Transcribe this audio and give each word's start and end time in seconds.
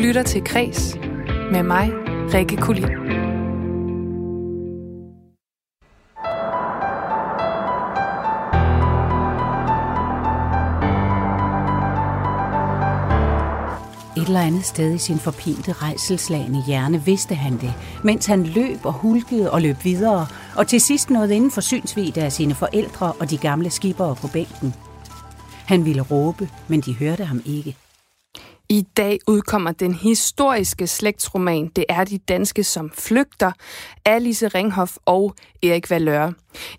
lytter 0.00 0.22
til 0.22 0.44
Kres 0.44 0.96
med 1.52 1.62
mig, 1.62 1.90
Rikke 2.34 2.56
Kulin. 2.56 2.84
Et 2.84 2.90
eller 14.26 14.40
andet 14.40 14.64
sted 14.64 14.94
i 14.94 14.98
sin 14.98 15.18
forpinte 15.18 15.72
rejselslagende 15.72 16.64
hjerne 16.66 17.04
vidste 17.04 17.34
han 17.34 17.52
det, 17.52 17.72
mens 18.04 18.26
han 18.26 18.44
løb 18.44 18.84
og 18.84 18.92
hulkede 18.92 19.50
og 19.50 19.62
løb 19.62 19.76
videre, 19.84 20.26
og 20.56 20.66
til 20.66 20.80
sidst 20.80 21.10
nåede 21.10 21.36
inden 21.36 21.50
for 21.50 21.60
synsvidde 21.60 22.22
af 22.22 22.32
sine 22.32 22.54
forældre 22.54 23.12
og 23.12 23.30
de 23.30 23.36
gamle 23.36 23.70
skibere 23.70 24.16
på 24.16 24.28
bænken. 24.32 24.74
Han 25.66 25.84
ville 25.84 26.02
råbe, 26.02 26.48
men 26.68 26.80
de 26.80 26.94
hørte 26.94 27.24
ham 27.24 27.42
ikke. 27.46 27.76
I 28.72 28.82
dag 28.96 29.18
udkommer 29.26 29.72
den 29.72 29.94
historiske 29.94 30.86
slægtsroman 30.86 31.68
Det 31.76 31.84
er 31.88 32.04
de 32.04 32.18
danske, 32.18 32.64
som 32.64 32.90
flygter, 32.90 33.52
af 34.04 34.14
Alice 34.14 34.48
Ringhoff 34.48 34.96
og 35.04 35.34
Erik 35.62 35.90
Valøre. 35.90 36.32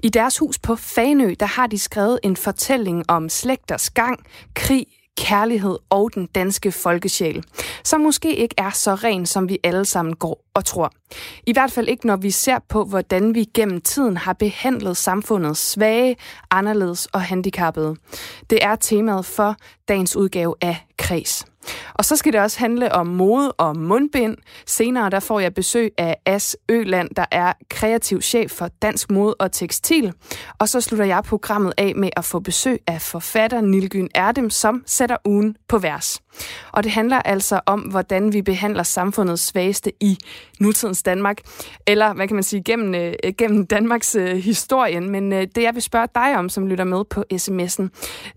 I 0.03 0.09
deres 0.09 0.37
hus 0.37 0.59
på 0.59 0.75
Fanø, 0.75 1.33
der 1.39 1.45
har 1.45 1.67
de 1.67 1.79
skrevet 1.79 2.19
en 2.23 2.35
fortælling 2.35 3.03
om 3.07 3.29
slægters 3.29 3.89
gang, 3.89 4.19
krig, 4.55 4.85
kærlighed 5.17 5.77
og 5.89 6.09
den 6.15 6.25
danske 6.25 6.71
folkesjæl, 6.71 7.43
som 7.83 8.01
måske 8.01 8.35
ikke 8.35 8.55
er 8.57 8.69
så 8.69 8.95
ren, 8.95 9.25
som 9.25 9.49
vi 9.49 9.57
alle 9.63 9.85
sammen 9.85 10.15
går 10.15 10.40
og 10.53 10.65
tror. 10.65 10.91
I 11.47 11.53
hvert 11.53 11.71
fald 11.71 11.87
ikke, 11.87 12.07
når 12.07 12.15
vi 12.15 12.31
ser 12.31 12.59
på, 12.69 12.83
hvordan 12.83 13.35
vi 13.35 13.45
gennem 13.53 13.81
tiden 13.81 14.17
har 14.17 14.33
behandlet 14.33 14.97
samfundet 14.97 15.57
svage, 15.57 16.15
anderledes 16.51 17.05
og 17.05 17.21
handicappede. 17.21 17.95
Det 18.49 18.59
er 18.61 18.75
temaet 18.75 19.25
for 19.25 19.55
dagens 19.87 20.15
udgave 20.15 20.55
af 20.61 20.77
Kres. 20.97 21.45
Og 21.93 22.05
så 22.05 22.15
skal 22.15 22.33
det 22.33 22.41
også 22.41 22.59
handle 22.59 22.91
om 22.91 23.07
mode 23.07 23.51
og 23.51 23.77
mundbind. 23.77 24.37
Senere 24.67 25.09
der 25.09 25.19
får 25.19 25.39
jeg 25.39 25.53
besøg 25.53 25.91
af 25.97 26.17
As 26.25 26.57
Øland, 26.69 27.09
der 27.15 27.25
er 27.31 27.53
kreativ 27.69 28.21
chef 28.21 28.51
for 28.51 28.67
Dansk 28.81 29.11
Mode 29.11 29.35
og 29.39 29.51
Tekstil. 29.51 30.13
Og 30.59 30.69
så 30.69 30.81
slutter 30.81 31.05
jeg 31.05 31.23
programmet 31.23 31.73
af 31.77 31.93
med 31.95 32.09
at 32.15 32.25
få 32.25 32.39
besøg 32.39 32.79
af 32.87 33.01
forfatter 33.01 33.61
Nilgyn 33.61 34.07
Erdem, 34.15 34.49
som 34.49 34.83
sætter 34.85 35.17
ugen 35.25 35.55
på 35.67 35.77
vers. 35.77 36.21
Og 36.71 36.83
det 36.83 36.91
handler 36.91 37.21
altså 37.21 37.59
om, 37.65 37.79
hvordan 37.79 38.33
vi 38.33 38.41
behandler 38.41 38.83
samfundets 38.83 39.43
svageste 39.43 39.91
i 39.99 40.17
nutidens 40.59 41.03
Danmark. 41.03 41.37
Eller, 41.87 42.13
hvad 42.13 42.27
kan 42.27 42.35
man 42.35 42.43
sige, 42.43 42.63
gennem, 42.63 42.95
øh, 42.95 43.13
gennem 43.37 43.67
Danmarks 43.67 44.15
øh, 44.15 44.37
historien. 44.37 45.09
Men 45.09 45.33
øh, 45.33 45.47
det, 45.55 45.63
jeg 45.63 45.73
vil 45.73 45.81
spørge 45.81 46.07
dig 46.15 46.37
om, 46.37 46.49
som 46.49 46.67
lytter 46.67 46.83
med 46.83 47.03
på 47.05 47.23
sms'en, 47.33 47.83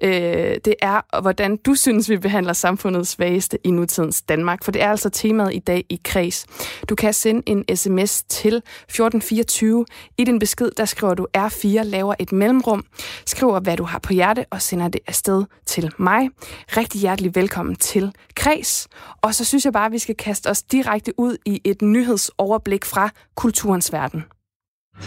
øh, 0.03 0.57
det 0.65 0.75
er, 0.83 1.21
hvordan 1.21 1.57
du 1.57 1.75
synes, 1.75 2.11
vi 2.11 2.17
behandler 2.17 2.53
samfundets 2.53 3.11
svageste 3.11 3.59
i 3.65 3.71
nutidens 3.71 4.23
Danmark. 4.23 4.65
For 4.65 4.73
det 4.73 4.83
er 4.83 4.91
altså 4.91 5.11
temaet 5.11 5.55
i 5.55 5.59
dag 5.59 5.85
i 5.89 6.01
Kreds. 6.05 6.47
Du 6.89 6.95
kan 6.95 7.13
sende 7.13 7.43
en 7.47 7.77
sms 7.77 8.23
til 8.23 8.57
1424. 8.57 9.87
I 10.19 10.25
din 10.25 10.39
besked, 10.39 10.71
der 10.77 10.85
skriver 10.85 11.15
du 11.15 11.27
R4, 11.39 11.83
laver 11.83 12.15
et 12.19 12.33
mellemrum, 12.33 12.85
skriver, 13.27 13.61
hvad 13.61 13.77
du 13.77 13.85
har 13.85 13.99
på 13.99 14.13
hjerte, 14.13 14.45
og 14.51 14.63
sender 14.63 14.89
det 14.89 15.01
afsted 15.07 15.45
til 15.67 15.91
mig. 15.99 16.29
Rigtig 16.77 17.01
hjertelig 17.01 17.35
velkommen 17.35 17.77
til 17.77 18.13
Kreds. 18.37 18.89
Og 19.23 19.35
så 19.35 19.45
synes 19.45 19.65
jeg 19.65 19.73
bare, 19.73 19.87
at 19.87 19.93
vi 19.93 19.99
skal 19.99 20.15
kaste 20.15 20.51
os 20.51 20.63
direkte 20.63 21.13
ud 21.21 21.37
i 21.45 21.61
et 21.65 21.83
nyhedsoverblik 21.95 22.85
fra 22.85 23.11
kulturens 23.35 23.93
verden. 23.93 24.25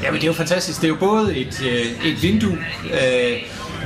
Jamen, 0.03 0.21
det 0.21 0.23
er 0.23 0.31
jo 0.33 0.33
fantastisk. 0.33 0.81
Det 0.81 0.87
er 0.87 0.93
jo 0.95 0.99
både 0.99 1.37
et, 1.37 1.55
øh, 1.69 2.07
et 2.07 2.23
vindue 2.23 2.57
øh, 2.83 3.33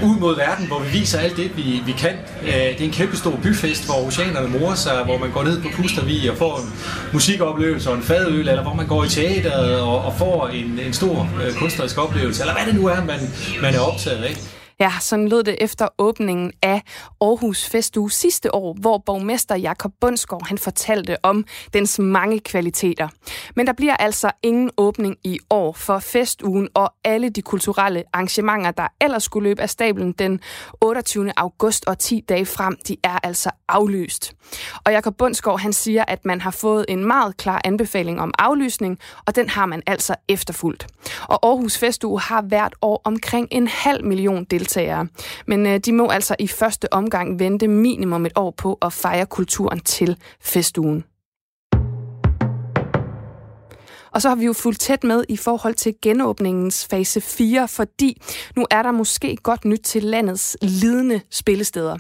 ud 0.10 0.20
mod 0.20 0.36
verden, 0.36 0.68
hvor 0.68 0.80
vi 0.80 0.90
viser 1.00 1.20
alt 1.20 1.38
det, 1.38 1.58
vi, 1.58 1.82
vi 1.86 1.92
kan. 1.92 2.16
Øh, 2.42 2.54
det 2.54 2.82
er 2.82 2.86
en 2.86 2.92
kæmpe 2.92 3.18
stor 3.18 3.40
byfest, 3.44 3.86
hvor 3.86 4.08
oceanerne 4.08 4.48
morer 4.60 4.76
sig, 4.76 5.04
hvor 5.06 5.18
man 5.18 5.32
går 5.32 5.44
ned 5.44 5.62
på 5.62 5.68
Pustervi 5.76 6.28
og 6.28 6.38
får 6.38 6.58
en 6.58 6.74
musikoplevelse 7.14 7.90
og 7.90 7.96
en 7.96 8.04
fadøl, 8.04 8.48
eller 8.48 8.64
hvor 8.64 8.74
man 8.74 8.88
går 8.88 9.04
i 9.04 9.10
teateret 9.10 9.82
og, 9.82 10.02
og 10.02 10.14
får 10.18 10.48
en, 10.48 10.80
en 10.80 10.94
stor 10.94 11.30
øh, 11.44 11.54
kunstnerisk 11.54 11.98
oplevelse, 11.98 12.42
eller 12.44 12.54
hvad 12.54 12.66
det 12.74 12.82
nu 12.82 12.88
er, 12.88 13.04
man, 13.06 13.20
man 13.62 13.76
er 13.76 13.80
optaget 13.80 14.24
af. 14.24 14.61
Ja, 14.82 14.92
sådan 15.00 15.28
lød 15.28 15.44
det 15.44 15.56
efter 15.60 15.88
åbningen 15.98 16.52
af 16.62 16.82
Aarhus 17.22 17.70
Festuge 17.70 18.12
sidste 18.12 18.56
år, 18.56 18.74
hvor 18.74 18.98
borgmester 18.98 19.56
Jakob 19.56 19.92
Bundsgaard 20.02 20.48
han 20.48 20.58
fortalte 20.58 21.18
om 21.24 21.46
dens 21.74 22.00
mange 22.00 22.40
kvaliteter. 22.40 23.08
Men 23.56 23.68
der 23.68 23.74
bliver 23.74 23.98
altså 23.98 24.32
ingen 24.44 24.72
åbning 24.78 25.18
i 25.24 25.40
år 25.50 25.74
for 25.74 26.00
festugen 26.00 26.70
og 26.74 26.94
alle 27.04 27.30
de 27.30 27.42
kulturelle 27.42 28.04
arrangementer, 28.14 28.72
der 28.72 28.88
ellers 29.02 29.24
skulle 29.24 29.50
løbe 29.50 29.62
af 29.62 29.70
stablen 29.70 30.12
den 30.12 30.40
28. 30.82 31.32
august 31.38 31.86
og 31.88 32.00
10 32.00 32.24
dage 32.30 32.46
frem, 32.46 32.78
de 32.88 32.98
er 33.04 33.20
altså 33.24 33.50
aflyst. 33.68 34.34
Og 34.86 34.92
Jakob 34.92 35.18
Bundsgaard 35.18 35.60
han 35.60 35.74
siger, 35.74 36.04
at 36.08 36.26
man 36.26 36.42
har 36.42 36.52
fået 36.52 36.86
en 36.90 37.06
meget 37.06 37.38
klar 37.38 37.62
anbefaling 37.64 38.22
om 38.22 38.34
aflysning, 38.40 39.00
og 39.26 39.36
den 39.36 39.50
har 39.50 39.66
man 39.66 39.82
altså 39.88 40.16
efterfulgt. 40.28 40.88
Og 41.24 41.48
Aarhus 41.48 41.78
Festuge 41.78 42.20
har 42.20 42.42
hvert 42.42 42.74
år 42.82 43.02
omkring 43.04 43.48
en 43.52 43.68
halv 43.68 44.06
million 44.06 44.44
deltagere 44.44 44.71
deltagere. 44.72 45.08
Men 45.46 45.68
øh, 45.68 45.80
de 45.80 45.92
må 45.92 46.10
altså 46.10 46.36
i 46.40 46.48
første 46.48 46.94
omgang 46.94 47.40
vente 47.40 47.68
minimum 47.68 48.26
et 48.26 48.34
år 48.36 48.52
på 48.52 48.78
at 48.82 48.94
fejre 48.94 49.26
kulturen 49.26 49.80
til 49.80 50.18
festugen. 50.42 51.04
Og 54.14 54.22
så 54.22 54.30
har 54.30 54.36
vi 54.36 54.46
jo 54.46 54.54
fulgt 54.54 54.80
tæt 54.80 55.04
med 55.04 55.24
i 55.30 55.38
forhold 55.38 55.74
til 55.74 55.96
genåbningens 56.02 56.88
fase 56.88 57.22
4, 57.22 57.68
fordi 57.68 58.22
nu 58.56 58.66
er 58.72 58.84
der 58.84 58.92
måske 58.92 59.38
godt 59.44 59.66
nyt 59.66 59.82
til 59.84 60.04
landets 60.04 60.58
lidende 60.62 61.22
spillesteder. 61.30 61.98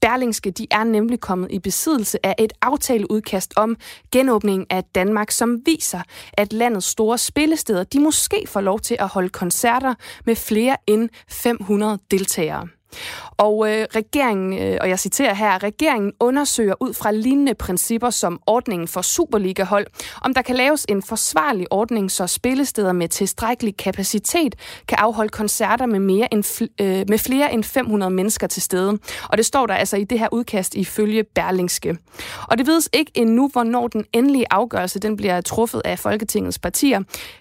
Berlingske 0.00 0.50
de 0.50 0.66
er 0.70 0.84
nemlig 0.84 1.20
kommet 1.20 1.52
i 1.52 1.58
besiddelse 1.58 2.26
af 2.26 2.34
et 2.38 2.52
aftaleudkast 2.62 3.52
om 3.56 3.76
genåbning 4.12 4.66
af 4.70 4.84
Danmark, 4.84 5.30
som 5.30 5.60
viser, 5.66 6.00
at 6.32 6.52
landets 6.52 6.86
store 6.86 7.18
spillesteder 7.18 7.84
de 7.84 8.00
måske 8.00 8.44
får 8.46 8.60
lov 8.60 8.80
til 8.80 8.96
at 9.00 9.08
holde 9.08 9.28
koncerter 9.28 9.94
med 10.26 10.36
flere 10.36 10.76
end 10.86 11.08
500 11.28 11.98
deltagere. 12.10 12.68
Og 13.36 13.70
øh, 13.70 13.86
regeringen, 13.94 14.58
øh, 14.58 14.78
og 14.80 14.88
jeg 14.88 14.98
citerer 14.98 15.34
her, 15.34 15.62
regeringen 15.62 16.12
undersøger 16.20 16.74
ud 16.80 16.94
fra 16.94 17.10
lignende 17.10 17.54
principper 17.54 18.10
som 18.10 18.40
ordningen 18.46 18.88
for 18.88 19.02
Superliga-hold, 19.02 19.86
om 20.22 20.34
der 20.34 20.42
kan 20.42 20.56
laves 20.56 20.86
en 20.88 21.02
forsvarlig 21.02 21.66
ordning, 21.70 22.10
så 22.10 22.26
spillesteder 22.26 22.92
med 22.92 23.08
tilstrækkelig 23.08 23.76
kapacitet 23.76 24.56
kan 24.88 24.98
afholde 25.00 25.28
koncerter 25.28 25.86
med, 25.86 25.98
mere 25.98 26.34
end, 26.34 26.68
øh, 26.80 27.04
med 27.08 27.18
flere 27.18 27.52
end 27.52 27.64
500 27.64 28.10
mennesker 28.10 28.46
til 28.46 28.62
stede. 28.62 28.98
Og 29.28 29.38
det 29.38 29.46
står 29.46 29.66
der 29.66 29.74
altså 29.74 29.96
i 29.96 30.04
det 30.04 30.18
her 30.18 30.28
udkast 30.32 30.74
ifølge 30.74 31.24
Berlingske. 31.24 31.96
Og 32.48 32.58
det 32.58 32.66
vides 32.66 32.88
ikke 32.92 33.10
endnu, 33.14 33.48
hvornår 33.48 33.88
den 33.88 34.04
endelige 34.12 34.46
afgørelse 34.50 34.98
den 34.98 35.16
bliver 35.16 35.40
truffet 35.40 35.82
af 35.84 35.98
Folketingets 35.98 36.58
partier. 36.58 37.00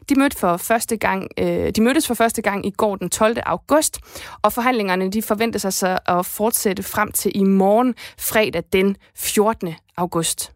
De, 0.09 0.15
mødte 0.15 0.37
for 0.37 0.57
første 0.57 0.97
gang, 0.97 1.27
øh, 1.37 1.69
de 1.69 1.81
mødtes 1.81 2.07
for 2.07 2.13
første 2.13 2.41
gang 2.41 2.65
i 2.65 2.71
går 2.71 2.95
den 2.95 3.09
12. 3.09 3.37
august, 3.45 3.99
og 4.41 4.53
forhandlingerne 4.53 5.11
de 5.11 5.21
forventes 5.41 5.65
altså 5.65 5.99
at 6.05 6.25
fortsætte 6.25 6.83
frem 6.83 7.11
til 7.11 7.31
i 7.35 7.43
morgen, 7.43 7.95
fredag 8.17 8.63
den 8.73 8.97
14. 9.15 9.75
august. 9.97 10.51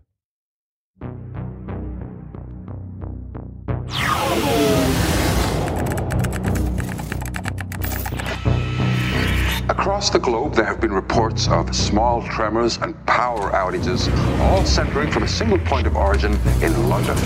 Across 9.77 10.11
the 10.11 10.19
globe, 10.19 10.55
there 10.55 10.63
have 10.63 10.79
been 10.79 10.93
reports 10.93 11.49
of 11.49 11.75
small 11.75 12.23
tremors 12.23 12.77
and 12.77 12.95
power 13.05 13.51
outages, 13.51 14.09
all 14.39 14.63
centering 14.65 15.11
from 15.11 15.23
a 15.23 15.27
single 15.27 15.59
point 15.59 15.85
of 15.85 15.97
origin 15.97 16.39
in 16.63 16.87
London. 16.87 17.17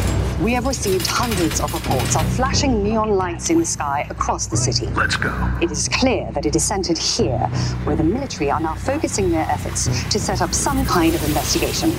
We 0.44 0.54
have 0.54 0.66
received 0.66 1.06
hundreds 1.06 1.62
of 1.62 1.72
reports 1.74 2.16
of 2.16 2.28
flashing 2.36 2.84
neon 2.84 3.12
lights 3.12 3.52
in 3.52 3.60
the 3.60 3.66
sky 3.66 4.08
across 4.10 4.48
the 4.48 4.58
city. 4.58 4.88
Let's 4.88 5.16
go. 5.16 5.30
It 5.62 5.72
is 5.72 5.88
clear 5.90 6.32
that 6.32 6.48
it 6.48 6.56
is 6.56 6.64
centered 6.64 6.98
here, 6.98 7.38
where 7.84 7.96
the 7.96 8.04
military 8.04 8.50
are 8.50 8.60
now 8.60 8.74
focusing 8.74 9.30
their 9.30 9.48
efforts 9.48 9.86
to 10.10 10.20
set 10.20 10.42
up 10.42 10.52
some 10.52 10.84
kind 10.86 11.14
of 11.14 11.24
investigation. 11.26 11.92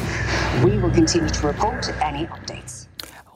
We 0.65 0.79
will 0.79 0.91
continue 0.91 1.31
to 1.31 1.47
report 1.47 1.89
any 2.03 2.27
updates. 2.27 2.80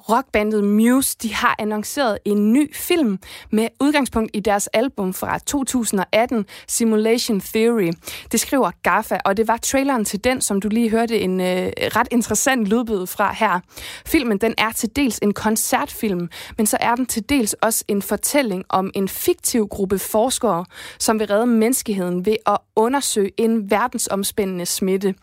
Rockbandet 0.09 0.65
Muse 0.65 1.17
de 1.23 1.35
har 1.35 1.57
annonceret 1.59 2.19
en 2.25 2.53
ny 2.53 2.75
film 2.75 3.19
med 3.51 3.69
udgangspunkt 3.81 4.31
i 4.35 4.41
deres 4.41 4.67
album 4.67 5.15
fra 5.15 5.39
2018, 5.39 6.47
Simulation 6.69 7.41
Theory. 7.41 7.93
Det 8.33 8.41
skriver 8.41 8.71
Gaffa, 8.83 9.19
og 9.25 9.37
det 9.37 9.49
var 9.49 9.57
traileren 9.57 10.05
til 10.05 10.25
den, 10.25 10.41
som 10.41 10.61
du 10.61 10.69
lige 10.69 10.91
hørte 10.91 11.21
en 11.21 11.41
øh, 11.41 11.73
ret 11.79 12.09
interessant 12.11 12.67
lydbid 12.67 13.07
fra 13.07 13.33
her. 13.33 13.61
Filmen 14.07 14.39
den 14.39 14.55
er 14.59 14.71
til 14.71 14.91
dels 14.97 15.19
en 15.23 15.35
koncertfilm, 15.35 16.29
men 16.57 16.67
så 16.67 16.77
er 16.81 16.95
den 16.95 17.07
til 17.07 17.29
dels 17.29 17.53
også 17.53 17.85
en 17.89 18.03
fortælling 18.03 18.65
om 18.69 18.91
en 18.95 19.09
fiktiv 19.09 19.69
gruppe 19.69 19.99
forskere, 19.99 20.65
som 20.99 21.19
vil 21.19 21.27
redde 21.27 21.47
menneskeheden 21.47 22.27
ved 22.27 22.37
at 22.47 22.59
undersøge 22.77 23.31
en 23.37 23.71
verdensomspændende 23.71 24.67
smitte. 24.67 25.15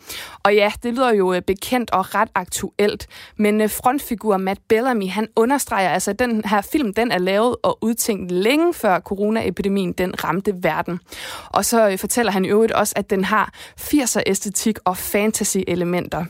Og 0.44 0.56
ja, 0.56 0.72
det 0.84 0.94
lyder 0.94 1.14
jo 1.14 1.34
øh, 1.34 1.42
bekendt 1.42 1.92
og 1.92 2.16
ret 2.16 2.30
aktuelt, 2.36 3.08
men 3.38 3.62
øh, 3.62 3.70
frontfigur 3.70 4.38
Matt 4.38 4.60
Bellamy, 4.68 5.10
han 5.10 5.28
understreger 5.36 5.90
altså, 5.90 6.12
at 6.12 6.20
den 6.20 6.44
her 6.46 6.62
film, 6.62 6.94
den 6.94 7.12
er 7.12 7.18
lavet 7.18 7.56
og 7.64 7.78
udtænkt 7.82 8.32
længe 8.32 8.74
før 8.74 9.00
coronaepidemien, 9.00 9.92
den 9.92 10.24
ramte 10.24 10.54
verden. 10.64 11.00
Og 11.46 11.66
så 11.66 11.90
øh, 11.90 11.98
fortæller 11.98 12.32
han 12.32 12.46
i 12.46 12.50
øvrigt 12.50 12.72
også, 12.72 12.94
at 12.96 13.10
den 13.10 13.24
har 13.24 13.54
80'er 13.80 14.22
æstetik 14.26 14.78
og 14.86 14.98
fantasy-elementer. 14.98 16.26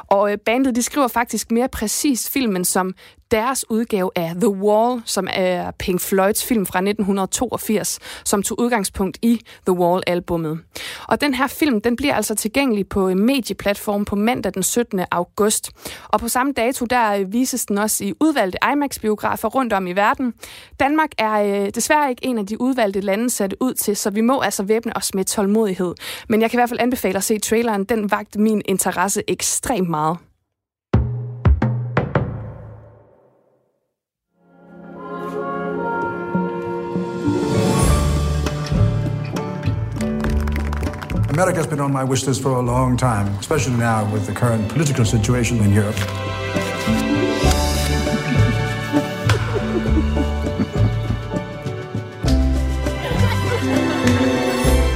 Og 0.00 0.30
bandet, 0.44 0.76
de 0.76 0.82
skriver 0.82 1.08
faktisk 1.08 1.50
mere 1.50 1.68
præcist 1.68 2.32
filmen 2.32 2.64
som 2.64 2.94
deres 3.32 3.70
udgave 3.70 4.10
af 4.14 4.34
The 4.34 4.48
Wall, 4.48 5.02
som 5.04 5.28
er 5.30 5.70
Pink 5.70 6.00
Floyds 6.00 6.44
film 6.44 6.66
fra 6.66 6.78
1982, 6.78 7.98
som 8.24 8.42
tog 8.42 8.60
udgangspunkt 8.60 9.18
i 9.22 9.40
The 9.66 9.72
Wall-albummet. 9.72 10.58
Og 11.08 11.20
den 11.20 11.34
her 11.34 11.46
film, 11.46 11.80
den 11.80 11.96
bliver 11.96 12.14
altså 12.14 12.34
tilgængelig 12.34 12.88
på 12.88 13.08
en 13.08 13.26
medieplatform 13.26 14.04
på 14.04 14.16
mandag 14.16 14.54
den 14.54 14.62
17. 14.62 15.00
august. 15.10 15.70
Og 16.08 16.20
på 16.20 16.28
samme 16.28 16.52
dato, 16.52 16.84
der 16.84 17.24
vises 17.24 17.66
den 17.66 17.78
også 17.78 18.04
i 18.04 18.12
udvalgte 18.20 18.58
IMAX-biografer 18.72 19.48
rundt 19.48 19.72
om 19.72 19.86
i 19.86 19.92
verden. 19.92 20.34
Danmark 20.80 21.10
er 21.18 21.32
øh, 21.32 21.70
desværre 21.74 22.10
ikke 22.10 22.24
en 22.24 22.38
af 22.38 22.46
de 22.46 22.60
udvalgte 22.60 23.00
lande 23.00 23.30
sat 23.30 23.54
ud 23.60 23.74
til, 23.74 23.96
så 23.96 24.10
vi 24.10 24.20
må 24.20 24.40
altså 24.40 24.62
væbne 24.62 24.96
os 24.96 25.14
med 25.14 25.24
tålmodighed. 25.24 25.94
Men 26.28 26.42
jeg 26.42 26.50
kan 26.50 26.56
i 26.56 26.60
hvert 26.60 26.68
fald 26.68 26.80
anbefale 26.80 27.16
at 27.16 27.24
se 27.24 27.38
traileren. 27.38 27.84
Den 27.84 28.10
vagt 28.10 28.36
min 28.36 28.62
interesse 28.64 29.22
ekstremt 29.28 29.88
meget. 29.88 30.31
America's 41.34 41.66
been 41.66 41.80
on 41.80 41.92
my 41.92 42.04
wish 42.04 42.26
list 42.26 42.42
for 42.42 42.58
a 42.58 42.62
long 42.62 42.98
time, 42.98 43.26
especially 43.40 43.76
now 43.76 44.04
with 44.12 44.26
the 44.26 44.34
current 44.34 44.68
political 44.68 45.04
situation 45.04 45.56
in 45.64 45.72
Europe. 45.72 45.98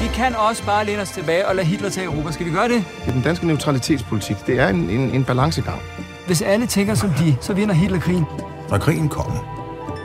Vi 0.03 0.09
kan 0.15 0.35
også 0.37 0.65
bare 0.65 0.87
læne 0.87 1.03
os 1.03 1.11
tilbage 1.11 1.49
og 1.49 1.57
lade 1.57 1.67
Hitler 1.67 1.91
tage 1.91 2.05
Europa. 2.05 2.33
Skal 2.33 2.47
vi 2.47 2.51
gøre 2.51 2.69
det? 2.69 2.85
Det 3.01 3.09
er 3.09 3.13
den 3.13 3.23
danske 3.23 3.47
neutralitetspolitik. 3.47 4.37
Det 4.47 4.61
er 4.61 4.69
en, 4.69 4.91
en, 4.91 5.01
en 5.01 5.25
balancegang. 5.25 5.81
Hvis 6.27 6.43
alle 6.43 6.67
tænker 6.67 6.95
som 6.95 7.11
de, 7.11 7.37
så 7.41 7.55
vinder 7.55 7.75
Hitler 7.75 8.01
krigen. 8.01 8.25
Når 8.71 8.79
krigen 8.79 9.09
kommer, 9.09 9.39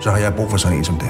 så 0.02 0.12
har 0.12 0.18
jeg 0.18 0.36
brug 0.36 0.50
for 0.50 0.58
sådan 0.58 0.78
en 0.78 0.84
som 0.84 0.98
dem. 1.00 1.10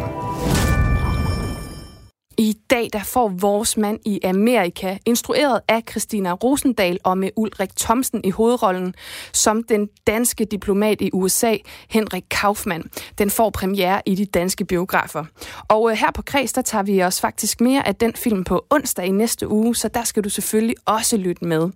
I 2.42 2.58
dag 2.70 2.90
der 2.94 3.04
får 3.04 3.28
vores 3.28 3.78
mand 3.78 4.00
i 4.06 4.20
Amerika, 4.24 4.98
instrueret 5.06 5.62
af 5.68 5.84
Christina 5.90 6.32
Rosendal 6.32 7.00
og 7.04 7.18
med 7.18 7.30
Ulrik 7.36 7.76
Thomsen 7.76 8.22
i 8.24 8.30
hovedrollen, 8.30 8.96
som 9.34 9.64
den 9.64 9.90
danske 10.08 10.46
diplomat 10.46 11.02
i 11.02 11.10
USA, 11.14 11.56
Henrik 11.90 12.24
Kaufmann. 12.32 12.84
Den 13.18 13.30
får 13.30 13.50
premiere 13.50 14.02
i 14.06 14.16
de 14.16 14.26
danske 14.26 14.66
biografer. 14.66 15.26
Og 15.68 15.92
øh, 15.92 15.98
her 15.98 16.12
på 16.12 16.22
Kreds, 16.22 16.54
der 16.54 16.62
tager 16.62 16.84
vi 16.84 17.04
os 17.04 17.22
faktisk 17.22 17.62
mere 17.62 17.88
af 17.88 17.96
den 17.96 18.14
film 18.14 18.44
på 18.44 18.66
onsdag 18.70 19.06
i 19.06 19.12
næste 19.12 19.48
uge, 19.48 19.76
så 19.76 19.88
der 19.88 20.04
skal 20.04 20.24
du 20.24 20.30
selvfølgelig 20.30 20.76
også 20.86 21.18
lytte 21.18 21.46
med. 21.46 21.70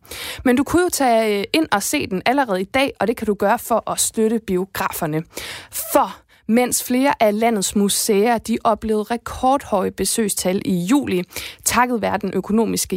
Men 0.45 0.55
du 0.55 0.63
kunne 0.63 0.81
jo 0.83 0.89
tage 0.89 1.39
øh, 1.39 1.43
ind 1.53 1.67
og 1.71 1.83
se 1.83 2.07
den 2.07 2.21
allerede 2.25 2.61
i 2.61 2.65
dag, 2.65 2.93
og 2.99 3.07
det 3.07 3.17
kan 3.17 3.27
du 3.27 3.33
gøre 3.33 3.59
for 3.59 3.91
at 3.91 3.99
støtte 3.99 4.39
biograferne. 4.39 5.23
For 5.71 6.24
mens 6.47 6.83
flere 6.83 7.23
af 7.23 7.39
landets 7.39 7.75
museer 7.75 8.37
de 8.37 8.57
oplevede 8.63 9.03
rekordhøje 9.03 9.91
besøgstal 9.91 10.61
i 10.65 10.75
juli, 10.75 11.23
takket 11.65 12.01
være 12.01 12.17
den 12.17 12.31
økonomiske 12.33 12.95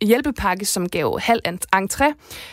hjælpepakke, 0.00 0.64
som 0.64 0.88
gav 0.88 1.18
halv 1.20 1.40
entré, 1.76 2.12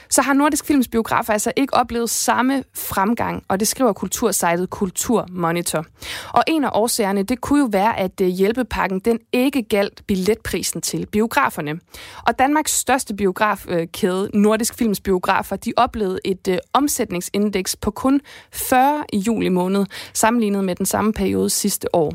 så 0.10 0.22
har 0.22 0.34
Nordisk 0.34 0.66
Films 0.66 0.88
biografer 0.88 1.34
altså 1.34 1.52
ikke 1.56 1.74
oplevet 1.74 2.10
samme 2.10 2.64
fremgang, 2.76 3.44
og 3.48 3.60
det 3.60 3.68
skriver 3.68 3.94
kultursejtet 3.94 4.70
Kulturmonitor. 4.70 5.86
Og 6.34 6.44
en 6.48 6.64
af 6.64 6.70
årsagerne, 6.74 7.24
det 7.24 7.42
kunne 7.42 7.60
jo 7.60 7.70
være, 7.72 8.00
at 8.00 8.22
øh, 8.22 8.28
hjælpepakken 8.28 9.00
den 9.00 9.20
ikke 9.34 9.64
galt 9.64 10.04
billetprisen 10.08 10.82
til 10.82 11.06
biograferne. 11.06 11.80
Og 12.28 12.40
Danmarks 12.40 12.72
største 12.72 13.16
biografkæde, 13.16 14.30
øh, 14.34 14.42
Nordisk 14.42 14.78
Films 14.78 15.02
biografer, 15.02 15.56
de 15.56 15.74
oplevede 15.78 16.20
et 16.26 16.48
øh, 16.48 16.58
omsætningsindeks 16.74 17.76
på 17.76 17.92
kun 17.92 18.22
40 18.52 19.04
i 19.14 19.18
juli 19.18 19.50
måned, 19.50 19.86
sammenlignet 20.30 20.64
med 20.64 20.76
den 20.76 20.86
samme 20.86 21.14
periode 21.14 21.50
sidste 21.50 21.96
år. 21.96 22.14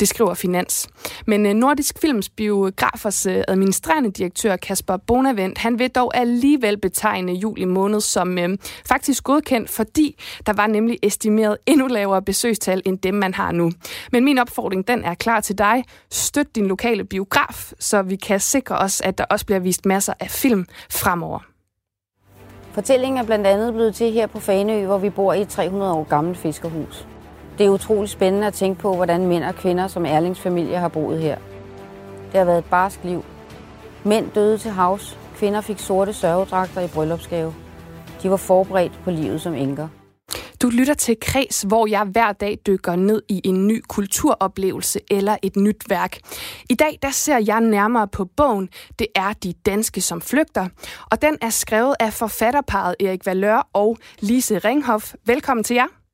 Det 0.00 0.08
skriver 0.08 0.34
Finans. 0.34 0.88
Men 1.26 1.46
øh, 1.46 1.54
Nordisk 1.54 1.98
Films 2.00 2.28
biografers 2.28 3.26
øh, 3.26 3.42
administrerende 3.48 4.10
direktør 4.10 4.56
Kasper 4.56 4.96
Bonavent, 4.96 5.58
han 5.58 5.78
vil 5.78 5.90
dog 5.90 6.16
alligevel 6.16 6.78
betegne 6.78 7.32
juli 7.32 7.64
måned 7.64 8.00
som 8.00 8.38
øh, 8.38 8.58
faktisk 8.88 9.24
godkendt, 9.24 9.70
fordi 9.70 10.16
der 10.46 10.52
var 10.52 10.66
nemlig 10.66 10.98
estimeret 11.02 11.56
endnu 11.66 11.86
lavere 11.86 12.22
besøgstal 12.22 12.82
end 12.84 12.98
dem, 12.98 13.14
man 13.14 13.34
har 13.34 13.52
nu. 13.52 13.72
Men 14.12 14.24
min 14.24 14.38
opfordring, 14.38 14.88
den 14.88 15.04
er 15.04 15.14
klar 15.14 15.40
til 15.40 15.58
dig. 15.58 15.84
Støt 16.10 16.54
din 16.54 16.66
lokale 16.66 17.04
biograf, 17.04 17.72
så 17.78 18.02
vi 18.02 18.16
kan 18.16 18.40
sikre 18.40 18.78
os, 18.78 19.00
at 19.00 19.18
der 19.18 19.24
også 19.24 19.46
bliver 19.46 19.58
vist 19.58 19.86
masser 19.86 20.12
af 20.20 20.30
film 20.30 20.66
fremover. 20.90 21.38
Fortællingen 22.72 23.18
er 23.18 23.24
blandt 23.24 23.46
andet 23.46 23.74
blevet 23.74 23.94
til 23.94 24.12
her 24.12 24.26
på 24.26 24.40
Faneø, 24.40 24.86
hvor 24.86 24.98
vi 24.98 25.10
bor 25.10 25.32
i 25.32 25.40
et 25.40 25.48
300 25.48 25.92
år 25.92 26.04
gammelt 26.04 26.38
fiskerhus. 26.38 27.06
Det 27.58 27.66
er 27.66 27.70
utroligt 27.70 28.12
spændende 28.12 28.46
at 28.46 28.54
tænke 28.54 28.80
på, 28.80 28.94
hvordan 28.94 29.26
mænd 29.26 29.44
og 29.44 29.54
kvinder 29.54 29.88
som 29.88 30.06
Erlings 30.06 30.40
familie 30.40 30.76
har 30.76 30.88
boet 30.88 31.20
her. 31.20 31.38
Det 32.32 32.38
har 32.38 32.44
været 32.44 32.58
et 32.58 32.64
barsk 32.64 33.04
liv. 33.04 33.24
Mænd 34.04 34.30
døde 34.30 34.58
til 34.58 34.70
havs, 34.70 35.18
kvinder 35.36 35.60
fik 35.60 35.78
sorte 35.78 36.12
sørgedragter 36.12 36.80
i 36.80 36.88
bryllupsgave. 36.88 37.54
De 38.22 38.30
var 38.30 38.36
forberedt 38.36 39.00
på 39.04 39.10
livet 39.10 39.40
som 39.40 39.54
enker. 39.54 39.88
Du 40.62 40.68
lytter 40.68 40.94
til 40.94 41.16
Kres, 41.20 41.62
hvor 41.62 41.86
jeg 41.86 42.04
hver 42.04 42.32
dag 42.32 42.58
dykker 42.66 42.96
ned 42.96 43.22
i 43.28 43.40
en 43.44 43.66
ny 43.66 43.82
kulturoplevelse 43.88 45.00
eller 45.10 45.36
et 45.42 45.56
nyt 45.56 45.84
værk. 45.88 46.18
I 46.70 46.74
dag 46.74 46.98
der 47.02 47.10
ser 47.10 47.38
jeg 47.46 47.60
nærmere 47.60 48.08
på 48.08 48.24
bogen 48.24 48.68
Det 48.98 49.06
er 49.14 49.32
de 49.32 49.52
danske 49.52 50.00
som 50.00 50.20
flygter, 50.20 50.68
og 51.10 51.22
den 51.22 51.38
er 51.40 51.50
skrevet 51.50 51.94
af 52.00 52.12
forfatterparet 52.12 52.94
Erik 53.00 53.26
Valør 53.26 53.68
og 53.72 53.96
Lise 54.20 54.58
Ringhoff. 54.58 55.14
Velkommen 55.26 55.64
til 55.64 55.74
jer. 55.74 56.05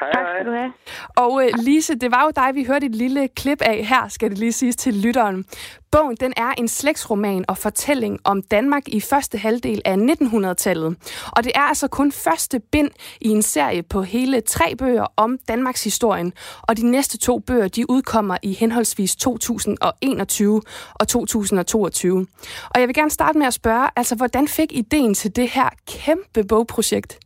Hej, 0.00 0.12
Tak 0.12 0.26
skal 0.34 0.46
du 0.46 0.52
have. 0.52 0.72
Og 1.16 1.44
øh, 1.44 1.50
Lise, 1.58 1.94
det 1.94 2.10
var 2.10 2.24
jo 2.24 2.30
dig, 2.36 2.54
vi 2.54 2.64
hørte 2.64 2.86
et 2.86 2.94
lille 2.94 3.28
klip 3.28 3.62
af 3.62 3.84
her, 3.84 4.08
skal 4.08 4.30
det 4.30 4.38
lige 4.38 4.52
siges 4.52 4.76
til 4.76 4.94
lytteren. 4.94 5.44
Bogen 5.90 6.16
den 6.20 6.32
er 6.36 6.52
en 6.58 6.68
slægtsroman 6.68 7.44
og 7.48 7.58
fortælling 7.58 8.20
om 8.24 8.42
Danmark 8.42 8.88
i 8.88 9.00
første 9.00 9.38
halvdel 9.38 9.82
af 9.84 9.96
1900-tallet. 9.96 10.96
Og 11.36 11.44
det 11.44 11.52
er 11.54 11.60
altså 11.60 11.88
kun 11.88 12.12
første 12.12 12.60
bind 12.60 12.90
i 13.20 13.28
en 13.28 13.42
serie 13.42 13.82
på 13.82 14.02
hele 14.02 14.40
tre 14.40 14.76
bøger 14.76 15.06
om 15.16 15.38
Danmarks 15.48 15.84
historien. 15.84 16.32
Og 16.62 16.76
de 16.76 16.90
næste 16.90 17.18
to 17.18 17.38
bøger, 17.38 17.68
de 17.68 17.90
udkommer 17.90 18.36
i 18.42 18.52
henholdsvis 18.52 19.16
2021 19.16 20.62
og 20.94 21.08
2022. 21.08 22.26
Og 22.70 22.80
jeg 22.80 22.88
vil 22.88 22.94
gerne 22.94 23.10
starte 23.10 23.38
med 23.38 23.46
at 23.46 23.54
spørge, 23.54 23.88
altså 23.96 24.16
hvordan 24.16 24.48
fik 24.48 24.72
ideen 24.72 25.14
til 25.14 25.36
det 25.36 25.48
her 25.48 25.68
kæmpe 25.86 26.44
bogprojekt? 26.44 27.18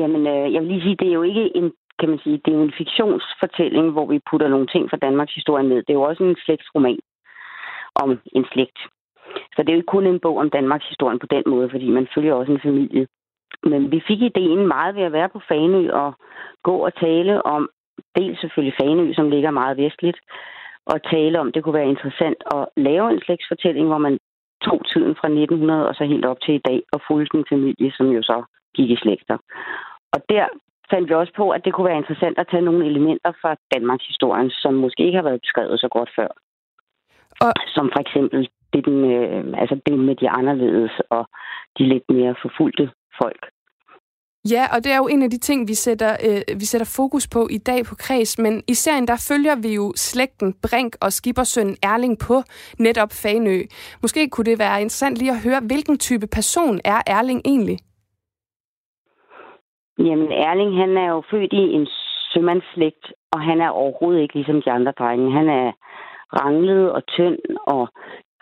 Jamen, 0.00 0.26
øh, 0.26 0.52
jeg 0.52 0.60
vil 0.62 0.70
lige 0.70 0.82
sige, 0.82 0.96
det 1.00 1.08
er 1.08 1.12
jo 1.12 1.22
ikke 1.22 1.56
en, 1.56 1.72
kan 1.98 2.08
man 2.08 2.18
sige, 2.18 2.40
det 2.44 2.50
er 2.52 2.58
jo 2.58 2.62
en 2.62 2.78
fiktionsfortælling, 2.78 3.90
hvor 3.90 4.06
vi 4.06 4.26
putter 4.30 4.48
nogle 4.48 4.66
ting 4.66 4.90
fra 4.90 4.96
Danmarks 4.96 5.34
historie 5.34 5.68
ned. 5.68 5.76
Det 5.76 5.90
er 5.90 6.00
jo 6.00 6.08
også 6.10 6.22
en 6.22 6.36
slægtsroman 6.44 6.98
om 7.94 8.10
en 8.32 8.44
slægt. 8.52 8.78
Så 9.54 9.58
det 9.62 9.68
er 9.68 9.72
jo 9.72 9.82
ikke 9.82 9.94
kun 9.96 10.06
en 10.06 10.20
bog 10.20 10.36
om 10.38 10.50
Danmarks 10.50 10.88
historie 10.88 11.18
på 11.18 11.26
den 11.26 11.42
måde, 11.46 11.70
fordi 11.70 11.90
man 11.90 12.08
følger 12.14 12.34
også 12.34 12.52
en 12.52 12.60
familie. 12.60 13.06
Men 13.62 13.90
vi 13.92 14.02
fik 14.08 14.20
ideen 14.22 14.66
meget 14.66 14.94
ved 14.96 15.02
at 15.02 15.12
være 15.12 15.28
på 15.28 15.40
Fanø 15.48 15.90
og 15.92 16.14
gå 16.62 16.76
og 16.86 16.94
tale 16.94 17.46
om, 17.46 17.68
dels 18.16 18.40
selvfølgelig 18.40 18.76
Fanø, 18.80 19.12
som 19.12 19.30
ligger 19.30 19.50
meget 19.50 19.76
vestligt, 19.76 20.18
og 20.86 21.02
tale 21.02 21.40
om, 21.40 21.52
det 21.52 21.62
kunne 21.62 21.78
være 21.80 21.94
interessant 21.94 22.40
at 22.54 22.68
lave 22.76 23.10
en 23.10 23.20
slægtsfortælling, 23.20 23.86
hvor 23.86 23.98
man 23.98 24.18
tog 24.64 24.80
tiden 24.92 25.14
fra 25.20 25.28
1900 25.28 25.88
og 25.88 25.94
så 25.94 26.04
helt 26.04 26.24
op 26.24 26.40
til 26.40 26.54
i 26.54 26.64
dag 26.68 26.82
og 26.92 27.00
fulgte 27.08 27.38
en 27.38 27.44
familie, 27.48 27.92
som 27.96 28.06
jo 28.06 28.22
så 28.22 28.44
gik 28.76 28.90
i 28.90 28.96
slægter. 28.96 29.38
Og 30.14 30.20
der 30.28 30.46
fandt 30.90 31.08
vi 31.08 31.14
også 31.14 31.32
på, 31.36 31.50
at 31.50 31.64
det 31.64 31.72
kunne 31.72 31.88
være 31.90 32.02
interessant 32.02 32.38
at 32.38 32.48
tage 32.50 32.66
nogle 32.68 32.86
elementer 32.86 33.32
fra 33.42 33.56
Danmarks 33.74 34.06
historien, 34.06 34.50
som 34.50 34.74
måske 34.74 35.02
ikke 35.06 35.16
har 35.20 35.28
været 35.28 35.40
beskrevet 35.40 35.80
så 35.80 35.88
godt 35.88 36.10
før. 36.16 36.28
Og... 37.40 37.52
Som 37.74 37.90
for 37.94 38.00
eksempel 38.00 38.48
det, 38.72 38.84
den, 38.84 38.98
øh, 39.12 39.60
altså 39.60 39.80
det 39.86 39.98
med 39.98 40.16
de 40.16 40.28
anderledes 40.30 40.92
og 41.10 41.28
de 41.78 41.84
lidt 41.92 42.06
mere 42.08 42.34
forfulgte 42.42 42.90
folk. 43.22 43.42
Ja, 44.50 44.66
og 44.74 44.84
det 44.84 44.92
er 44.92 44.96
jo 44.96 45.06
en 45.06 45.22
af 45.22 45.30
de 45.30 45.38
ting, 45.38 45.68
vi 45.68 45.74
sætter, 45.74 46.16
øh, 46.26 46.60
vi 46.60 46.64
sætter 46.64 46.92
fokus 46.96 47.28
på 47.28 47.48
i 47.50 47.58
dag 47.58 47.84
på 47.84 47.94
Kreds, 47.94 48.38
men 48.38 48.62
i 48.68 48.74
serien 48.74 49.08
der 49.08 49.26
følger 49.28 49.56
vi 49.62 49.74
jo 49.74 49.92
slægten 49.96 50.54
Brink 50.62 50.96
og 51.00 51.12
skibbersønnen 51.12 51.76
Erling 51.82 52.18
på 52.18 52.42
netop 52.78 53.12
Fanø. 53.12 53.62
Måske 54.02 54.28
kunne 54.28 54.44
det 54.44 54.58
være 54.58 54.80
interessant 54.80 55.16
lige 55.18 55.30
at 55.30 55.42
høre, 55.44 55.60
hvilken 55.60 55.98
type 55.98 56.26
person 56.26 56.80
er 56.84 57.00
Erling 57.06 57.40
egentlig? 57.44 57.78
Jamen, 59.98 60.32
Erling, 60.32 60.76
han 60.76 60.96
er 60.96 61.08
jo 61.08 61.22
født 61.30 61.52
i 61.52 61.64
en 61.78 61.86
sømandslægt, 62.32 63.12
og 63.32 63.40
han 63.42 63.60
er 63.60 63.68
overhovedet 63.68 64.22
ikke 64.22 64.34
ligesom 64.34 64.62
de 64.62 64.70
andre 64.70 64.92
drenge. 64.92 65.32
Han 65.32 65.48
er 65.48 65.72
ranglet 66.40 66.92
og 66.92 67.06
tynd 67.06 67.38
og 67.66 67.88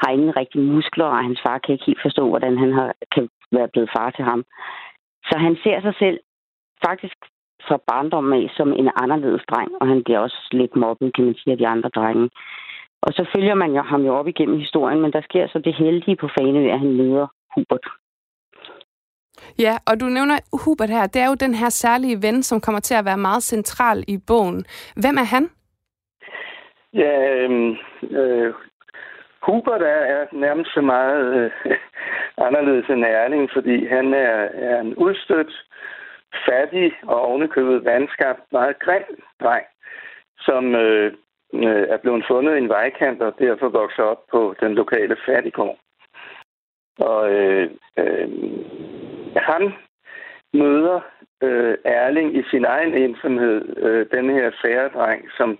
har 0.00 0.10
ingen 0.12 0.36
rigtige 0.36 0.64
muskler, 0.64 1.04
og 1.04 1.24
hans 1.24 1.40
far 1.46 1.58
kan 1.58 1.72
ikke 1.72 1.84
helt 1.86 2.02
forstå, 2.02 2.28
hvordan 2.28 2.58
han 2.58 2.72
har, 2.72 2.94
kan 3.14 3.28
være 3.52 3.68
blevet 3.68 3.90
far 3.96 4.10
til 4.10 4.24
ham. 4.24 4.44
Så 5.28 5.38
han 5.38 5.56
ser 5.64 5.80
sig 5.80 5.94
selv 5.98 6.18
faktisk 6.86 7.16
fra 7.68 7.78
barndommen 7.86 8.32
af 8.42 8.50
som 8.56 8.72
en 8.72 8.90
anderledes 9.02 9.42
dreng, 9.50 9.70
og 9.80 9.86
han 9.88 10.04
bliver 10.04 10.18
også 10.18 10.48
lidt 10.52 10.76
mobbet, 10.76 11.14
kan 11.14 11.24
man 11.24 11.34
sige, 11.34 11.52
af 11.52 11.58
de 11.58 11.66
andre 11.66 11.88
drenge. 11.88 12.30
Og 13.02 13.12
så 13.12 13.22
følger 13.34 13.54
man 13.54 13.72
jo 13.72 13.82
ham 13.82 14.02
jo 14.04 14.14
op 14.14 14.28
igennem 14.28 14.58
historien, 14.58 15.00
men 15.00 15.12
der 15.12 15.20
sker 15.20 15.46
så 15.46 15.58
det 15.58 15.74
heldige 15.74 16.16
på 16.16 16.28
Faneø, 16.38 16.72
at 16.72 16.78
han 16.78 16.92
møder 16.92 17.26
Hubert. 17.54 17.86
Ja, 19.58 19.74
og 19.86 20.00
du 20.00 20.04
nævner 20.04 20.38
Hubert 20.64 20.90
her. 20.90 21.06
Det 21.06 21.22
er 21.22 21.28
jo 21.28 21.34
den 21.34 21.54
her 21.54 21.68
særlige 21.68 22.22
ven, 22.22 22.42
som 22.42 22.60
kommer 22.60 22.80
til 22.80 22.94
at 22.94 23.04
være 23.04 23.18
meget 23.18 23.42
central 23.42 24.04
i 24.08 24.18
bogen. 24.26 24.64
Hvem 24.96 25.16
er 25.16 25.28
han? 25.34 25.50
Ja, 26.94 27.34
øh, 27.34 27.76
øh, 28.10 28.54
Hubert 29.42 29.82
er, 29.82 30.02
er 30.16 30.26
nærmest 30.32 30.70
så 30.74 30.80
meget 30.80 31.34
øh, 31.34 31.50
anderledes 32.46 32.88
end 32.88 33.04
Erling, 33.04 33.50
fordi 33.52 33.86
han 33.86 34.14
er, 34.14 34.48
er 34.68 34.80
en 34.80 34.94
udstødt, 34.94 35.52
fattig 36.48 36.92
og 37.02 37.20
ovenikøbet 37.20 37.84
vandskabt, 37.84 38.40
meget 38.52 38.78
grim 38.78 39.22
dreng, 39.42 39.66
som 40.38 40.74
øh, 40.74 41.12
øh, 41.54 41.84
er 41.94 41.96
blevet 42.02 42.24
fundet 42.28 42.54
i 42.54 42.58
en 42.58 42.68
vejkant 42.68 43.22
og 43.22 43.38
derfor 43.38 43.68
vokser 43.68 44.02
op 44.02 44.22
på 44.30 44.54
den 44.60 44.74
lokale 44.74 45.16
fattigård. 45.26 45.78
Og 46.98 47.30
øh, 47.32 47.70
øh, 47.98 48.28
han 49.36 49.72
møder 50.52 51.00
øh, 51.42 51.74
Erling 51.84 52.36
i 52.36 52.42
sin 52.50 52.64
egen 52.64 52.94
ensomhed, 52.94 53.76
øh, 53.76 54.06
den 54.12 54.30
her 54.30 54.50
færedreng, 54.64 55.24
som, 55.36 55.58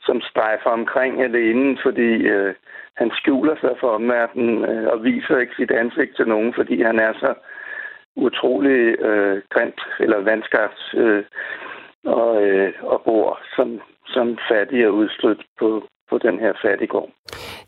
som 0.00 0.20
strejfer 0.20 0.70
omkring 0.70 1.22
alene, 1.22 1.78
fordi 1.82 2.10
øh, 2.34 2.54
han 2.96 3.10
skjuler 3.10 3.56
sig 3.60 3.74
for 3.80 3.88
omverdenen 3.88 4.64
øh, 4.64 4.86
og 4.92 5.04
viser 5.04 5.38
ikke 5.38 5.56
sit 5.56 5.70
ansigt 5.70 6.16
til 6.16 6.28
nogen, 6.28 6.54
fordi 6.54 6.82
han 6.82 6.98
er 6.98 7.12
så 7.12 7.34
utrolig 8.16 9.00
øh, 9.00 9.42
grimt 9.50 9.80
eller 10.00 10.18
vandskabt 10.20 10.94
øh, 10.94 11.24
og, 12.04 12.42
øh, 12.42 12.72
og 12.82 13.02
bor 13.04 13.40
som, 13.56 13.80
som 14.06 14.38
fattig 14.50 14.86
og 14.86 14.94
udstødt 14.94 15.42
på, 15.58 15.88
på 16.10 16.18
den 16.18 16.38
her 16.38 16.52
fattiggård. 16.62 17.10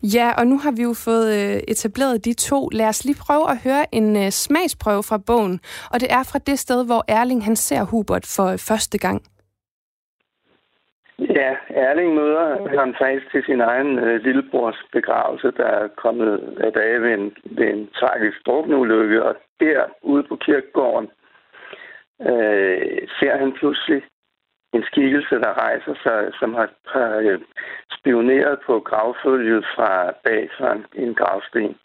Ja, 0.03 0.33
og 0.37 0.47
nu 0.47 0.57
har 0.57 0.71
vi 0.77 0.81
jo 0.81 0.93
fået 1.05 1.27
øh, 1.37 1.57
etableret 1.67 2.25
de 2.25 2.33
to. 2.33 2.69
Lad 2.69 2.87
os 2.87 3.05
lige 3.05 3.23
prøve 3.27 3.45
at 3.53 3.57
høre 3.63 3.83
en 3.91 4.15
øh, 4.15 4.29
smagsprøve 4.29 5.03
fra 5.09 5.17
bogen. 5.27 5.59
Og 5.93 5.99
det 6.01 6.09
er 6.11 6.23
fra 6.31 6.39
det 6.39 6.59
sted, 6.59 6.85
hvor 6.85 7.01
Erling 7.07 7.43
han 7.45 7.55
ser 7.55 7.83
Hubert 7.91 8.25
for 8.35 8.47
øh, 8.53 8.59
første 8.69 8.97
gang. 8.97 9.21
Ja, 11.19 11.51
Erling 11.69 12.13
møder 12.13 12.45
ham 12.79 12.95
faktisk 13.01 13.31
til 13.31 13.43
sin 13.45 13.61
egen 13.61 13.99
øh, 13.99 14.21
lillebrors 14.25 14.79
begravelse, 14.91 15.51
der 15.57 15.65
er 15.65 15.87
kommet 15.87 16.57
af 16.65 16.71
dage 16.73 17.01
ved 17.01 17.13
en, 17.13 17.35
ved 17.57 17.67
en 17.67 17.89
tragisk 17.99 18.37
drukneulykke. 18.45 19.23
Og 19.23 19.35
der 19.59 19.81
ude 20.01 20.23
på 20.29 20.35
kirkegården 20.35 21.07
øh, 22.21 23.07
ser 23.19 23.37
han 23.37 23.51
pludselig 23.59 24.01
en 24.73 24.83
skikkelse, 24.83 25.35
der 25.35 25.53
rejser 25.63 25.95
sig, 26.03 26.31
som 26.39 26.53
har, 26.53 26.69
har 26.85 27.15
øh, 27.17 27.39
spioneret 27.97 28.59
på 28.65 28.79
gravfølget 28.79 29.65
fra 29.75 30.11
bag 30.23 30.49
fra 30.57 30.71
en, 30.73 30.85
en 30.93 31.13
gravsten. 31.15 31.77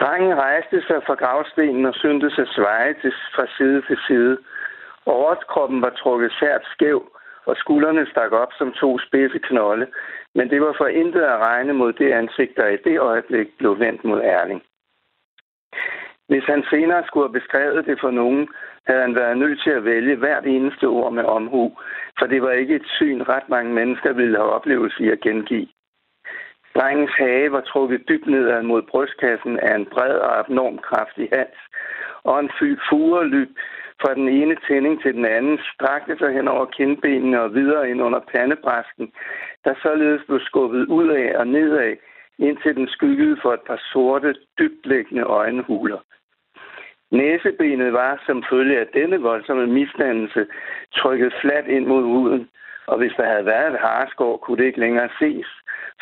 Drengen 0.00 0.34
rejste 0.34 0.82
sig 0.86 1.02
fra 1.06 1.14
gravstenen 1.14 1.86
og 1.86 1.94
syntes 1.94 2.38
at 2.38 2.48
sveje 2.48 2.94
til, 3.02 3.12
fra 3.34 3.46
side 3.56 3.82
til 3.88 3.98
side. 4.06 4.38
Overkroppen 5.06 5.82
var 5.82 5.90
trukket 5.90 6.32
sært 6.40 6.64
skæv, 6.72 7.12
og 7.44 7.56
skuldrene 7.56 8.06
stak 8.06 8.32
op 8.32 8.52
som 8.58 8.72
to 8.72 8.98
spidse 8.98 9.38
knolde, 9.38 9.86
men 10.34 10.50
det 10.50 10.60
var 10.60 10.74
for 10.78 10.86
intet 10.86 11.22
at 11.22 11.38
regne 11.46 11.72
mod 11.72 11.92
det 11.92 12.12
ansigt, 12.12 12.56
der 12.56 12.68
i 12.68 12.76
det 12.84 12.98
øjeblik 13.00 13.48
blev 13.58 13.78
vendt 13.78 14.04
mod 14.04 14.20
Erling. 14.20 14.62
Hvis 16.28 16.44
han 16.44 16.64
senere 16.70 17.04
skulle 17.06 17.28
have 17.28 17.40
beskrevet 17.40 17.86
det 17.86 18.00
for 18.00 18.10
nogen, 18.10 18.48
havde 18.86 19.00
han 19.00 19.14
været 19.14 19.38
nødt 19.38 19.60
til 19.62 19.70
at 19.70 19.84
vælge 19.84 20.16
hvert 20.16 20.46
eneste 20.46 20.84
ord 20.84 21.12
med 21.12 21.24
omhu, 21.24 21.72
for 22.18 22.26
det 22.26 22.42
var 22.42 22.50
ikke 22.50 22.74
et 22.74 22.86
syn, 22.86 23.22
ret 23.22 23.48
mange 23.48 23.72
mennesker 23.74 24.12
ville 24.12 24.36
have 24.36 24.50
oplevelse 24.50 25.04
i 25.04 25.10
at 25.10 25.20
gengive. 25.20 25.68
Drengens 26.74 27.10
hage 27.18 27.52
var 27.52 27.60
trukket 27.60 28.08
dybt 28.08 28.26
nedad 28.26 28.62
mod 28.62 28.82
brystkassen 28.82 29.58
af 29.58 29.74
en 29.74 29.86
bred 29.86 30.14
og 30.14 30.38
abnorm 30.38 30.78
kraftig 30.78 31.28
hals, 31.32 31.60
og 32.24 32.40
en 32.40 32.50
furelyb 32.88 33.50
fra 34.02 34.14
den 34.14 34.28
ene 34.28 34.56
tænding 34.68 35.02
til 35.02 35.14
den 35.14 35.24
anden 35.24 35.58
strakte 35.74 36.18
sig 36.18 36.32
hen 36.32 36.48
over 36.48 36.66
kindbenene 36.66 37.40
og 37.40 37.54
videre 37.54 37.90
ind 37.90 38.02
under 38.02 38.20
pandebræsken, 38.34 39.12
der 39.64 39.74
således 39.82 40.22
blev 40.26 40.40
skubbet 40.40 40.86
ud 40.86 41.08
af 41.08 41.38
og 41.38 41.46
nedad, 41.46 41.96
indtil 42.38 42.76
den 42.76 42.88
skyggede 42.88 43.36
for 43.42 43.52
et 43.52 43.64
par 43.66 43.80
sorte, 43.92 44.34
dybtlæggende 44.58 45.22
øjenhuler. 45.22 45.98
Næsebenet 47.20 47.92
var 47.92 48.22
som 48.26 48.44
følge 48.50 48.80
af 48.80 48.86
denne 48.94 49.18
voldsomme 49.20 49.66
misdannelse 49.66 50.46
trykket 50.94 51.32
fladt 51.40 51.66
ind 51.66 51.86
mod 51.86 52.02
huden, 52.02 52.48
og 52.86 52.98
hvis 52.98 53.12
der 53.16 53.26
havde 53.32 53.46
været 53.46 53.72
et 53.72 53.80
harskår, 53.80 54.36
kunne 54.36 54.58
det 54.58 54.64
ikke 54.66 54.80
længere 54.80 55.08
ses, 55.18 55.46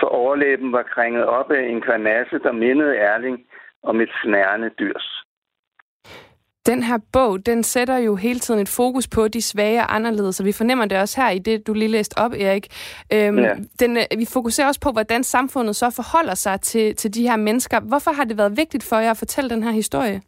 for 0.01 0.07
overlæben 0.07 0.73
var 0.73 0.83
krænget 0.83 1.25
op 1.25 1.51
af 1.51 1.63
en 1.63 1.81
karnasse, 1.81 2.39
der 2.39 2.53
mindede 2.53 2.97
Erling 2.97 3.39
om 3.83 4.01
et 4.01 4.11
snærende 4.23 4.71
dyrs. 4.79 5.25
Den 6.67 6.83
her 6.83 6.99
bog, 7.13 7.47
den 7.47 7.63
sætter 7.63 7.97
jo 7.97 8.17
hele 8.17 8.39
tiden 8.39 8.61
et 8.61 8.69
fokus 8.69 9.09
på 9.09 9.29
de 9.29 9.43
svage 9.43 9.81
og 9.81 9.95
anderledes, 9.95 10.41
og 10.41 10.47
vi 10.47 10.53
fornemmer 10.53 10.85
det 10.85 10.99
også 10.99 11.21
her 11.21 11.31
i 11.31 11.39
det, 11.39 11.67
du 11.67 11.73
lige 11.73 11.89
læste 11.89 12.19
op, 12.19 12.33
Erik. 12.33 12.67
Øhm, 13.13 13.39
ja. 13.39 13.55
den, 13.81 13.97
øh, 13.97 14.03
vi 14.19 14.27
fokuserer 14.33 14.67
også 14.67 14.81
på, 14.81 14.91
hvordan 14.91 15.25
samfundet 15.25 15.77
så 15.77 15.91
forholder 15.91 16.35
sig 16.35 16.61
til, 16.61 16.97
til 16.97 17.15
de 17.15 17.29
her 17.29 17.37
mennesker. 17.37 17.81
Hvorfor 17.81 18.11
har 18.11 18.25
det 18.25 18.39
været 18.39 18.57
vigtigt 18.57 18.85
for 18.85 18.97
jer 18.97 19.11
at 19.11 19.17
fortælle 19.17 19.51
den 19.51 19.63
her 19.63 19.71
historie? 19.71 20.21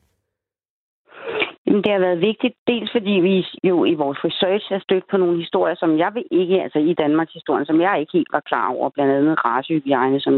Det 1.73 1.93
har 1.93 1.99
været 1.99 2.21
vigtigt, 2.21 2.55
dels 2.67 2.91
fordi 2.93 3.15
vi 3.29 3.47
jo 3.69 3.85
i 3.85 3.95
vores 3.95 4.19
research 4.25 4.73
er 4.73 4.79
stødt 4.79 5.05
på 5.11 5.17
nogle 5.17 5.39
historier, 5.39 5.75
som 5.75 5.99
jeg 5.99 6.11
vil 6.15 6.25
ikke, 6.31 6.63
altså 6.63 6.79
i 6.79 6.95
Danmarks 6.95 7.33
historie, 7.33 7.67
som 7.67 7.81
jeg 7.81 8.01
ikke 8.01 8.13
helt 8.13 8.33
var 8.33 8.41
klar 8.41 8.69
over, 8.69 8.91
blandt 8.91 9.13
andet 9.13 9.45
racehygiejne, 9.45 10.21
som 10.21 10.35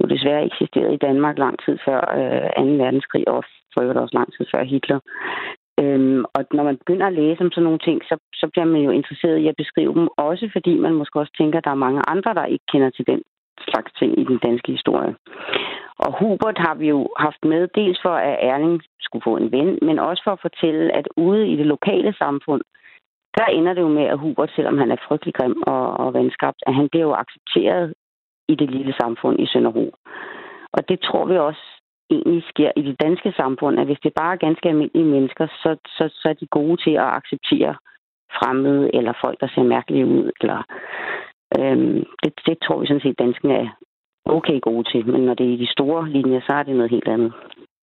jo 0.00 0.06
desværre 0.08 0.44
eksisterede 0.44 0.94
i 0.94 1.04
Danmark 1.06 1.38
lang 1.38 1.56
tid 1.64 1.78
før 1.84 2.00
øh, 2.18 2.66
2. 2.66 2.84
verdenskrig, 2.84 3.28
og 3.28 3.44
for 3.72 3.80
øvrigt 3.80 3.98
også 3.98 4.16
lang 4.18 4.32
tid 4.36 4.46
før 4.52 4.62
Hitler. 4.64 5.00
Øhm, 5.80 6.24
og 6.34 6.40
når 6.52 6.64
man 6.64 6.76
begynder 6.76 7.06
at 7.06 7.18
læse 7.20 7.40
om 7.44 7.52
sådan 7.52 7.64
nogle 7.64 7.78
ting, 7.78 7.98
så, 8.08 8.16
så 8.34 8.46
bliver 8.52 8.64
man 8.64 8.80
jo 8.80 8.90
interesseret 8.90 9.38
i 9.38 9.46
at 9.48 9.60
beskrive 9.62 9.94
dem, 9.94 10.08
også 10.16 10.48
fordi 10.52 10.72
man 10.78 10.94
måske 10.94 11.20
også 11.20 11.32
tænker, 11.38 11.58
at 11.58 11.64
der 11.64 11.70
er 11.70 11.84
mange 11.86 12.02
andre, 12.08 12.34
der 12.34 12.44
ikke 12.44 12.64
kender 12.72 12.90
til 12.90 13.06
den 13.06 13.22
slags 13.68 13.92
ting 13.92 14.18
i 14.20 14.24
den 14.24 14.38
danske 14.38 14.72
historie. 14.72 15.16
Og 15.98 16.18
Hubert 16.18 16.58
har 16.58 16.74
vi 16.74 16.88
jo 16.88 17.08
haft 17.16 17.44
med, 17.44 17.68
dels 17.74 17.98
for 18.02 18.14
at 18.28 18.38
Erling 18.50 18.82
skulle 19.00 19.26
få 19.28 19.36
en 19.36 19.52
ven, 19.52 19.78
men 19.82 19.98
også 19.98 20.22
for 20.24 20.32
at 20.32 20.44
fortælle, 20.46 20.96
at 20.96 21.08
ude 21.16 21.48
i 21.48 21.56
det 21.56 21.66
lokale 21.66 22.14
samfund, 22.18 22.62
der 23.38 23.44
ender 23.44 23.72
det 23.74 23.80
jo 23.80 23.88
med, 23.88 24.04
at 24.04 24.18
Hubert, 24.18 24.52
selvom 24.56 24.78
han 24.78 24.90
er 24.90 25.04
frygtelig 25.08 25.34
grim 25.34 25.62
og, 25.66 25.86
og 25.92 26.14
venskabt, 26.14 26.60
at 26.66 26.74
han 26.74 26.88
bliver 26.88 27.06
jo 27.06 27.14
accepteret 27.14 27.94
i 28.48 28.54
det 28.54 28.70
lille 28.70 28.94
samfund 29.00 29.40
i 29.40 29.46
Sønderho. 29.46 29.90
Og 30.72 30.88
det 30.88 31.00
tror 31.00 31.24
vi 31.26 31.36
også 31.38 31.64
egentlig 32.10 32.42
sker 32.48 32.70
i 32.76 32.82
det 32.82 33.00
danske 33.00 33.32
samfund, 33.36 33.80
at 33.80 33.86
hvis 33.86 34.02
det 34.02 34.12
bare 34.20 34.32
er 34.32 34.44
ganske 34.46 34.68
almindelige 34.68 35.12
mennesker, 35.16 35.46
så, 35.46 35.76
så, 35.86 36.04
så 36.12 36.28
er 36.28 36.32
de 36.32 36.46
gode 36.46 36.76
til 36.84 36.94
at 37.04 37.12
acceptere 37.18 37.74
fremmede 38.38 38.90
eller 38.94 39.12
folk, 39.20 39.40
der 39.40 39.48
ser 39.54 39.62
mærkelige 39.62 40.06
ud. 40.06 40.30
Eller, 40.40 40.62
øhm, 41.58 42.04
det, 42.22 42.32
det 42.46 42.56
tror 42.64 42.80
vi 42.80 42.86
sådan 42.86 43.00
set, 43.00 43.18
danskerne 43.18 43.54
er 43.54 43.68
okay 44.24 44.60
gode 44.60 44.84
til. 44.90 45.06
Men 45.06 45.20
når 45.20 45.34
det 45.34 45.46
er 45.46 45.54
i 45.54 45.62
de 45.64 45.72
store 45.76 46.08
linjer, 46.08 46.40
så 46.40 46.52
er 46.52 46.62
det 46.62 46.76
noget 46.76 46.90
helt 46.90 47.08
andet. 47.08 47.32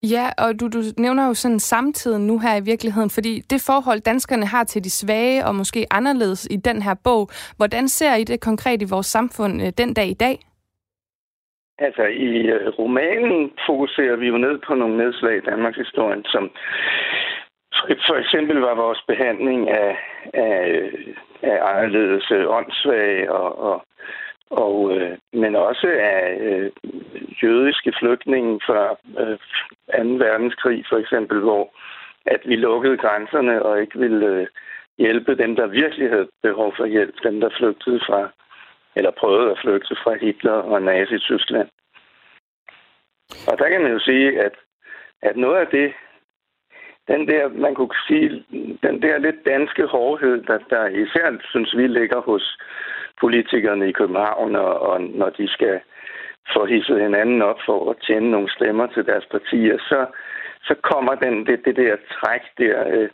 Ja, 0.04 0.26
og 0.38 0.60
du, 0.60 0.68
du 0.68 0.82
nævner 0.98 1.28
jo 1.28 1.34
sådan 1.34 1.60
samtiden 1.60 2.28
nu 2.28 2.40
her 2.40 2.56
i 2.58 2.66
virkeligheden, 2.66 3.10
fordi 3.10 3.34
det 3.40 3.66
forhold, 3.70 4.02
danskerne 4.02 4.46
har 4.46 4.64
til 4.64 4.84
de 4.84 4.90
svage 4.90 5.46
og 5.46 5.56
måske 5.56 5.86
anderledes 5.92 6.48
i 6.52 6.58
den 6.58 6.82
her 6.82 6.96
bog, 7.04 7.30
hvordan 7.58 7.88
ser 7.88 8.16
I 8.16 8.24
det 8.24 8.42
konkret 8.42 8.82
i 8.82 8.92
vores 8.92 9.06
samfund 9.06 9.62
øh, 9.62 9.72
den 9.78 9.94
dag 9.94 10.08
i 10.08 10.14
dag? 10.14 10.38
Altså, 11.80 12.04
i 12.04 12.30
øh, 12.56 12.68
romanen 12.80 13.52
fokuserer 13.68 14.16
vi 14.16 14.28
jo 14.28 14.38
ned 14.38 14.60
på 14.68 14.74
nogle 14.76 14.98
nedslag 14.98 15.38
i 15.38 15.48
Danmarks 15.50 15.78
historie, 15.78 16.22
som 16.26 16.44
for 18.08 18.16
eksempel 18.16 18.58
var 18.58 18.76
vores 18.76 19.02
behandling 19.08 19.70
af, 19.70 19.98
af, 20.34 20.92
af 21.42 21.58
anderledes 21.72 22.32
øh, 22.32 22.50
åndssvage 22.50 23.32
og, 23.32 23.60
og, 23.60 23.86
og 24.50 24.98
øh, 24.98 25.18
men 25.34 25.56
også 25.56 25.88
af 25.88 26.38
øh, 26.42 26.72
jødiske 27.44 27.94
flygtninge 28.00 28.60
fra 28.66 28.96
øh, 29.22 29.38
2. 30.04 30.26
verdenskrig 30.26 30.86
for 30.90 30.98
eksempel, 30.98 31.40
hvor 31.40 31.74
at 32.26 32.42
vi 32.46 32.56
lukkede 32.56 32.98
grænserne 32.98 33.64
og 33.64 33.82
ikke 33.82 34.00
ville 34.00 34.26
øh, 34.26 34.48
hjælpe 34.98 35.36
dem, 35.38 35.56
der 35.56 35.68
virkelig 35.68 36.10
havde 36.10 36.28
behov 36.44 36.74
for 36.78 36.86
hjælp, 36.86 37.16
dem 37.24 37.40
der 37.42 37.50
flygtede 37.58 38.00
fra 38.00 38.30
eller 38.96 39.12
prøvede 39.12 39.52
at 39.52 39.60
flygte 39.64 39.96
fra 40.04 40.14
Hitler 40.22 40.52
og 40.52 40.82
Nazi-Tyskland. 40.82 41.70
Og 43.50 43.58
der 43.60 43.70
kan 43.70 43.82
man 43.82 43.92
jo 43.92 44.00
sige, 44.00 44.42
at, 44.42 44.56
at 45.22 45.38
noget 45.38 45.58
af 45.58 45.68
det, 45.68 45.94
den 47.08 47.28
der, 47.28 47.48
man 47.48 47.76
kunne 47.76 47.90
sige, 48.08 48.44
den 48.84 49.02
der 49.02 49.18
lidt 49.18 49.46
danske 49.46 49.86
hårdhed, 49.86 50.44
der, 50.44 50.60
der 50.70 50.88
især, 50.88 51.38
synes 51.50 51.78
vi, 51.78 51.88
ligger 51.88 52.22
hos 52.22 52.58
politikerne 53.22 53.90
i 53.90 53.92
København, 53.92 54.56
og, 54.56 54.80
og 54.80 55.02
når 55.02 55.30
de 55.30 55.48
skal 55.48 55.80
få 56.54 56.66
hisset 56.66 57.02
hinanden 57.02 57.42
op 57.42 57.60
for 57.66 57.90
at 57.92 57.98
tjene 58.08 58.32
nogle 58.32 58.50
stemmer 58.52 58.88
til 58.88 59.06
deres 59.06 59.26
partier, 59.32 59.78
så, 59.78 60.06
så 60.64 60.76
kommer 60.82 61.16
den, 61.16 61.46
det, 61.46 61.66
det 61.66 61.76
der 61.76 61.96
træk 62.12 62.42
der, 62.58 62.88
øh, 62.88 63.10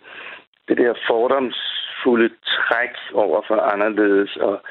det 0.67 0.77
der 0.77 0.93
fordomsfulde 1.07 2.29
træk 2.45 2.95
over 3.13 3.41
for 3.47 3.55
anderledes 3.55 4.35
og, 4.35 4.61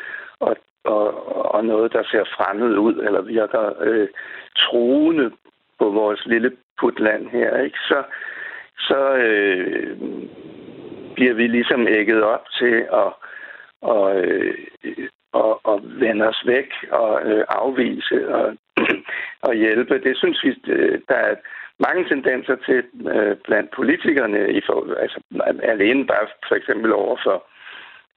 og, 0.40 0.56
og, 0.84 1.06
og 1.54 1.64
noget, 1.64 1.92
der 1.92 2.02
ser 2.10 2.24
fremmed 2.36 2.76
ud 2.76 2.94
eller 2.94 3.20
virker 3.20 3.72
øh, 3.80 4.08
truende 4.56 5.30
på 5.78 5.90
vores 5.90 6.26
lille 6.26 6.52
putland 6.80 7.28
her, 7.28 7.56
ikke? 7.56 7.78
så, 7.78 8.02
så 8.88 9.14
øh, 9.14 9.96
bliver 11.14 11.34
vi 11.34 11.46
ligesom 11.46 11.86
ægget 11.88 12.22
op 12.22 12.44
til 12.58 12.86
at 12.92 13.12
og, 13.82 14.16
øh, 14.20 14.54
og, 15.32 15.66
og 15.66 15.80
vende 15.84 16.28
os 16.28 16.42
væk 16.46 16.70
og 16.90 17.22
øh, 17.24 17.44
afvise 17.48 18.34
og, 18.34 18.56
og 19.46 19.54
hjælpe. 19.54 19.98
Det 19.98 20.16
synes 20.16 20.44
vi, 20.44 20.72
øh, 20.72 21.00
der 21.08 21.14
er 21.14 21.34
mange 21.78 22.08
tendenser 22.08 22.56
til 22.66 22.84
øh, 23.14 23.36
blandt 23.44 23.70
politikerne, 23.70 24.52
i 24.52 24.60
for, 24.66 24.94
altså 24.94 25.20
alene 25.62 26.06
bare 26.06 26.26
for 26.48 26.54
eksempel 26.54 26.92
over 26.92 27.16
for 27.24 27.44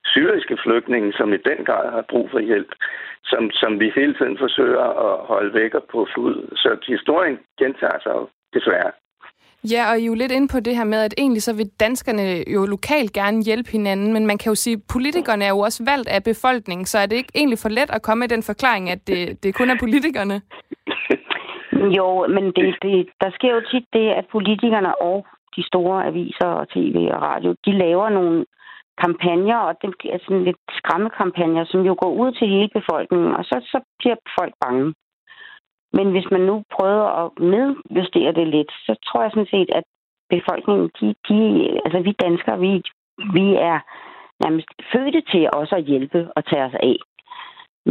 syriske 0.06 0.58
flygtninge, 0.64 1.14
som 1.14 1.34
i 1.34 1.38
den 1.38 1.66
grad 1.66 1.92
har 1.92 2.06
brug 2.10 2.30
for 2.32 2.40
hjælp, 2.40 2.72
som, 3.24 3.52
som 3.52 3.80
vi 3.80 3.92
hele 3.96 4.14
tiden 4.14 4.38
forsøger 4.38 4.88
at 5.08 5.26
holde 5.26 5.54
væk 5.54 5.74
og 5.74 5.84
på 5.92 6.08
fod. 6.16 6.56
Så 6.56 6.78
historien 6.88 7.40
gentager 7.60 8.00
sig 8.04 8.12
jo 8.12 8.30
desværre. 8.54 8.92
Ja, 9.74 9.82
og 9.92 10.00
I 10.00 10.02
er 10.04 10.08
jo 10.08 10.14
lidt 10.14 10.32
inde 10.32 10.48
på 10.48 10.60
det 10.60 10.76
her 10.76 10.84
med, 10.84 11.00
at 11.08 11.14
egentlig 11.18 11.44
så 11.44 11.56
vil 11.56 11.70
danskerne 11.80 12.26
jo 12.56 12.66
lokalt 12.66 13.14
gerne 13.14 13.44
hjælpe 13.44 13.70
hinanden, 13.72 14.14
men 14.14 14.28
man 14.28 14.38
kan 14.38 14.50
jo 14.50 14.56
sige, 14.56 14.74
at 14.74 14.84
politikerne 14.94 15.46
er 15.46 15.50
jo 15.50 15.60
også 15.60 15.84
valgt 15.92 16.10
af 16.10 16.24
befolkningen, 16.24 16.86
så 16.86 16.98
er 16.98 17.06
det 17.06 17.16
ikke 17.16 17.32
egentlig 17.36 17.60
for 17.60 17.70
let 17.70 17.90
at 17.90 18.02
komme 18.02 18.20
med 18.20 18.30
den 18.30 18.44
forklaring, 18.44 18.90
at 18.90 19.08
det, 19.08 19.44
det 19.44 19.56
kun 19.56 19.70
er 19.70 19.78
politikerne? 19.80 20.42
Jo, 21.98 22.28
men 22.36 22.46
det, 22.58 22.76
det, 22.82 23.08
der 23.22 23.30
sker 23.38 23.52
jo 23.58 23.62
tit 23.72 23.88
det, 23.94 24.08
at 24.20 24.26
politikerne 24.32 25.02
og 25.02 25.26
de 25.56 25.64
store 25.68 26.06
aviser 26.06 26.48
og 26.48 26.70
tv 26.70 26.98
og 27.16 27.22
radio, 27.22 27.56
de 27.66 27.72
laver 27.72 28.10
nogle 28.10 28.46
kampagner, 29.04 29.58
og 29.58 29.74
det 29.82 29.90
er 30.14 30.20
sådan 30.26 30.44
lidt 30.44 30.62
skræmmekampagner, 30.80 31.66
som 31.66 31.82
jo 31.90 31.96
går 32.02 32.12
ud 32.22 32.32
til 32.32 32.48
hele 32.48 32.70
befolkningen, 32.80 33.32
og 33.36 33.44
så, 33.44 33.58
så 33.72 33.80
bliver 34.00 34.16
folk 34.40 34.54
bange. 34.66 34.94
Men 35.98 36.12
hvis 36.12 36.28
man 36.32 36.42
nu 36.42 36.64
prøver 36.78 37.08
at 37.22 37.28
nedjustere 37.54 38.32
det 38.40 38.48
lidt, 38.48 38.72
så 38.86 38.94
tror 39.06 39.22
jeg 39.22 39.32
sådan 39.32 39.54
set, 39.56 39.70
at 39.80 39.84
befolkningen, 40.36 40.88
de, 41.00 41.08
de, 41.28 41.38
altså 41.86 42.00
vi 42.08 42.12
danskere, 42.26 42.60
vi, 42.60 42.72
vi 43.38 43.46
er 43.72 43.80
nærmest 44.44 44.70
fødte 44.92 45.22
til 45.32 45.50
også 45.54 45.76
at 45.76 45.88
hjælpe 45.92 46.20
og 46.36 46.46
tage 46.46 46.66
os 46.70 46.78
af. 46.92 46.98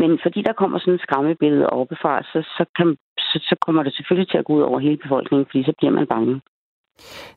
Men 0.01 0.19
fordi 0.23 0.43
der 0.43 0.53
kommer 0.53 0.79
sådan 0.79 0.95
et 0.95 1.01
skræmmebillede 1.01 1.71
oppefra, 1.71 2.23
så, 2.23 2.39
så, 2.57 2.65
kan, 2.77 2.97
så, 3.19 3.37
så 3.49 3.57
kommer 3.65 3.83
det 3.83 3.95
selvfølgelig 3.95 4.29
til 4.31 4.39
at 4.39 4.45
gå 4.45 4.53
ud 4.53 4.63
over 4.63 4.79
hele 4.79 4.97
befolkningen, 4.97 5.47
fordi 5.47 5.65
så 5.65 5.73
bliver 5.79 5.93
man 5.93 6.07
bange. 6.07 6.41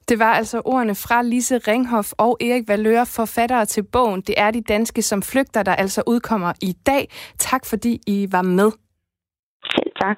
Det 0.09 0.19
var 0.19 0.33
altså 0.33 0.61
ordene 0.65 0.95
fra 0.95 1.21
Lise 1.21 1.57
Ringhoff 1.57 2.09
og 2.17 2.37
Erik 2.41 2.67
Valøre, 2.67 3.05
forfattere 3.05 3.65
til 3.65 3.83
bogen 3.93 4.21
Det 4.21 4.35
er 4.37 4.51
de 4.51 4.61
danske 4.61 5.01
som 5.01 5.21
flygter, 5.21 5.63
der 5.63 5.75
altså 5.75 6.03
udkommer 6.07 6.53
i 6.61 6.73
dag. 6.85 7.03
Tak 7.37 7.61
fordi 7.65 7.99
I 8.07 8.27
var 8.31 8.41
med. 8.41 8.71
Selv 9.75 9.91
tak. 10.01 10.17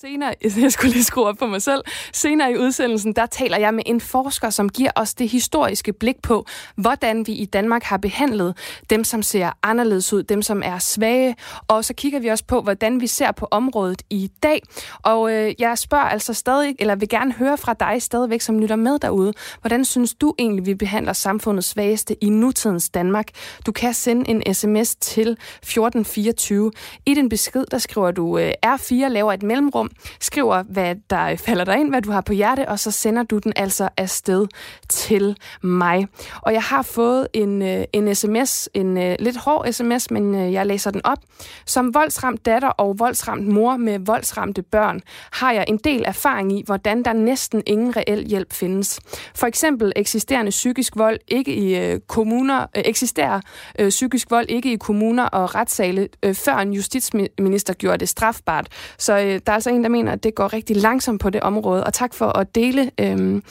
Senere, 0.00 0.34
jeg 0.62 0.72
skulle 0.72 0.92
lige 0.92 1.04
skrue 1.04 1.26
op 1.26 1.36
på 1.36 1.46
mig 1.46 1.62
selv. 1.62 1.82
Senere 2.12 2.52
i 2.52 2.58
udsendelsen, 2.58 3.12
der 3.12 3.26
taler 3.26 3.58
jeg 3.58 3.74
med 3.74 3.82
en 3.86 4.00
forsker, 4.00 4.50
som 4.50 4.68
giver 4.68 4.90
os 4.96 5.14
det 5.14 5.28
historiske 5.28 5.92
blik 5.92 6.22
på, 6.22 6.46
hvordan 6.76 7.26
vi 7.26 7.32
i 7.32 7.44
Danmark 7.44 7.82
har 7.82 7.96
behandlet 7.96 8.56
dem, 8.90 9.04
som 9.04 9.22
ser 9.22 9.50
anderledes 9.62 10.12
ud, 10.12 10.22
dem, 10.22 10.42
som 10.42 10.62
er 10.64 10.78
svage. 10.78 11.36
Og 11.68 11.84
så 11.84 11.94
kigger 11.94 12.18
vi 12.18 12.28
også 12.28 12.44
på, 12.44 12.60
hvordan 12.60 13.00
vi 13.00 13.06
ser 13.06 13.32
på 13.32 13.48
området 13.50 14.02
i 14.10 14.30
dag. 14.42 14.62
Og 15.02 15.32
øh, 15.32 15.54
jeg 15.58 15.78
spørger 15.78 16.04
altså 16.04 16.34
stadig, 16.34 16.74
eller 16.78 16.94
vil 16.94 17.08
gerne 17.08 17.32
høre 17.32 17.58
fra 17.58 17.74
dig 17.74 18.02
stadigvæk, 18.02 18.40
som 18.40 18.58
lytter 18.58 18.76
med 18.76 18.98
derude. 18.98 19.32
Hvordan 19.60 19.84
synes 19.84 20.14
du 20.14 20.34
egentlig, 20.38 20.66
vi 20.66 20.74
behandler 20.74 21.12
samfundets 21.12 21.68
svageste 21.68 22.24
i 22.24 22.28
nutidens 22.28 22.88
Danmark? 22.88 23.26
Du 23.66 23.72
kan 23.72 23.94
sende 23.94 24.30
en 24.30 24.54
sms 24.54 24.96
til 24.96 25.28
1424. 25.30 26.72
I 27.06 27.14
din 27.14 27.28
besked, 27.28 27.64
der 27.70 27.78
skriver 27.78 28.10
du 28.10 28.38
øh, 28.38 28.52
R4, 28.66 28.94
laver 28.94 29.32
et 29.32 29.42
mellemrum, 29.42 29.83
skriver, 30.20 30.62
hvad 30.62 30.96
der 31.10 31.36
falder 31.36 31.64
dig 31.64 31.80
ind, 31.80 31.88
hvad 31.88 32.02
du 32.02 32.10
har 32.10 32.20
på 32.20 32.32
hjerte, 32.32 32.68
og 32.68 32.78
så 32.78 32.90
sender 32.90 33.22
du 33.22 33.38
den 33.38 33.52
altså 33.56 33.88
afsted 33.96 34.46
til 34.88 35.36
mig. 35.62 36.06
Og 36.42 36.52
jeg 36.52 36.62
har 36.62 36.82
fået 36.82 37.28
en, 37.32 37.62
øh, 37.62 37.84
en 37.92 38.14
sms, 38.14 38.68
en 38.74 38.98
øh, 38.98 39.16
lidt 39.18 39.36
hård 39.36 39.72
sms, 39.72 40.10
men 40.10 40.34
øh, 40.34 40.52
jeg 40.52 40.66
læser 40.66 40.90
den 40.90 41.00
op. 41.04 41.18
Som 41.66 41.94
voldsramt 41.94 42.46
datter 42.46 42.68
og 42.68 42.98
voldsramt 42.98 43.46
mor 43.46 43.76
med 43.76 43.98
voldsramte 43.98 44.62
børn, 44.62 45.00
har 45.32 45.52
jeg 45.52 45.64
en 45.68 45.78
del 45.84 46.04
erfaring 46.06 46.58
i, 46.58 46.62
hvordan 46.66 47.02
der 47.02 47.12
næsten 47.12 47.62
ingen 47.66 47.96
reel 47.96 48.26
hjælp 48.26 48.52
findes. 48.52 49.00
For 49.34 49.46
eksempel 49.46 49.92
eksisterende 49.96 50.50
psykisk 50.50 50.96
vold 50.96 51.18
ikke 51.28 51.54
i 51.54 51.98
kommuner, 52.08 52.66
eksisterer 52.74 53.40
psykisk 53.88 54.30
vold 54.30 54.46
ikke 54.48 54.72
i 54.72 54.76
kommuner 54.76 55.24
og 55.24 55.54
retssale, 55.54 56.08
før 56.32 56.56
en 56.56 56.72
justitsminister 56.72 57.74
gjorde 57.74 57.98
det 57.98 58.08
strafbart. 58.08 58.68
Så 58.98 59.16
der 59.16 59.40
er 59.46 59.52
altså 59.52 59.70
en, 59.74 59.82
der 59.82 59.88
mener, 59.88 60.12
at 60.12 60.24
det 60.24 60.34
går 60.34 60.52
rigtig 60.52 60.76
langsomt 60.76 61.20
på 61.20 61.30
det 61.30 61.40
område. 61.40 61.84
Og 61.84 61.92
tak 61.92 62.14
for 62.14 62.38
at 62.38 62.54
dele 62.54 62.90
øh, 63.00 63.42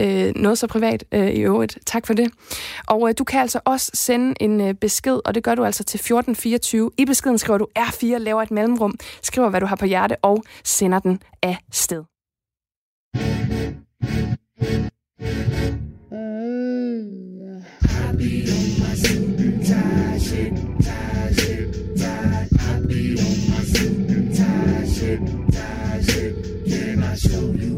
øh, 0.00 0.32
noget 0.36 0.58
så 0.58 0.66
privat 0.66 1.04
øh, 1.12 1.30
i 1.30 1.40
øvrigt. 1.40 1.78
Tak 1.86 2.06
for 2.06 2.14
det. 2.14 2.32
Og 2.86 3.08
øh, 3.08 3.14
du 3.18 3.24
kan 3.24 3.40
altså 3.40 3.60
også 3.64 3.90
sende 3.94 4.34
en 4.40 4.60
øh, 4.60 4.74
besked, 4.74 5.20
og 5.24 5.34
det 5.34 5.42
gør 5.44 5.54
du 5.54 5.64
altså 5.64 5.84
til 5.84 5.98
1424. 5.98 6.90
I 6.98 7.04
beskeden 7.04 7.38
skriver 7.38 7.58
du 7.58 7.66
R4, 7.78 8.18
laver 8.18 8.42
et 8.42 8.50
mellemrum, 8.50 8.94
skriver, 9.22 9.48
hvad 9.48 9.60
du 9.60 9.66
har 9.66 9.76
på 9.76 9.86
hjerte, 9.86 10.16
og 10.22 10.44
sender 10.64 10.98
den 10.98 11.20
af 11.42 11.56
sted. 11.72 12.02
I 18.20 18.81
show 27.22 27.52
you 27.52 27.71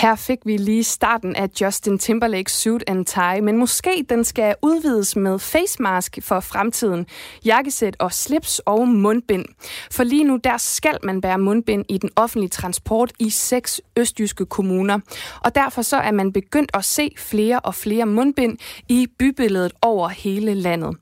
Her 0.00 0.14
fik 0.14 0.38
vi 0.44 0.56
lige 0.56 0.84
starten 0.84 1.36
af 1.36 1.48
Justin 1.60 1.98
Timberlakes 1.98 2.52
Suit 2.52 2.84
and 2.86 3.06
Tie, 3.06 3.40
men 3.40 3.56
måske 3.56 4.04
den 4.08 4.24
skal 4.24 4.54
udvides 4.62 5.16
med 5.16 5.38
face 5.38 5.82
mask 5.82 6.18
for 6.22 6.40
fremtiden, 6.40 7.06
jakkesæt 7.44 7.96
og 7.98 8.12
slips 8.12 8.58
og 8.58 8.88
mundbind. 8.88 9.44
For 9.90 10.04
lige 10.04 10.24
nu 10.24 10.38
der 10.44 10.56
skal 10.56 10.98
man 11.02 11.20
bære 11.20 11.38
mundbind 11.38 11.84
i 11.88 11.98
den 11.98 12.10
offentlige 12.16 12.48
transport 12.48 13.12
i 13.18 13.30
seks 13.30 13.80
østjyske 13.96 14.46
kommuner. 14.46 14.98
Og 15.44 15.54
derfor 15.54 15.82
så 15.82 15.96
er 15.96 16.10
man 16.10 16.32
begyndt 16.32 16.70
at 16.74 16.84
se 16.84 17.14
flere 17.18 17.60
og 17.60 17.74
flere 17.74 18.06
mundbind 18.06 18.58
i 18.88 19.06
bybilledet 19.18 19.72
over 19.82 20.08
hele 20.08 20.54
landet. 20.54 20.96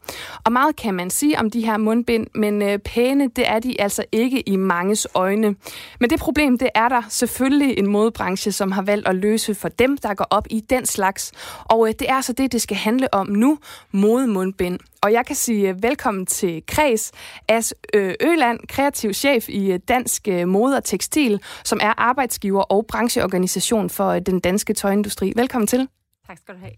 Og 0.45 0.53
meget 0.53 0.77
kan 0.77 0.95
man 0.95 1.11
sige 1.11 1.39
om 1.39 1.51
de 1.51 1.65
her 1.67 1.77
mundbind, 1.77 2.27
men 2.35 2.63
øh, 2.63 2.79
pæne 2.79 3.29
det 3.37 3.49
er 3.49 3.59
de 3.59 3.81
altså 3.81 4.05
ikke 4.13 4.41
i 4.41 4.57
manges 4.57 5.07
øjne. 5.15 5.55
Men 6.01 6.11
det 6.11 6.21
problem 6.21 6.59
det 6.59 6.69
er 6.75 6.89
der 6.89 7.03
selvfølgelig 7.09 7.79
en 7.79 7.87
modebranche, 7.87 8.53
som 8.53 8.73
har 8.73 8.88
valgt 8.88 9.09
at 9.09 9.14
løse 9.14 9.55
for 9.55 9.68
dem, 9.68 9.96
der 9.96 10.14
går 10.14 10.27
op 10.31 10.46
i 10.51 10.61
den 10.61 10.87
slags. 10.87 11.33
Og 11.64 11.88
øh, 11.88 11.94
det 11.98 12.11
er 12.11 12.20
så 12.20 12.33
det, 12.33 12.53
det 12.53 12.62
skal 12.62 12.77
handle 12.77 13.14
om 13.14 13.27
nu, 13.27 13.59
modemundbind. 13.92 14.79
Og 15.03 15.12
jeg 15.12 15.27
kan 15.27 15.37
sige 15.37 15.68
øh, 15.68 15.83
velkommen 15.83 16.27
til 16.27 16.62
Kreds 16.66 17.12
As 17.48 17.74
øh, 17.94 18.14
Øland, 18.20 18.61
kreativ 18.68 19.12
chef 19.12 19.48
i 19.48 19.77
Dansk 19.77 20.29
Mode 20.46 20.77
og 20.77 20.85
Tekstil, 20.85 21.40
som 21.64 21.79
er 21.83 21.92
arbejdsgiver 21.96 22.62
og 22.62 22.87
brancheorganisation 22.87 23.90
for 23.90 24.18
den 24.18 24.40
danske 24.40 24.74
tøjindustri. 24.74 25.33
Velkommen 25.37 25.66
til. 25.66 25.88
Tak 26.29 26.38
skal 26.38 26.55
du 26.55 26.61
have. 26.61 26.72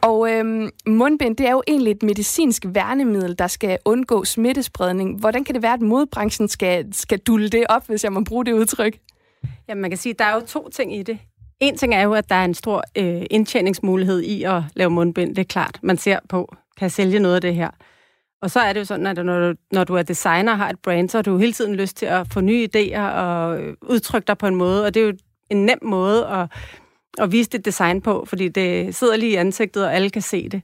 Og 0.00 0.32
øhm, 0.32 0.70
mundbind, 0.86 1.36
det 1.36 1.46
er 1.46 1.50
jo 1.50 1.62
egentlig 1.66 1.90
et 1.90 2.02
medicinsk 2.02 2.62
værnemiddel, 2.66 3.38
der 3.38 3.46
skal 3.46 3.78
undgå 3.84 4.24
smittespredning. 4.24 5.20
Hvordan 5.20 5.44
kan 5.44 5.54
det 5.54 5.62
være, 5.62 5.72
at 5.72 5.80
modbranchen 5.80 6.48
skal, 6.48 6.94
skal 6.94 7.18
dulle 7.18 7.48
det 7.48 7.64
op, 7.68 7.86
hvis 7.86 8.04
jeg 8.04 8.12
må 8.12 8.24
bruge 8.24 8.44
det 8.44 8.52
udtryk? 8.52 8.98
Jamen, 9.68 9.82
man 9.82 9.90
kan 9.90 9.98
sige, 9.98 10.10
at 10.10 10.18
der 10.18 10.24
er 10.24 10.34
jo 10.34 10.40
to 10.40 10.68
ting 10.68 10.96
i 10.96 11.02
det. 11.02 11.18
En 11.62 11.76
ting 11.76 11.94
er 11.94 12.02
jo, 12.02 12.14
at 12.14 12.28
der 12.28 12.34
er 12.34 12.44
en 12.44 12.54
stor 12.54 12.84
øh, 12.98 13.22
indtjeningsmulighed 13.30 14.20
i 14.20 14.42
at 14.42 14.62
lave 14.74 14.90
mundbind. 14.90 15.34
Det 15.34 15.38
er 15.38 15.44
klart, 15.44 15.78
man 15.82 15.96
ser 15.96 16.18
på, 16.28 16.54
kan 16.78 16.90
sælge 16.90 17.18
noget 17.18 17.34
af 17.34 17.40
det 17.40 17.54
her. 17.54 17.70
Og 18.42 18.50
så 18.50 18.60
er 18.60 18.72
det 18.72 18.80
jo 18.80 18.84
sådan, 18.84 19.06
at 19.06 19.26
når 19.26 19.40
du, 19.40 19.54
når 19.72 19.84
du 19.84 19.94
er 19.94 20.02
designer 20.02 20.52
og 20.52 20.58
har 20.58 20.70
et 20.70 20.78
brand, 20.78 21.08
så 21.08 21.18
har 21.18 21.22
du 21.22 21.36
hele 21.36 21.52
tiden 21.52 21.74
lyst 21.74 21.96
til 21.96 22.06
at 22.06 22.26
få 22.32 22.40
nye 22.40 22.68
idéer 22.76 23.00
og 23.00 23.60
øh, 23.60 23.74
udtrykke 23.82 24.26
dig 24.26 24.38
på 24.38 24.46
en 24.46 24.54
måde. 24.54 24.86
Og 24.86 24.94
det 24.94 25.02
er 25.02 25.06
jo 25.06 25.12
en 25.50 25.66
nem 25.66 25.78
måde 25.82 26.26
at, 26.26 26.52
at 27.18 27.32
vise 27.32 27.50
dit 27.50 27.64
design 27.64 28.00
på, 28.00 28.24
fordi 28.28 28.48
det 28.48 28.94
sidder 28.94 29.16
lige 29.16 29.32
i 29.32 29.34
ansigtet, 29.34 29.84
og 29.84 29.94
alle 29.94 30.10
kan 30.10 30.22
se 30.22 30.48
det. 30.48 30.62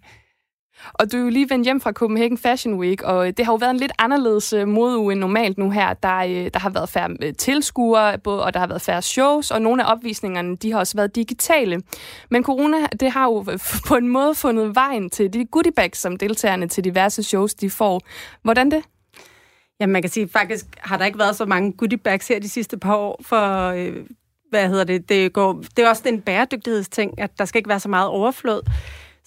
Og 0.93 1.13
du 1.13 1.17
er 1.17 1.21
jo 1.21 1.29
lige 1.29 1.51
vendt 1.51 1.65
hjem 1.65 1.81
fra 1.81 1.93
Copenhagen 1.93 2.39
Fashion 2.39 2.75
Week, 2.75 3.03
og 3.03 3.27
øh, 3.27 3.33
det 3.37 3.45
har 3.45 3.53
jo 3.53 3.57
været 3.57 3.71
en 3.71 3.77
lidt 3.77 3.93
anderledes 3.99 4.53
øh, 4.53 4.69
modeuge 4.69 5.13
end 5.13 5.21
normalt 5.21 5.59
nu 5.59 5.71
her. 5.71 5.95
Der, 5.95 6.17
øh, 6.17 6.51
der 6.55 6.59
har 6.59 6.71
været 6.71 6.89
færre 6.89 7.17
øh, 7.23 7.35
tilskuere, 7.35 8.19
og 8.25 8.55
der 8.55 8.61
har 8.61 8.67
været 8.67 8.83
færre 8.83 9.03
shows, 9.03 9.51
og 9.51 9.63
nogle 9.63 9.85
af 9.85 9.93
opvisningerne 9.93 10.57
de 10.57 10.73
har 10.73 10.79
også 10.79 10.97
været 10.97 11.17
digitale. 11.17 11.83
Men 12.31 12.45
corona 12.45 12.77
det 13.01 13.11
har 13.11 13.25
jo 13.25 13.45
på 13.89 13.97
en 13.97 14.09
måde 14.09 14.35
fundet 14.35 14.75
vejen 14.75 15.11
til 15.11 15.33
de 15.33 15.45
goodiebags, 15.45 15.99
som 15.99 16.17
deltagerne 16.17 16.69
til 16.69 16.85
diverse 16.85 17.23
shows 17.23 17.55
de 17.55 17.71
får. 17.71 18.01
Hvordan 18.43 18.71
det? 18.71 18.83
Ja, 19.81 19.87
man 19.87 20.03
kan 20.03 20.11
sige, 20.11 20.29
faktisk 20.29 20.67
har 20.79 20.97
der 20.97 21.05
ikke 21.05 21.19
været 21.19 21.37
så 21.37 21.47
mange 21.47 21.73
goodiebags 21.73 22.29
her 22.29 22.41
de 22.41 22.49
sidste 22.49 22.79
par 22.79 22.97
år, 22.97 23.21
for 23.23 23.69
øh, 23.69 23.97
hvad 24.51 24.69
hedder 24.69 24.85
det, 24.85 25.09
det, 25.09 25.33
går, 25.33 25.63
det 25.77 25.85
er 25.85 25.89
også 25.89 26.03
en 26.07 26.21
bæredygtighedsting, 26.21 27.21
at 27.21 27.39
der 27.39 27.45
skal 27.45 27.59
ikke 27.59 27.69
være 27.69 27.81
så 27.81 27.89
meget 27.89 28.09
overflod. 28.09 28.63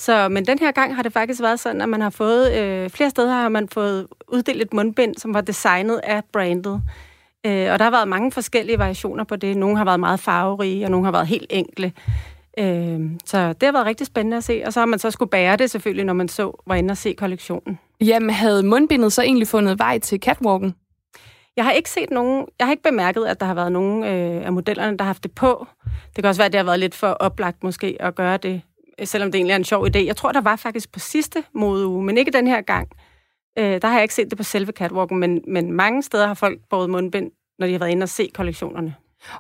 Så, 0.02 0.30
men 0.30 0.46
den 0.46 0.60
her 0.60 0.72
gang 0.72 0.96
har 0.96 1.04
det 1.04 1.14
faktisk 1.14 1.42
været 1.42 1.60
sådan, 1.60 1.82
at 1.82 1.90
man 1.90 2.02
har 2.02 2.10
fået, 2.10 2.54
øh, 2.54 2.90
flere 2.90 3.10
steder 3.10 3.34
har 3.34 3.50
man 3.50 3.70
fået 3.70 4.08
uddelt 4.28 4.62
et 4.62 4.74
mundbind, 4.74 5.16
som 5.16 5.34
var 5.34 5.42
designet 5.42 6.02
af 6.04 6.22
brandet. 6.34 6.82
Øh, 7.46 7.72
og 7.72 7.80
der 7.80 7.84
har 7.84 7.92
været 7.92 8.08
mange 8.08 8.32
forskellige 8.32 8.80
variationer 8.80 9.24
på 9.24 9.36
det. 9.36 9.58
Nogle 9.58 9.78
har 9.78 9.86
været 9.86 10.00
meget 10.00 10.20
farverige, 10.20 10.86
og 10.86 10.92
nogle 10.92 11.06
har 11.06 11.12
været 11.12 11.28
helt 11.28 11.46
enkle. 11.50 11.92
Øh, 12.58 13.00
så 13.26 13.54
det 13.54 13.64
har 13.64 13.72
været 13.72 13.86
rigtig 13.86 14.08
spændende 14.08 14.38
at 14.38 14.44
se. 14.44 14.64
Og 14.66 14.74
så 14.74 14.80
har 14.80 14.86
man 14.86 15.00
så 15.00 15.12
skulle 15.12 15.30
bære 15.30 15.56
det 15.58 15.72
selvfølgelig, 15.72 16.06
når 16.06 16.14
man 16.14 16.28
så 16.28 16.64
var 16.68 16.76
inde 16.76 16.92
og 16.92 16.98
se 16.98 17.14
kollektionen. 17.14 17.80
Jamen, 18.02 18.30
havde 18.30 18.64
mundbindet 18.64 19.14
så 19.14 19.22
egentlig 19.22 19.48
fundet 19.48 19.80
vej 19.80 20.00
til 20.00 20.20
catwalken? 20.20 20.76
Jeg 21.56 21.66
har 21.66 21.72
ikke 21.72 21.90
set 21.90 22.12
nogen, 22.12 22.46
jeg 22.60 22.68
har 22.68 22.72
ikke 22.72 22.84
bemærket, 22.84 23.26
at 23.26 23.40
der 23.40 23.46
har 23.46 23.54
været 23.54 23.72
nogen 23.72 24.04
øh, 24.04 24.46
af 24.46 24.54
modellerne, 24.54 24.98
der 24.98 25.04
har 25.04 25.10
haft 25.10 25.24
det 25.24 25.32
på. 25.32 25.68
Det 26.16 26.24
kan 26.24 26.26
også 26.26 26.40
være, 26.40 26.46
at 26.46 26.54
det 26.54 26.60
har 26.60 26.66
været 26.66 26.80
lidt 26.80 26.96
for 26.96 27.08
oplagt 27.08 27.64
måske 27.64 27.98
at 28.00 28.16
gøre 28.16 28.38
det 28.38 28.62
selvom 29.06 29.32
det 29.32 29.40
egentlig 29.40 29.54
er 29.54 29.58
en 29.58 29.64
sjov 29.64 29.88
idé. 29.88 30.00
Jeg 30.06 30.16
tror, 30.16 30.32
der 30.32 30.42
var 30.42 30.56
faktisk 30.56 30.92
på 30.92 31.00
sidste 31.00 31.44
modeuge, 31.54 32.04
men 32.04 32.18
ikke 32.18 32.32
den 32.32 32.48
her 32.48 32.62
gang. 32.62 32.88
Øh, 33.60 33.82
der 33.82 33.88
har 33.88 33.96
jeg 33.96 34.04
ikke 34.04 34.16
set 34.16 34.30
det 34.30 34.38
på 34.38 34.44
selve 34.44 34.72
catwalken, 34.72 35.18
men, 35.20 35.42
men 35.48 35.72
mange 35.72 36.04
steder 36.04 36.28
har 36.28 36.34
folk 36.34 36.60
båret 36.70 36.90
mundbind, 36.90 37.32
når 37.60 37.68
de 37.68 37.72
har 37.72 37.80
været 37.80 37.92
inde 37.92 38.04
og 38.04 38.10
se 38.10 38.30
kollektionerne. 38.34 38.96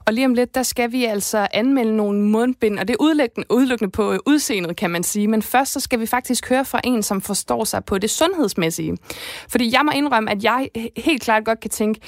Og 0.08 0.14
lige 0.14 0.26
om 0.26 0.34
lidt, 0.34 0.56
der 0.56 0.64
skal 0.64 0.92
vi 0.92 1.06
altså 1.06 1.48
anmelde 1.54 1.96
nogle 1.96 2.22
mundbind, 2.22 2.80
og 2.80 2.88
det 2.88 2.94
er 2.94 2.98
udelukkende, 3.04 3.48
udelukkende 3.50 3.92
på 3.92 4.18
udseendet, 4.26 4.78
kan 4.78 4.90
man 4.90 5.04
sige. 5.04 5.28
Men 5.28 5.42
først 5.42 5.72
så 5.72 5.80
skal 5.80 6.00
vi 6.00 6.06
faktisk 6.06 6.50
høre 6.50 6.66
fra 6.66 6.82
en, 6.84 7.04
som 7.04 7.22
forstår 7.22 7.64
sig 7.64 7.86
på 7.86 7.98
det 7.98 8.10
sundhedsmæssige. 8.10 8.98
Fordi 9.50 9.74
jeg 9.74 9.82
må 9.86 9.92
indrømme, 9.92 10.32
at 10.32 10.44
jeg 10.44 10.70
helt 10.98 11.22
klart 11.22 11.46
godt 11.46 11.60
kan 11.60 11.70
tænke, 11.70 12.00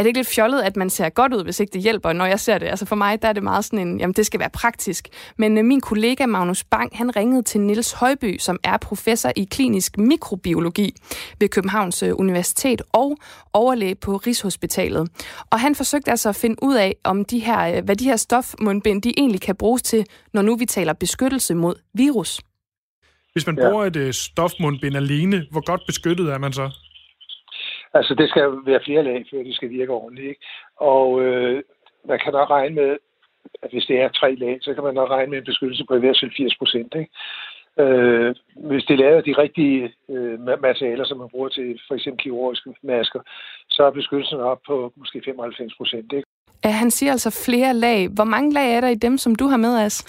er 0.00 0.02
det 0.02 0.08
ikke 0.08 0.18
lidt 0.18 0.28
fjollet, 0.28 0.62
at 0.62 0.76
man 0.76 0.90
ser 0.90 1.08
godt 1.08 1.34
ud, 1.34 1.44
hvis 1.44 1.60
ikke 1.60 1.72
det 1.72 1.82
hjælper, 1.82 2.12
når 2.12 2.26
jeg 2.26 2.40
ser 2.40 2.58
det? 2.58 2.66
Altså 2.66 2.86
for 2.86 2.96
mig, 2.96 3.22
der 3.22 3.28
er 3.28 3.32
det 3.32 3.42
meget 3.42 3.64
sådan 3.64 3.88
en, 3.88 4.00
jamen 4.00 4.14
det 4.14 4.26
skal 4.26 4.40
være 4.40 4.50
praktisk. 4.50 5.08
Men 5.36 5.58
øh, 5.58 5.64
min 5.64 5.80
kollega 5.80 6.26
Magnus 6.26 6.64
Bang, 6.64 6.96
han 6.96 7.16
ringede 7.16 7.42
til 7.42 7.60
Nils 7.60 7.92
Højby, 7.92 8.38
som 8.38 8.58
er 8.64 8.76
professor 8.76 9.32
i 9.36 9.44
klinisk 9.44 9.98
mikrobiologi 9.98 10.94
ved 11.40 11.48
Københavns 11.48 12.02
øh, 12.02 12.12
Universitet 12.16 12.82
og 12.92 13.16
overlæge 13.52 13.94
på 13.94 14.16
Rigshospitalet. 14.16 15.08
Og 15.50 15.60
han 15.60 15.74
forsøgte 15.74 16.10
altså 16.10 16.28
at 16.28 16.36
finde 16.36 16.56
ud 16.62 16.74
af, 16.74 16.96
om 17.04 17.24
de 17.24 17.38
her, 17.38 17.76
øh, 17.76 17.84
hvad 17.84 17.96
de 17.96 18.04
her 18.04 18.16
stofmundbind, 18.16 19.02
de 19.02 19.14
egentlig 19.16 19.40
kan 19.40 19.56
bruges 19.56 19.82
til, 19.82 20.04
når 20.32 20.42
nu 20.42 20.56
vi 20.56 20.66
taler 20.66 20.92
beskyttelse 20.92 21.54
mod 21.54 21.74
virus. 21.94 22.40
Hvis 23.32 23.46
man 23.46 23.58
ja. 23.58 23.68
bruger 23.68 23.84
et 23.84 24.14
stofmundbind 24.14 24.96
alene, 24.96 25.46
hvor 25.50 25.64
godt 25.66 25.80
beskyttet 25.86 26.32
er 26.32 26.38
man 26.38 26.52
så? 26.52 26.70
Altså, 27.94 28.14
det 28.14 28.28
skal 28.28 28.44
være 28.66 28.84
flere 28.84 29.02
lag, 29.02 29.26
før 29.30 29.42
det 29.42 29.54
skal 29.54 29.70
virke 29.70 29.92
ordentligt. 29.92 30.28
Ikke? 30.28 30.46
Og 30.76 31.22
øh, 31.22 31.62
man 32.08 32.18
kan 32.24 32.32
nok 32.32 32.50
regne 32.50 32.74
med, 32.74 32.96
at 33.62 33.70
hvis 33.70 33.86
det 33.86 34.00
er 34.00 34.08
tre 34.08 34.34
lag, 34.34 34.58
så 34.60 34.74
kan 34.74 34.84
man 34.84 34.94
nok 34.94 35.10
regne 35.10 35.30
med 35.30 35.38
en 35.38 35.44
beskyttelse 35.44 35.84
på 35.88 35.94
i 35.94 36.00
hvert 36.00 36.18
fald 36.22 36.30
80 36.36 36.56
procent. 36.56 36.94
Øh, 37.78 38.34
hvis 38.56 38.84
det 38.84 38.98
laver 38.98 39.20
de 39.20 39.34
rigtige 39.38 39.92
øh, 40.10 40.40
materialer, 40.40 41.04
som 41.04 41.18
man 41.18 41.28
bruger 41.28 41.48
til 41.48 41.80
for 41.88 41.94
eksempel 41.94 42.22
kirurgiske 42.22 42.74
masker, 42.82 43.20
så 43.68 43.82
er 43.82 43.90
beskyttelsen 43.90 44.40
op 44.40 44.60
på 44.66 44.92
måske 44.96 45.22
95 45.24 45.74
procent. 45.74 46.12
Ja, 46.64 46.70
han 46.70 46.90
siger 46.90 47.12
altså 47.12 47.44
flere 47.46 47.74
lag. 47.74 48.08
Hvor 48.08 48.24
mange 48.24 48.52
lag 48.52 48.74
er 48.76 48.80
der 48.80 48.88
i 48.88 48.94
dem, 48.94 49.18
som 49.18 49.34
du 49.34 49.46
har 49.46 49.56
med, 49.56 49.78
As? 49.78 50.04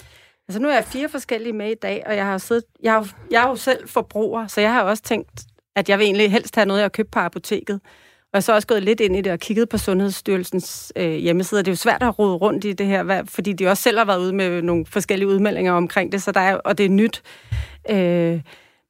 Altså 0.48 0.62
nu 0.62 0.68
er 0.68 0.74
jeg 0.74 0.84
fire 0.84 1.08
forskellige 1.08 1.52
med 1.52 1.70
i 1.70 1.74
dag, 1.82 2.02
og 2.06 2.16
jeg 2.16 2.26
har 2.26 2.38
siddet, 2.38 2.64
jeg, 2.82 2.92
har, 2.92 3.16
jeg 3.30 3.44
er 3.44 3.48
jo 3.48 3.56
selv 3.56 3.88
forbruger, 3.88 4.46
så 4.46 4.60
jeg 4.60 4.72
har 4.72 4.82
også 4.82 5.02
tænkt, 5.02 5.46
at 5.76 5.88
jeg 5.88 5.98
vil 5.98 6.04
egentlig 6.04 6.30
helst 6.30 6.54
have 6.54 6.66
noget, 6.66 6.80
jeg 6.80 6.84
har 6.84 6.88
købt 6.88 7.10
på 7.10 7.18
apoteket. 7.18 7.80
Og 8.32 8.36
jeg 8.36 8.38
er 8.38 8.42
så 8.42 8.54
også 8.54 8.68
gået 8.68 8.82
lidt 8.82 9.00
ind 9.00 9.16
i 9.16 9.20
det 9.20 9.32
og 9.32 9.38
kigget 9.38 9.68
på 9.68 9.78
Sundhedsstyrelsens 9.78 10.92
øh, 10.96 11.12
hjemmeside. 11.12 11.60
Det 11.60 11.68
er 11.68 11.72
jo 11.72 11.76
svært 11.76 12.02
at 12.02 12.18
rode 12.18 12.34
rundt 12.34 12.64
i 12.64 12.72
det 12.72 12.86
her, 12.86 13.24
fordi 13.28 13.52
de 13.52 13.66
også 13.66 13.82
selv 13.82 13.98
har 13.98 14.04
været 14.04 14.20
ude 14.20 14.32
med 14.32 14.62
nogle 14.62 14.86
forskellige 14.86 15.28
udmeldinger 15.28 15.72
omkring 15.72 16.12
det, 16.12 16.22
så 16.22 16.32
der 16.32 16.40
er, 16.40 16.54
og 16.54 16.78
det 16.78 16.86
er 16.86 16.90
nyt. 16.90 17.22
Øh, 17.90 18.40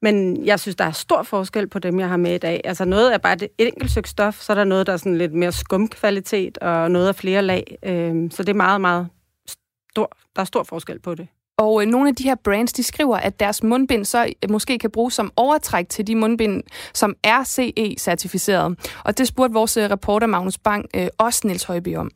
men 0.03 0.47
jeg 0.47 0.61
synes, 0.61 0.77
der 0.77 0.85
er 0.85 0.91
stor 0.91 1.23
forskel 1.23 1.69
på 1.69 1.79
dem, 1.79 2.01
jeg 2.01 2.09
har 2.09 2.17
med 2.17 2.35
i 2.35 2.39
dag. 2.39 2.61
Altså 2.65 2.85
noget 2.85 3.15
er 3.15 3.19
bare 3.19 3.35
det 3.35 3.49
enkelt 3.59 3.91
stykke 3.91 4.09
stof, 4.09 4.41
så 4.41 4.53
er 4.53 4.55
der 4.55 4.65
noget, 4.65 4.87
der 4.87 4.93
er 4.93 4.97
sådan 4.97 5.19
lidt 5.19 5.33
mere 5.33 5.53
skumkvalitet, 5.53 6.59
og 6.59 6.91
noget 6.91 7.09
af 7.09 7.15
flere 7.15 7.43
lag. 7.43 7.79
Øh, 7.83 8.31
så 8.31 8.43
det 8.43 8.49
er 8.49 8.55
meget, 8.55 8.81
meget 8.81 9.09
stor, 9.47 10.17
der 10.37 10.41
er 10.41 10.47
stor 10.47 10.63
forskel 10.63 10.99
på 10.99 11.15
det. 11.15 11.29
Og 11.63 11.83
øh, 11.83 11.89
nogle 11.89 12.09
af 12.09 12.15
de 12.15 12.23
her 12.23 12.35
brands, 12.35 12.73
de 12.73 12.83
skriver, 12.83 13.17
at 13.17 13.41
deres 13.41 13.63
mundbind 13.63 14.05
så 14.05 14.25
øh, 14.25 14.51
måske 14.51 14.79
kan 14.79 14.91
bruges 14.91 15.15
som 15.15 15.33
overtræk 15.37 15.89
til 15.89 16.07
de 16.07 16.15
mundbind, 16.15 16.63
som 16.95 17.17
er 17.23 17.45
CE-certificeret. 17.45 18.93
Og 19.05 19.19
det 19.19 19.29
spurgte 19.29 19.55
vores 19.55 19.77
øh, 19.77 19.91
reporter 19.91 20.27
Magnus 20.27 20.59
Bang 20.59 20.87
øh, 20.97 21.07
også 21.19 21.47
Niels 21.47 21.65
Højby 21.65 21.97
om. 21.97 22.11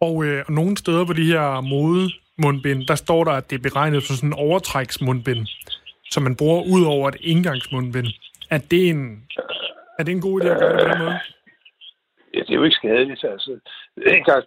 Og 0.00 0.24
øh, 0.24 0.44
nogle 0.48 0.76
steder 0.76 1.04
på 1.04 1.12
de 1.12 1.24
her 1.24 1.60
mode 1.60 2.10
mundbind, 2.38 2.86
der 2.86 2.94
står 2.94 3.24
der, 3.24 3.32
at 3.32 3.50
det 3.50 3.58
er 3.58 3.62
beregnet 3.62 4.02
som 4.02 4.16
sådan 4.16 4.28
en 4.28 4.32
overtræksmundbind, 4.32 5.46
som 6.10 6.22
man 6.22 6.36
bruger 6.36 6.62
ud 6.62 6.84
over 6.84 7.08
et 7.08 7.16
indgangsmundbind. 7.20 8.06
Er 8.50 8.58
det 8.58 8.88
en, 8.88 9.22
er 9.98 10.02
det 10.02 10.12
en 10.12 10.20
god 10.20 10.42
idé 10.42 10.46
at 10.46 10.58
gøre 10.58 10.72
det 10.72 10.86
på 10.86 10.92
den 10.92 10.98
måde? 10.98 11.18
Ja, 12.34 12.38
det 12.38 12.50
er 12.50 12.54
jo 12.54 12.64
ikke 12.64 12.80
skadeligt. 12.82 13.24
Altså, 13.24 13.58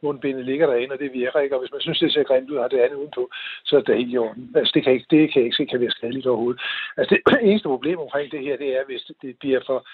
mundbindet 0.02 0.46
ligger 0.46 0.68
derinde, 0.68 0.94
og 0.94 1.00
det 1.00 1.14
virker 1.14 1.40
ikke. 1.40 1.56
Og 1.56 1.60
hvis 1.60 1.72
man 1.72 1.82
synes, 1.82 2.00
det 2.00 2.14
ser 2.14 2.24
grimt 2.24 2.50
ud 2.50 2.56
og 2.56 2.64
har 2.64 2.68
det 2.70 2.80
andet 2.80 2.96
udenpå, 2.96 3.30
så 3.66 3.78
er 3.78 3.82
det 3.82 3.98
helt 3.98 4.14
i 4.14 4.18
orden. 4.18 4.52
Altså, 4.56 4.72
det 4.76 4.84
kan 4.84 4.94
ikke, 4.94 5.06
det 5.10 5.34
kan 5.34 5.40
jeg 5.40 5.46
ikke 5.46 5.58
se 5.58 5.66
kan 5.66 5.82
være 5.82 5.92
skadeligt 5.92 6.28
overhovedet. 6.28 6.62
Altså, 6.98 7.10
det 7.16 7.22
eneste 7.50 7.68
problem 7.68 8.00
omkring 8.00 8.32
det 8.32 8.42
her, 8.42 8.58
det 8.58 8.70
er, 8.78 8.86
hvis 8.86 9.12
det 9.22 9.38
bliver 9.40 9.62
for, 9.66 9.88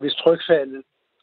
hvis 0.00 0.14
trykfaldet 0.14 0.82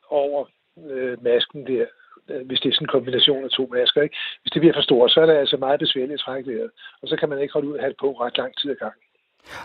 over 0.10 0.46
øh, 0.90 1.24
masken 1.24 1.68
der, 1.68 1.86
øh, 2.30 2.48
hvis 2.48 2.60
det 2.60 2.70
er 2.70 2.74
sådan 2.74 2.86
en 2.86 2.96
kombination 2.96 3.44
af 3.44 3.50
to 3.50 3.70
masker, 3.72 4.02
ikke? 4.02 4.18
hvis 4.42 4.52
det 4.52 4.62
bliver 4.62 4.74
for 4.74 4.82
stort, 4.82 5.12
så 5.12 5.22
er 5.22 5.26
det 5.26 5.34
altså 5.34 5.58
meget 5.58 5.80
besværligt 5.80 6.14
at 6.14 6.20
trække 6.20 6.52
vejret. 6.52 6.72
Og 7.02 7.08
så 7.08 7.16
kan 7.16 7.30
man 7.30 7.40
ikke 7.42 7.54
holde 7.54 7.68
ud 7.68 7.76
at 7.76 7.82
have 7.82 7.90
det 7.90 8.00
på 8.00 8.12
ret 8.12 8.38
lang 8.38 8.58
tid 8.58 8.72
ad 8.72 8.76
gangen. 8.76 9.04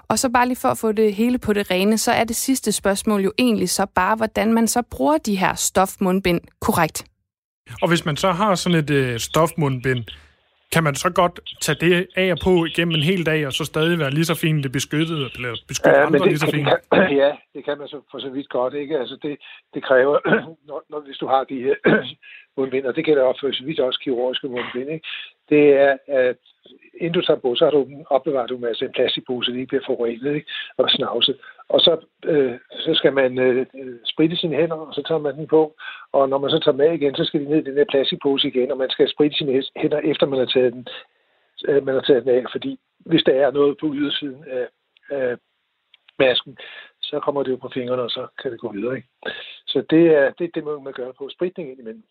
Og 0.09 0.19
så 0.19 0.29
bare 0.29 0.47
lige 0.47 0.57
for 0.57 0.69
at 0.69 0.79
få 0.79 0.93
det 0.93 1.15
hele 1.15 1.39
på 1.39 1.53
det 1.53 1.71
rene, 1.71 1.99
så 1.99 2.13
er 2.13 2.25
det 2.25 2.37
sidste 2.37 2.73
spørgsmål 2.73 3.21
jo 3.21 3.33
egentlig 3.39 3.71
så 3.71 3.87
bare, 3.95 4.17
hvordan 4.17 4.53
man 4.53 4.69
så 4.69 4.83
bruger 4.83 5.19
de 5.19 5.37
her 5.37 5.55
stofmundbind 5.55 6.41
korrekt. 6.61 7.05
Og 7.83 7.89
hvis 7.89 8.05
man 8.05 8.17
så 8.17 8.33
har 8.33 8.55
sådan 8.55 8.79
et 8.79 8.91
øh, 8.91 9.21
stofmundbind, 9.21 10.05
kan 10.73 10.85
man 10.85 10.95
så 10.95 11.11
godt 11.13 11.41
tage 11.61 11.79
det 11.81 12.07
af 12.17 12.33
og 12.33 12.39
på 12.45 12.65
igennem 12.65 12.95
en 12.95 13.03
hel 13.03 13.27
dag, 13.27 13.47
og 13.47 13.53
så 13.53 13.65
stadig 13.65 13.99
være 13.99 14.11
lige 14.11 14.25
så 14.25 14.35
fint 14.35 14.65
det 14.65 14.73
beskyttet, 14.73 15.19
eller 15.35 15.57
beskytte 15.69 15.99
ja, 15.99 16.07
andre 16.07 16.19
det, 16.19 16.27
lige 16.27 16.39
så 16.39 16.51
fint? 16.51 16.69
Det 16.69 16.79
kan, 16.93 17.17
ja, 17.23 17.31
det 17.55 17.65
kan 17.65 17.79
man 17.79 17.89
så 17.89 18.01
for 18.11 18.19
så 18.19 18.29
vidt 18.29 18.49
godt, 18.49 18.75
ikke? 18.75 18.99
Altså 18.99 19.17
det, 19.23 19.39
det 19.75 19.85
kræver, 19.85 20.19
når, 20.69 20.85
når, 20.91 21.01
hvis 21.01 21.17
du 21.17 21.27
har 21.27 21.45
de 21.45 21.63
her 21.63 21.75
mundbind, 22.57 22.87
og 22.87 22.97
det 22.97 23.05
gælder 23.05 23.23
også 23.23 23.41
for 23.41 23.53
så 23.53 23.65
vidt 23.65 23.81
også 23.81 24.01
kirurgiske 24.05 24.49
mundbind, 24.49 24.91
ikke? 24.91 25.07
det 25.49 25.65
er, 25.73 25.97
at 26.09 26.37
inden 27.01 27.13
du 27.13 27.23
tager 27.27 27.41
på, 27.41 27.55
så 27.55 27.65
har 27.65 27.73
du 27.73 27.87
opbevaret 28.11 28.51
du 28.51 28.59
med 28.59 28.69
altså 28.69 28.85
en 28.85 28.93
plastikpose, 28.93 29.53
ikke 29.53 29.67
bliver 29.67 29.87
forurenet 29.87 30.35
ikke? 30.35 30.51
og 30.77 30.91
snavset. 30.91 31.37
Og 31.69 31.81
så, 31.81 32.07
øh, 32.25 32.59
så 32.71 32.95
skal 32.95 33.13
man 33.13 33.39
øh, 33.39 33.67
spritte 34.05 34.37
sine 34.37 34.57
hænder, 34.57 34.77
og 34.77 34.95
så 34.95 35.03
tager 35.03 35.21
man 35.21 35.37
den 35.37 35.47
på. 35.47 35.75
Og 36.13 36.29
når 36.29 36.39
man 36.39 36.51
så 36.51 36.59
tager 36.59 36.77
med 36.77 36.93
igen, 36.93 37.15
så 37.15 37.25
skal 37.25 37.41
de 37.41 37.51
ned 37.51 37.59
i 37.59 37.71
den 37.71 37.77
der 37.77 37.85
plastikpose 37.91 38.49
igen, 38.49 38.71
og 38.71 38.79
man 38.79 38.91
skal 38.91 39.11
spritte 39.11 39.37
sine 39.37 39.63
hænder, 39.77 39.99
efter 39.99 40.27
man 40.27 40.39
har 40.39 40.47
taget 40.47 40.73
den, 40.73 40.87
øh, 41.69 41.87
man 41.87 41.95
har 41.95 42.03
taget 42.03 42.25
den 42.25 42.35
af. 42.35 42.45
Fordi 42.53 42.79
hvis 42.99 43.23
der 43.23 43.33
er 43.33 43.51
noget 43.51 43.79
på 43.79 43.93
ydersiden 43.95 44.45
af, 44.47 44.69
af 45.11 45.37
masken, 46.19 46.59
så 47.01 47.21
kommer 47.21 47.43
det 47.43 47.51
jo 47.51 47.57
på 47.57 47.71
fingrene, 47.75 48.03
og 48.03 48.11
så 48.11 48.27
kan 48.43 48.53
det 48.53 48.61
gå 48.61 48.73
videre. 48.73 48.97
Ikke? 48.97 49.09
Så 49.67 49.85
det 49.91 50.07
er 50.07 50.31
det, 50.31 50.55
det 50.55 50.65
må 50.65 50.81
man 50.81 50.93
gøre 50.93 51.13
på 51.19 51.29
spritning 51.29 51.71
indimellem. 51.71 52.05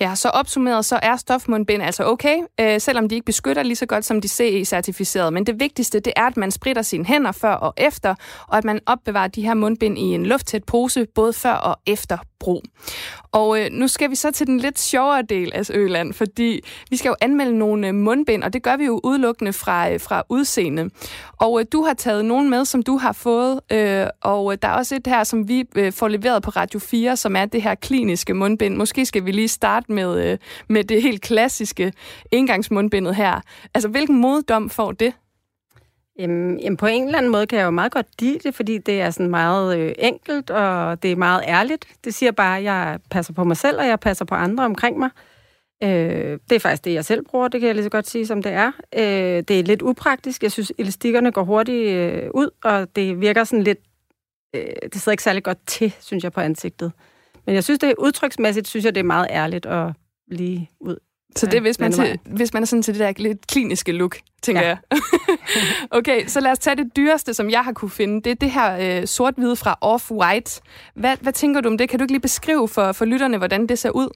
Ja, 0.00 0.14
så 0.14 0.28
opsummeret, 0.28 0.84
så 0.84 0.98
er 1.02 1.16
stofmundbind 1.16 1.82
altså 1.82 2.04
okay, 2.04 2.36
øh, 2.60 2.80
selvom 2.80 3.08
de 3.08 3.14
ikke 3.14 3.24
beskytter 3.24 3.62
lige 3.62 3.76
så 3.76 3.86
godt 3.86 4.04
som 4.04 4.20
de 4.20 4.28
CE-certificerede. 4.28 5.30
Men 5.30 5.46
det 5.46 5.60
vigtigste, 5.60 6.00
det 6.00 6.12
er, 6.16 6.26
at 6.26 6.36
man 6.36 6.50
spritter 6.50 6.82
sine 6.82 7.04
hænder 7.04 7.32
før 7.32 7.54
og 7.54 7.74
efter, 7.76 8.14
og 8.48 8.58
at 8.58 8.64
man 8.64 8.80
opbevarer 8.86 9.28
de 9.28 9.42
her 9.42 9.54
mundbind 9.54 9.98
i 9.98 10.02
en 10.02 10.26
lufttæt 10.26 10.64
pose, 10.64 11.06
både 11.14 11.32
før 11.32 11.52
og 11.52 11.76
efter 11.86 12.18
brug. 12.44 12.62
Og 13.32 13.60
øh, 13.60 13.70
nu 13.72 13.88
skal 13.88 14.10
vi 14.10 14.14
så 14.14 14.30
til 14.30 14.46
den 14.46 14.60
lidt 14.60 14.80
sjovere 14.80 15.22
del 15.22 15.52
af 15.54 15.70
Øland, 15.70 16.12
fordi 16.12 16.60
vi 16.90 16.96
skal 16.96 17.08
jo 17.08 17.14
anmelde 17.20 17.58
nogle 17.58 17.88
øh, 17.88 17.94
mundbind, 17.94 18.44
og 18.44 18.52
det 18.52 18.62
gør 18.62 18.76
vi 18.76 18.84
jo 18.84 19.00
udelukkende 19.04 19.52
fra, 19.52 19.90
øh, 19.90 20.00
fra 20.00 20.22
udseende. 20.28 20.90
Og 21.40 21.60
øh, 21.60 21.66
du 21.72 21.82
har 21.82 21.94
taget 21.94 22.24
nogen 22.24 22.50
med, 22.50 22.64
som 22.64 22.82
du 22.82 22.96
har 22.96 23.12
fået, 23.12 23.60
øh, 23.72 24.06
og 24.22 24.52
øh, 24.52 24.58
der 24.62 24.68
er 24.68 24.72
også 24.72 24.94
et 24.94 25.06
her, 25.06 25.24
som 25.24 25.48
vi 25.48 25.64
øh, 25.76 25.92
får 25.92 26.08
leveret 26.08 26.42
på 26.42 26.50
Radio 26.50 26.78
4, 26.80 27.16
som 27.16 27.36
er 27.36 27.44
det 27.44 27.62
her 27.62 27.74
kliniske 27.74 28.34
mundbind. 28.34 28.76
Måske 28.76 29.06
skal 29.06 29.24
vi 29.24 29.32
lige 29.32 29.48
starte 29.54 29.92
med, 29.92 30.30
øh, 30.30 30.38
med 30.68 30.84
det 30.84 31.02
helt 31.02 31.22
klassiske 31.22 31.92
indgangsmundbindet 32.30 33.16
her. 33.16 33.40
Altså, 33.74 33.88
hvilken 33.88 34.20
moddom 34.20 34.70
får 34.70 34.92
det? 34.92 35.12
Jamen, 36.18 36.60
jamen, 36.60 36.76
på 36.76 36.86
en 36.86 37.04
eller 37.04 37.18
anden 37.18 37.32
måde 37.32 37.46
kan 37.46 37.58
jeg 37.58 37.64
jo 37.64 37.70
meget 37.70 37.92
godt 37.92 38.06
lide 38.20 38.38
det, 38.38 38.54
fordi 38.54 38.78
det 38.78 39.00
er 39.00 39.10
sådan 39.10 39.30
meget 39.30 39.78
øh, 39.78 39.94
enkelt, 39.98 40.50
og 40.50 41.02
det 41.02 41.12
er 41.12 41.16
meget 41.16 41.42
ærligt. 41.46 41.86
Det 42.04 42.14
siger 42.14 42.32
bare, 42.32 42.58
at 42.58 42.64
jeg 42.64 42.98
passer 43.10 43.32
på 43.32 43.44
mig 43.44 43.56
selv, 43.56 43.78
og 43.78 43.86
jeg 43.86 44.00
passer 44.00 44.24
på 44.24 44.34
andre 44.34 44.64
omkring 44.64 44.98
mig. 44.98 45.10
Øh, 45.82 46.38
det 46.50 46.56
er 46.56 46.60
faktisk 46.60 46.84
det, 46.84 46.94
jeg 46.94 47.04
selv 47.04 47.24
bruger, 47.24 47.48
det 47.48 47.60
kan 47.60 47.66
jeg 47.66 47.74
lige 47.74 47.84
så 47.84 47.90
godt 47.90 48.08
sige, 48.08 48.26
som 48.26 48.42
det 48.42 48.52
er. 48.52 48.72
Øh, 48.94 49.42
det 49.48 49.60
er 49.60 49.62
lidt 49.62 49.82
upraktisk. 49.82 50.42
Jeg 50.42 50.52
synes, 50.52 50.72
elastikkerne 50.78 51.32
går 51.32 51.44
hurtigt 51.44 51.88
øh, 51.88 52.30
ud, 52.34 52.50
og 52.64 52.96
det 52.96 53.20
virker 53.20 53.44
sådan 53.44 53.62
lidt... 53.62 53.78
Øh, 54.54 54.66
det 54.82 54.94
sidder 54.94 55.12
ikke 55.12 55.22
særlig 55.22 55.42
godt 55.42 55.58
til, 55.66 55.94
synes 56.00 56.24
jeg, 56.24 56.32
på 56.32 56.40
ansigtet. 56.40 56.92
Men 57.46 57.54
jeg 57.54 57.64
synes, 57.64 57.78
det 57.78 57.90
er 57.90 57.94
udtryksmæssigt, 57.98 58.68
synes 58.68 58.84
jeg, 58.84 58.94
det 58.94 59.00
er 59.00 59.04
meget 59.04 59.26
ærligt 59.30 59.66
og 59.66 59.94
lige 60.30 60.70
ud 60.80 60.96
så 61.36 61.46
det 61.46 61.54
er, 61.54 61.60
hvis 61.60 61.80
man, 61.80 61.92
til, 61.92 62.18
hvis 62.24 62.54
man 62.54 62.62
er 62.62 62.66
sådan 62.66 62.82
til 62.82 62.94
det 62.94 63.00
der 63.00 63.12
lidt 63.16 63.46
kliniske 63.46 63.92
look, 63.92 64.18
tænker 64.42 64.62
ja. 64.62 64.68
jeg. 64.68 64.78
okay, 65.98 66.26
så 66.26 66.40
lad 66.40 66.50
os 66.50 66.58
tage 66.58 66.76
det 66.76 66.96
dyreste, 66.96 67.34
som 67.34 67.50
jeg 67.50 67.64
har 67.64 67.72
kunne 67.72 67.90
finde. 67.90 68.22
Det 68.22 68.30
er 68.30 68.34
det 68.34 68.50
her 68.50 69.00
øh, 69.00 69.06
sort-hvide 69.06 69.56
fra 69.56 69.78
Off-White. 69.84 70.60
Hvad, 70.94 71.16
hvad 71.20 71.32
tænker 71.32 71.60
du 71.60 71.68
om 71.68 71.78
det? 71.78 71.88
Kan 71.88 71.98
du 71.98 72.02
ikke 72.02 72.12
lige 72.12 72.20
beskrive 72.20 72.68
for, 72.68 72.92
for 72.92 73.04
lytterne, 73.04 73.38
hvordan 73.38 73.66
det 73.66 73.78
ser 73.78 73.90
ud? 73.90 74.08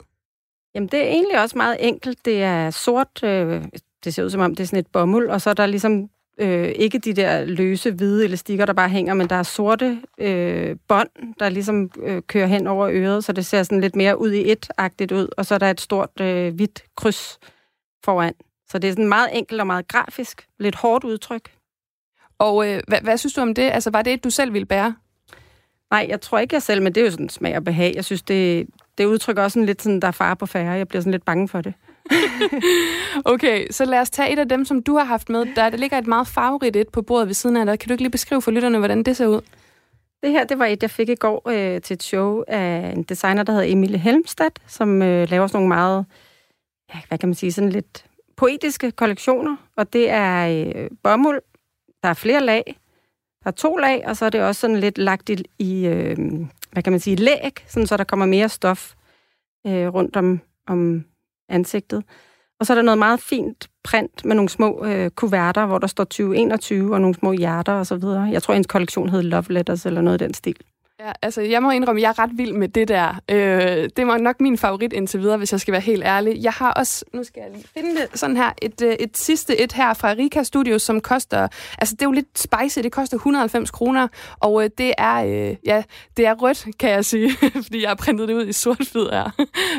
Jamen, 0.75 0.89
det 0.89 1.01
er 1.01 1.09
egentlig 1.09 1.41
også 1.43 1.57
meget 1.59 1.77
enkelt. 1.81 2.25
Det 2.25 2.43
er 2.43 2.71
sort, 2.71 3.23
øh, 3.25 3.65
det 4.05 4.15
ser 4.15 4.25
ud 4.25 4.31
som 4.31 4.41
om, 4.41 4.55
det 4.55 4.63
er 4.63 4.67
sådan 4.67 4.79
et 4.79 4.87
bomuld, 4.87 5.29
og 5.29 5.41
så 5.41 5.51
er 5.51 5.55
der 5.55 5.67
ligesom 5.67 6.09
øh, 6.39 6.69
ikke 6.69 6.99
de 6.99 7.13
der 7.13 7.45
løse, 7.45 7.91
hvide 7.91 8.25
elastikker, 8.25 8.67
der 8.67 8.73
bare 8.73 8.89
hænger, 8.89 9.15
men 9.15 9.29
der 9.29 9.37
er 9.37 9.43
sorte 9.43 9.99
øh, 10.19 10.77
bånd, 10.89 11.09
der 11.41 11.49
ligesom 11.49 11.91
øh, 12.03 12.23
kører 12.23 12.47
hen 12.47 12.67
over 12.67 12.89
øret, 12.93 13.25
så 13.25 13.33
det 13.33 13.47
ser 13.47 13.63
sådan 13.63 13.81
lidt 13.81 13.97
mere 13.97 14.21
ud 14.21 14.33
i 14.33 14.53
et-agtigt 14.53 15.13
ud, 15.13 15.29
og 15.37 15.47
så 15.47 15.55
er 15.55 15.59
der 15.59 15.71
et 15.71 15.81
stort 15.81 16.21
øh, 16.21 16.55
hvidt 16.55 16.85
kryds 16.97 17.39
foran. 18.05 18.35
Så 18.71 18.79
det 18.79 18.89
er 18.89 18.93
sådan 18.93 19.09
meget 19.09 19.29
enkelt 19.33 19.61
og 19.61 19.67
meget 19.67 19.89
grafisk. 19.89 20.47
Lidt 20.59 20.75
hårdt 20.75 21.05
udtryk. 21.05 21.51
Og 22.39 22.69
øh, 22.69 22.83
hvad, 22.89 22.99
hvad 23.03 23.17
synes 23.19 23.35
du 23.35 23.41
om 23.41 23.55
det? 23.55 23.71
Altså, 23.71 23.91
var 23.91 24.03
det 24.03 24.13
et, 24.13 24.25
du 24.25 24.31
selv 24.31 24.53
ville 24.53 24.67
bære? 24.67 24.95
Nej, 25.91 26.07
jeg 26.09 26.21
tror 26.21 26.39
ikke 26.39 26.55
jeg 26.55 26.63
selv, 26.63 26.83
men 26.83 26.95
det 26.95 27.01
er 27.01 27.05
jo 27.05 27.11
sådan 27.11 27.29
smag 27.29 27.57
og 27.57 27.65
behag. 27.65 27.93
Jeg 27.95 28.05
synes, 28.05 28.23
det, 28.23 28.67
det 28.99 29.05
udtrykker 29.05 29.43
også 29.43 29.55
sådan 29.55 29.67
lidt 29.67 29.83
sådan, 29.83 30.01
der 30.01 30.09
er 30.09 30.13
far 30.13 30.35
på 30.35 30.47
færre. 30.47 30.73
Jeg 30.73 30.89
bliver 30.89 31.01
sådan 31.01 31.13
lidt 31.13 31.25
bange 31.25 31.49
for 31.49 31.61
det. 31.61 31.75
okay, 33.33 33.67
så 33.71 33.85
lad 33.85 34.01
os 34.01 34.11
tage 34.11 34.33
et 34.33 34.39
af 34.39 34.49
dem, 34.49 34.65
som 34.65 34.83
du 34.83 34.97
har 34.97 35.05
haft 35.05 35.29
med. 35.29 35.47
Der, 35.57 35.71
der 35.71 35.77
ligger 35.77 35.99
et 35.99 36.07
meget 36.07 36.27
farverigt 36.27 36.77
et 36.77 36.89
på 36.89 37.03
bordet 37.03 37.27
ved 37.27 37.35
siden 37.35 37.57
af 37.57 37.67
dig. 37.67 37.79
Kan 37.79 37.89
du 37.89 37.95
ikke 37.95 38.03
lige 38.03 38.11
beskrive 38.11 38.43
for 38.43 38.51
lytterne, 38.51 38.79
hvordan 38.79 39.03
det 39.03 39.17
ser 39.17 39.27
ud? 39.27 39.41
Det 40.23 40.31
her, 40.31 40.45
det 40.45 40.59
var 40.59 40.67
et, 40.67 40.83
jeg 40.83 40.91
fik 40.91 41.09
i 41.09 41.15
går 41.15 41.49
øh, 41.49 41.81
til 41.81 41.95
et 41.95 42.03
show 42.03 42.43
af 42.49 42.93
en 42.97 43.03
designer, 43.03 43.43
der 43.43 43.53
hedder 43.53 43.73
Emilie 43.73 43.99
Helmstad, 43.99 44.51
som 44.67 45.03
øh, 45.03 45.31
laver 45.31 45.47
sådan 45.47 45.57
nogle 45.57 45.69
meget, 45.69 46.07
ja, 46.95 47.01
hvad 47.09 47.19
kan 47.19 47.29
man 47.29 47.35
sige, 47.35 47.53
sådan 47.53 47.71
lidt 47.71 48.05
poetiske 48.37 48.91
kollektioner. 48.91 49.57
Og 49.77 49.93
det 49.93 50.11
er 50.11 50.49
øh, 50.49 50.91
bomuld, 51.03 51.41
der 52.03 52.09
er 52.09 52.15
flere 52.15 52.45
lag, 52.45 52.77
der 53.45 53.51
er 53.51 53.55
to 53.55 53.77
lag, 53.77 54.05
og 54.07 54.17
så 54.17 54.25
er 54.25 54.31
det 54.31 54.43
også 54.43 54.61
sådan 54.61 54.77
lidt 54.77 54.99
lagt 54.99 55.29
i, 55.29 55.45
i 55.59 55.87
øh, 55.87 56.17
hvad 56.73 56.83
kan 56.83 56.93
man 56.93 57.01
sige, 57.01 57.17
læg, 57.17 57.65
sådan 57.67 57.87
så 57.87 57.97
der 57.97 58.05
kommer 58.05 58.27
mere 58.27 58.49
stof 58.49 58.95
øh, 59.67 59.89
rundt 59.89 60.17
om, 60.17 60.41
om 60.67 61.05
ansigtet. 61.49 62.05
Og 62.61 62.67
så 62.67 62.73
er 62.73 62.75
der 62.75 62.83
noget 62.83 62.99
meget 62.99 63.21
fint 63.21 63.69
print 63.85 64.25
med 64.25 64.37
nogle 64.37 64.49
små 64.49 64.85
øh, 64.85 65.11
kuverter, 65.11 65.67
hvor 65.67 65.79
der 65.79 65.87
står 65.87 66.05
2021 66.05 66.95
og 66.95 67.01
nogle 67.01 67.15
små 67.15 67.33
hjerter 67.33 67.73
og 67.73 67.87
så 67.87 67.97
videre. 67.97 68.23
Jeg 68.23 68.43
tror, 68.43 68.55
ens 68.55 68.67
kollektion 68.67 69.09
hedder 69.09 69.29
Love 69.29 69.45
Letters 69.49 69.87
eller 69.87 70.01
noget 70.01 70.21
i 70.21 70.25
den 70.25 70.35
stil. 70.35 70.57
Ja, 71.01 71.13
altså 71.23 71.41
jeg 71.41 71.63
må 71.63 71.71
indrømme, 71.71 72.01
at 72.01 72.03
jeg 72.03 72.09
er 72.09 72.19
ret 72.19 72.31
vild 72.35 72.53
med 72.53 72.69
det 72.69 72.89
der. 72.89 73.21
Øh, 73.31 73.89
det 73.97 74.07
var 74.07 74.19
nok 74.19 74.41
min 74.41 74.59
favorit 74.59 74.93
indtil 74.93 75.21
videre, 75.21 75.37
hvis 75.37 75.53
jeg 75.53 75.61
skal 75.61 75.73
være 75.73 75.81
helt 75.81 76.05
ærlig. 76.05 76.43
Jeg 76.43 76.53
har 76.53 76.73
også, 76.73 77.05
nu 77.13 77.25
skal 77.25 77.41
jeg 77.41 77.51
lige 77.53 77.69
finde 77.75 77.91
det, 78.01 78.19
sådan 78.19 78.37
her, 78.37 78.53
et, 78.63 78.83
øh, 78.83 78.93
et 78.93 79.19
sidste 79.19 79.61
et 79.61 79.73
her 79.73 79.95
fra 79.95 80.09
Rika 80.09 80.43
Studios, 80.43 80.83
som 80.83 81.01
koster, 81.01 81.49
altså 81.79 81.95
det 81.95 82.03
er 82.03 82.07
jo 82.07 82.13
lidt 82.13 82.39
spicy, 82.39 82.79
det 82.79 82.93
koster 82.93 83.17
190 83.17 83.71
kroner, 83.71 84.09
og 84.41 84.65
øh, 84.65 84.71
det 84.79 84.95
er, 84.99 85.25
øh, 85.25 85.57
ja, 85.67 85.83
det 86.17 86.27
er 86.27 86.35
rødt, 86.35 86.67
kan 86.79 86.91
jeg 86.91 87.05
sige, 87.05 87.31
fordi 87.67 87.83
jeg 87.83 87.91
har 87.91 87.97
printet 87.97 88.29
det 88.29 88.35
ud 88.35 88.47
i 88.47 88.53
sort-hvid 88.53 89.09
her. 89.13 89.31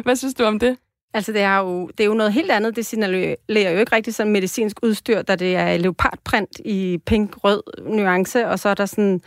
Hvad 0.04 0.16
synes 0.16 0.34
du 0.34 0.44
om 0.44 0.60
det? 0.60 0.78
Altså, 1.14 1.32
det 1.32 1.42
er, 1.42 1.58
jo, 1.58 1.88
det 1.88 2.00
er 2.00 2.06
jo 2.06 2.14
noget 2.14 2.34
helt 2.34 2.52
andet. 2.52 2.76
Det 2.76 2.86
signalerer 2.86 3.72
jo 3.72 3.80
ikke 3.80 3.96
rigtig 3.96 4.16
sådan 4.16 4.32
medicinsk 4.32 4.78
udstyr, 4.84 5.22
da 5.22 5.36
det 5.36 5.56
er 5.56 5.78
leopardprint 5.78 6.60
i 6.66 7.00
pink-rød 7.06 7.64
nuance, 7.84 8.48
og 8.48 8.60
så 8.60 8.70
er 8.70 8.74
der 8.74 8.86
sådan 8.86 9.22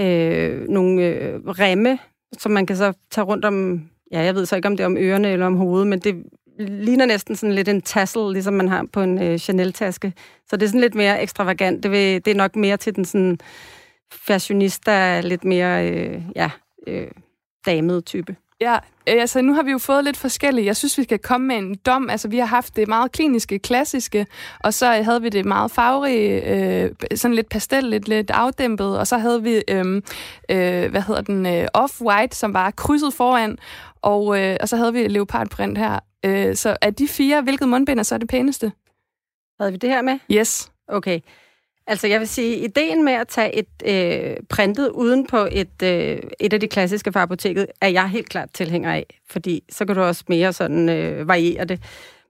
øh, 0.00 0.68
nogle 0.68 1.02
øh, 1.02 1.40
remme, 1.44 1.98
som 2.38 2.52
man 2.52 2.66
kan 2.66 2.76
så 2.76 2.92
tage 3.10 3.24
rundt 3.24 3.44
om, 3.44 3.88
ja, 4.12 4.20
jeg 4.20 4.34
ved 4.34 4.46
så 4.46 4.56
ikke, 4.56 4.68
om 4.68 4.76
det 4.76 4.82
er 4.82 4.86
om 4.86 4.96
ørerne 4.96 5.28
eller 5.28 5.46
om 5.46 5.56
hovedet, 5.56 5.86
men 5.86 5.98
det 5.98 6.24
ligner 6.58 7.06
næsten 7.06 7.36
sådan 7.36 7.54
lidt 7.54 7.68
en 7.68 7.82
tassel, 7.82 8.32
ligesom 8.32 8.54
man 8.54 8.68
har 8.68 8.86
på 8.92 9.02
en 9.02 9.22
øh, 9.22 9.38
Chanel-taske. 9.38 10.12
Så 10.48 10.56
det 10.56 10.62
er 10.62 10.68
sådan 10.68 10.80
lidt 10.80 10.94
mere 10.94 11.22
ekstravagant. 11.22 11.82
Det, 11.82 11.90
vil, 11.90 12.24
det 12.24 12.28
er 12.28 12.34
nok 12.34 12.56
mere 12.56 12.76
til 12.76 12.96
den 12.96 13.04
sådan 13.04 13.38
fashionista, 14.12 15.20
lidt 15.20 15.44
mere, 15.44 15.90
øh, 15.90 16.22
ja, 16.36 16.50
øh, 16.86 17.10
damede 17.66 18.00
type. 18.00 18.36
Ja, 18.60 18.74
øh, 19.08 19.20
altså 19.20 19.42
nu 19.42 19.54
har 19.54 19.62
vi 19.62 19.70
jo 19.70 19.78
fået 19.78 20.04
lidt 20.04 20.16
forskellige. 20.16 20.66
Jeg 20.66 20.76
synes, 20.76 20.98
vi 20.98 21.02
skal 21.02 21.18
komme 21.18 21.46
med 21.46 21.56
en 21.56 21.74
dom. 21.74 22.10
Altså 22.10 22.28
vi 22.28 22.38
har 22.38 22.46
haft 22.46 22.76
det 22.76 22.88
meget 22.88 23.12
kliniske, 23.12 23.58
klassiske, 23.58 24.26
og 24.60 24.74
så 24.74 24.86
havde 24.86 25.22
vi 25.22 25.28
det 25.28 25.44
meget 25.44 25.70
farverige, 25.70 26.54
øh, 26.54 26.90
sådan 27.14 27.34
lidt 27.34 27.48
pastel, 27.48 27.84
lidt, 27.84 28.08
lidt 28.08 28.30
afdæmpet, 28.30 28.98
og 28.98 29.06
så 29.06 29.18
havde 29.18 29.42
vi, 29.42 29.62
øh, 29.68 30.02
øh, 30.48 30.90
hvad 30.90 31.02
hedder 31.02 31.20
den, 31.20 31.46
øh, 31.46 31.66
off-white, 31.78 32.32
som 32.32 32.54
var 32.54 32.70
krydset 32.70 33.14
foran, 33.14 33.58
og, 34.02 34.40
øh, 34.40 34.56
og 34.60 34.68
så 34.68 34.76
havde 34.76 34.92
vi 34.92 35.08
leopardprint 35.08 35.78
her. 35.78 36.00
Øh, 36.24 36.56
så 36.56 36.76
af 36.82 36.94
de 36.94 37.08
fire, 37.08 37.42
hvilket 37.42 37.68
mundbind 37.68 37.98
er 37.98 38.02
så 38.02 38.18
det 38.18 38.28
pæneste? 38.28 38.72
Havde 39.60 39.72
vi 39.72 39.78
det 39.78 39.90
her 39.90 40.02
med? 40.02 40.18
Yes. 40.32 40.72
Okay. 40.88 41.20
Altså 41.86 42.06
jeg 42.06 42.20
vil 42.20 42.28
sige, 42.28 42.56
ideen 42.56 43.04
med 43.04 43.12
at 43.12 43.28
tage 43.28 43.54
et 43.54 43.66
øh, 43.86 44.36
printet 44.48 44.88
uden 44.88 45.26
på 45.26 45.48
et, 45.52 45.82
øh, 45.82 46.18
et 46.40 46.52
af 46.52 46.60
de 46.60 46.68
klassiske 46.68 47.12
fra 47.12 47.22
apoteket, 47.22 47.66
er 47.80 47.88
jeg 47.88 48.08
helt 48.08 48.28
klart 48.28 48.50
tilhænger 48.54 48.92
af, 48.92 49.20
fordi 49.30 49.62
så 49.70 49.84
kan 49.84 49.94
du 49.94 50.02
også 50.02 50.24
mere 50.28 50.52
sådan 50.52 50.88
øh, 50.88 51.28
variere 51.28 51.64
det. 51.64 51.80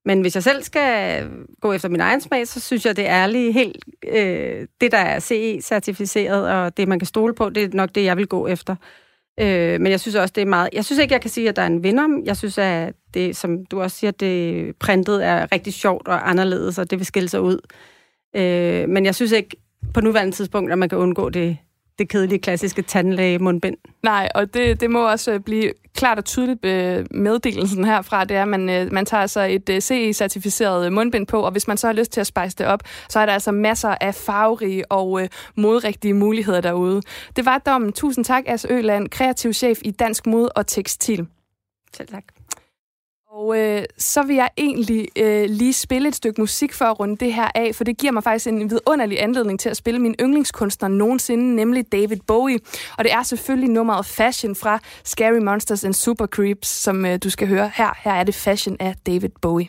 Men 0.05 0.21
hvis 0.21 0.35
jeg 0.35 0.43
selv 0.43 0.63
skal 0.63 1.29
gå 1.61 1.73
efter 1.73 1.89
min 1.89 2.01
egen 2.01 2.21
smag, 2.21 2.49
så 2.49 2.61
synes 2.61 2.87
jeg, 2.87 2.97
det 2.97 3.09
er 3.09 3.27
lige 3.27 3.53
helt... 3.53 3.85
Øh, 4.09 4.67
det, 4.81 4.93
der 4.93 4.99
er 4.99 5.21
CE-certificeret, 5.21 6.51
og 6.51 6.77
det, 6.77 6.89
man 6.89 6.99
kan 6.99 7.07
stole 7.07 7.35
på, 7.35 7.51
det 7.51 7.63
er 7.65 7.69
nok 7.73 7.95
det, 7.95 8.05
jeg 8.05 8.17
vil 8.17 8.27
gå 8.27 8.47
efter. 8.47 8.77
Øh, 9.41 9.81
men 9.81 9.87
jeg 9.87 10.01
synes 10.01 10.15
også, 10.15 10.33
det 10.35 10.43
er 10.43 10.47
meget... 10.47 10.69
Jeg 10.73 10.85
synes 10.85 10.99
ikke, 10.99 11.13
jeg 11.13 11.21
kan 11.21 11.31
sige, 11.31 11.49
at 11.49 11.57
der 11.57 11.63
er 11.63 11.67
en 11.67 11.83
vinder. 11.83 12.23
Jeg 12.25 12.37
synes, 12.37 12.59
at 12.59 12.95
det, 13.15 13.37
som 13.37 13.67
du 13.67 13.81
også 13.81 13.97
siger, 13.97 14.11
det 14.11 14.77
printet 14.77 15.25
er 15.25 15.53
rigtig 15.53 15.75
sjovt 15.75 16.09
og 16.09 16.31
anderledes, 16.31 16.79
og 16.79 16.91
det 16.91 16.99
vil 16.99 17.07
skille 17.07 17.29
sig 17.29 17.41
ud. 17.41 17.59
Øh, 18.35 18.89
men 18.89 19.05
jeg 19.05 19.15
synes 19.15 19.33
ikke 19.33 19.57
på 19.95 20.01
nuværende 20.01 20.33
tidspunkt, 20.33 20.73
at 20.73 20.79
man 20.79 20.89
kan 20.89 20.99
undgå 20.99 21.31
det, 21.31 21.57
det 21.99 22.09
kedelige, 22.09 22.39
klassiske 22.39 22.83
tandlæge-mundbind. 22.83 23.77
Nej, 24.03 24.29
og 24.35 24.55
det, 24.55 24.81
det 24.81 24.91
må 24.91 25.11
også 25.11 25.41
blive 25.41 25.73
klart 25.95 26.19
og 26.19 26.25
tydeligt 26.25 26.65
øh, 26.65 27.07
meddelelsen 27.11 27.85
herfra, 27.85 28.25
det 28.25 28.37
er, 28.37 28.43
at 28.43 28.49
man, 28.49 28.71
øh, 28.71 28.93
man 28.93 29.07
tager 29.07 29.21
altså 29.21 29.41
et 29.41 29.69
øh, 29.69 29.81
CE-certificeret 29.81 30.93
mundbind 30.93 31.27
på, 31.27 31.41
og 31.41 31.53
hvis 31.53 31.69
man 31.69 31.77
så 31.77 31.87
har 31.87 31.95
lyst 31.95 32.13
til 32.13 32.21
at 32.21 32.27
spejse 32.27 32.57
det 32.57 32.67
op, 32.67 32.81
så 33.09 33.21
er 33.21 33.27
der 33.27 33.33
altså 33.33 33.53
masser 33.53 33.95
af 34.01 34.15
farverige 34.15 34.93
og 34.93 35.29
modrigtige 35.57 36.15
muligheder 36.15 36.61
derude. 36.61 37.03
Det 37.37 37.47
var 37.47 37.59
dommen. 37.59 37.93
Tusind 37.93 38.25
tak, 38.25 38.45
As 38.47 38.67
Øland, 38.71 39.09
kreativ 39.09 39.53
chef 39.53 39.79
i 39.85 39.91
Dansk 39.91 40.27
Mod 40.27 40.49
og 40.57 40.67
Tekstil. 40.67 41.27
Selv 41.97 42.09
tak. 42.09 42.25
Og 43.35 43.59
øh, 43.59 43.85
så 43.99 44.23
vil 44.23 44.37
jeg 44.37 44.51
egentlig 44.57 45.09
øh, 45.19 45.45
lige 45.49 45.73
spille 45.73 46.09
et 46.09 46.15
stykke 46.15 46.41
musik 46.41 46.73
for 46.73 46.85
at 46.85 47.01
runde 47.01 47.17
det 47.17 47.35
her 47.35 47.51
af, 47.55 47.75
for 47.75 47.85
det 47.85 47.99
giver 47.99 48.13
mig 48.13 48.23
faktisk 48.23 48.47
en 48.47 48.71
vidunderlig 48.71 49.23
anledning 49.23 49.61
til 49.61 49.69
at 49.69 49.77
spille 49.77 50.01
min 50.01 50.15
yndlingskunstner 50.21 50.89
nogensinde, 50.89 51.57
nemlig 51.57 51.93
David 51.93 52.17
Bowie. 52.27 52.59
Og 52.99 53.05
det 53.05 53.13
er 53.13 53.23
selvfølgelig 53.23 53.71
nummeret 53.71 54.07
Fashion 54.07 54.57
fra 54.57 54.79
Scary 55.05 55.39
Monsters 55.39 55.85
and 55.85 55.95
Super 55.95 56.27
Creeps, 56.27 56.69
som 56.69 57.07
øh, 57.07 57.19
du 57.25 57.31
skal 57.31 57.49
høre 57.49 57.71
her. 57.75 57.99
Her 58.05 58.13
er 58.13 58.25
det 58.25 58.35
Fashion 58.35 58.77
af 58.81 58.95
David 59.07 59.31
Bowie. 59.43 59.69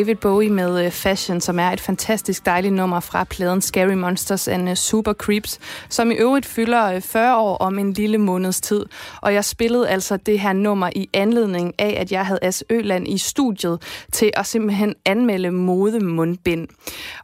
David 0.00 0.14
Bowie 0.14 0.50
med 0.50 0.84
øh, 0.84 0.90
Fashion, 0.90 1.40
som 1.40 1.58
er 1.58 1.70
et 1.70 1.80
fantastisk 1.80 2.46
dejligt 2.46 2.74
nummer 2.74 3.00
fra 3.00 3.24
pladen 3.24 3.60
Scary 3.60 3.92
Monsters 3.92 4.48
and 4.48 4.70
øh, 4.70 4.76
Super 4.76 5.12
Creeps, 5.12 5.58
som 5.88 6.10
i 6.10 6.14
øvrigt 6.14 6.46
fylder 6.46 6.84
øh, 6.84 7.00
40 7.00 7.36
år 7.36 7.56
om 7.56 7.78
en 7.78 7.92
lille 7.92 8.18
måneds 8.18 8.60
tid. 8.60 8.86
Og 9.22 9.34
jeg 9.34 9.44
spillede 9.44 9.88
altså 9.88 10.16
det 10.16 10.40
her 10.40 10.52
nummer 10.52 10.90
i 10.96 11.08
anledning 11.14 11.74
af, 11.78 11.96
at 11.98 12.12
jeg 12.12 12.26
havde 12.26 12.38
As 12.42 12.64
Øland 12.70 13.08
i 13.08 13.18
studiet 13.18 13.82
til 14.12 14.30
at 14.34 14.46
simpelthen 14.46 14.94
anmelde 15.04 15.50
modemundbind. 15.50 16.68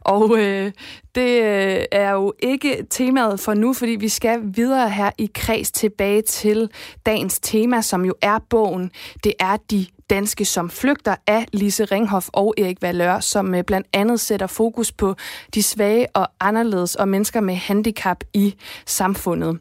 Og 0.01 0.37
øh, 0.39 0.71
det 1.15 1.85
er 1.91 2.11
jo 2.11 2.33
ikke 2.39 2.85
temaet 2.89 3.39
for 3.39 3.53
nu, 3.53 3.73
fordi 3.73 3.91
vi 3.91 4.09
skal 4.09 4.39
videre 4.43 4.89
her 4.89 5.11
i 5.17 5.29
kreds 5.33 5.71
tilbage 5.71 6.21
til 6.21 6.69
dagens 7.05 7.39
tema, 7.39 7.81
som 7.81 8.05
jo 8.05 8.13
er 8.21 8.39
bogen. 8.49 8.91
Det 9.23 9.33
er 9.39 9.57
de 9.71 9.85
danske 10.09 10.45
som 10.45 10.69
flygter 10.69 11.15
af 11.27 11.45
Lise 11.53 11.85
Ringhoff 11.85 12.29
og 12.33 12.53
Erik 12.57 12.81
Valør, 12.81 13.19
som 13.19 13.55
øh, 13.55 13.63
blandt 13.63 13.87
andet 13.93 14.19
sætter 14.19 14.47
fokus 14.47 14.91
på 14.91 15.15
de 15.53 15.63
svage 15.63 16.07
og 16.13 16.27
anderledes 16.39 16.95
og 16.95 17.07
mennesker 17.07 17.41
med 17.41 17.55
handicap 17.55 18.23
i 18.33 18.55
samfundet. 18.85 19.59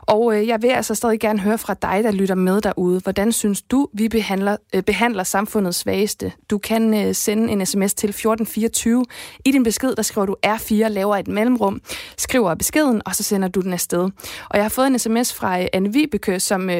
Og 0.00 0.36
øh, 0.36 0.48
jeg 0.48 0.62
vil 0.62 0.68
altså 0.68 0.94
stadig 0.94 1.20
gerne 1.20 1.40
høre 1.40 1.58
fra 1.58 1.74
dig, 1.74 2.00
der 2.04 2.10
lytter 2.10 2.34
med 2.34 2.60
derude. 2.60 3.00
Hvordan 3.00 3.32
synes 3.32 3.62
du, 3.62 3.88
vi 3.92 4.08
behandler, 4.08 4.56
øh, 4.74 4.82
behandler 4.82 5.22
samfundets 5.22 5.78
svageste? 5.78 6.32
Du 6.50 6.58
kan 6.58 7.14
sende 7.14 7.52
en 7.52 7.66
sms 7.66 7.94
til 7.94 8.08
1424. 8.08 9.04
I 9.44 9.52
din 9.52 9.62
besked, 9.62 9.96
der 9.96 10.02
skriver 10.02 10.26
du 10.26 10.36
R4, 10.46 10.74
laver 10.74 11.16
et 11.16 11.28
mellemrum, 11.28 11.80
skriver 12.16 12.54
beskeden, 12.54 13.02
og 13.04 13.14
så 13.14 13.22
sender 13.22 13.48
du 13.48 13.60
den 13.60 13.72
afsted. 13.72 14.10
Og 14.48 14.54
jeg 14.54 14.64
har 14.64 14.68
fået 14.68 14.86
en 14.86 14.98
sms 14.98 15.34
fra 15.34 15.58
Anne 15.72 15.92
Vibeke, 15.92 16.40
som 16.40 16.70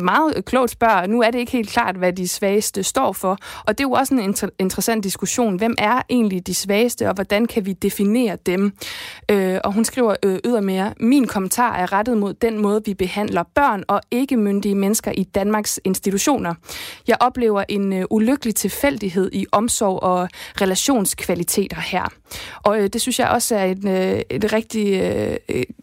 meget 0.00 0.44
klogt 0.46 0.70
spørger, 0.70 1.06
nu 1.06 1.22
er 1.22 1.30
det 1.30 1.38
ikke 1.38 1.52
helt 1.52 1.70
klart, 1.70 1.96
hvad 1.96 2.12
de 2.12 2.28
svageste 2.36 2.82
står 2.82 3.12
for. 3.12 3.38
Og 3.66 3.78
det 3.78 3.84
er 3.84 3.88
jo 3.88 3.92
også 3.92 4.14
en 4.14 4.34
inter- 4.34 4.56
interessant 4.58 5.04
diskussion. 5.04 5.56
Hvem 5.56 5.74
er 5.78 6.02
egentlig 6.08 6.46
de 6.46 6.54
svageste, 6.54 7.08
og 7.08 7.14
hvordan 7.14 7.46
kan 7.46 7.66
vi 7.66 7.72
definere 7.72 8.36
dem? 8.46 8.72
Øh, 9.30 9.58
og 9.64 9.72
hun 9.72 9.84
skriver 9.84 10.14
øh, 10.22 10.38
ydermere, 10.44 10.94
min 11.00 11.26
kommentar 11.26 11.76
er 11.76 11.92
rettet 11.92 12.18
mod 12.18 12.34
den 12.34 12.58
måde, 12.58 12.82
vi 12.86 12.94
behandler 12.94 13.42
børn 13.54 13.84
og 13.88 14.00
ikke 14.10 14.36
myndige 14.36 14.74
mennesker 14.74 15.10
i 15.12 15.24
Danmarks 15.24 15.80
institutioner. 15.84 16.54
Jeg 17.08 17.16
oplever 17.20 17.64
en 17.68 17.92
øh, 17.92 18.04
ulykkelig 18.10 18.54
tilfældighed 18.54 19.30
i 19.32 19.46
omsorg 19.52 20.02
og 20.02 20.28
relationskvaliteter 20.60 21.80
her. 21.80 22.08
Og 22.62 22.78
øh, 22.78 22.88
det 22.92 23.00
synes 23.00 23.18
jeg 23.18 23.28
også 23.28 23.56
er 23.56 23.64
en, 23.64 23.88
øh, 23.88 24.20
et 24.30 24.52
rigtig 24.52 25.02
øh, 25.02 25.36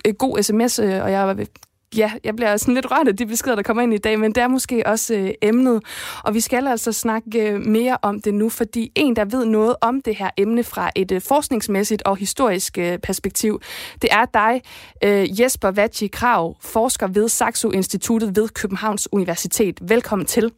øh, 0.06 0.13
god 0.13 0.44
sms, 0.44 0.80
øh, 0.80 1.04
og 1.04 1.12
jeg 1.12 1.48
ja, 1.97 2.12
jeg 2.23 2.36
bliver 2.36 2.58
sådan 2.58 2.73
lidt 2.73 2.91
rørt 2.91 3.08
af 3.08 3.15
de 3.15 3.25
beskeder, 3.25 3.56
der 3.56 3.63
kommer 3.63 3.84
ind 3.84 3.93
i 3.93 3.97
dag, 3.97 4.19
men 4.19 4.36
det 4.36 4.43
er 4.43 4.47
måske 4.47 4.84
også 4.86 5.15
øh, 5.15 5.32
emnet. 5.41 5.84
Og 6.23 6.34
vi 6.34 6.39
skal 6.39 6.67
altså 6.67 6.91
snakke 6.91 7.49
øh, 7.49 7.65
mere 7.65 7.97
om 8.01 8.21
det 8.21 8.34
nu, 8.34 8.49
fordi 8.49 8.91
en, 8.95 9.15
der 9.15 9.25
ved 9.25 9.45
noget 9.45 9.75
om 9.82 10.01
det 10.01 10.15
her 10.15 10.29
emne 10.38 10.63
fra 10.63 10.91
et 10.95 11.12
øh, 11.12 11.21
forskningsmæssigt 11.21 12.03
og 12.06 12.17
historisk 12.17 12.77
øh, 12.77 12.99
perspektiv, 12.99 13.62
det 14.01 14.10
er 14.12 14.25
dig, 14.25 14.62
øh, 15.03 15.41
Jesper 15.41 15.71
Vatji 15.71 16.08
Krav, 16.08 16.56
forsker 16.62 17.08
ved 17.08 17.29
Saxo 17.29 17.71
Instituttet 17.71 18.36
ved 18.36 18.49
Københavns 18.49 19.10
Universitet. 19.12 19.79
Velkommen 19.82 20.25
til. 20.25 20.51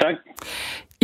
Tak. 0.00 0.14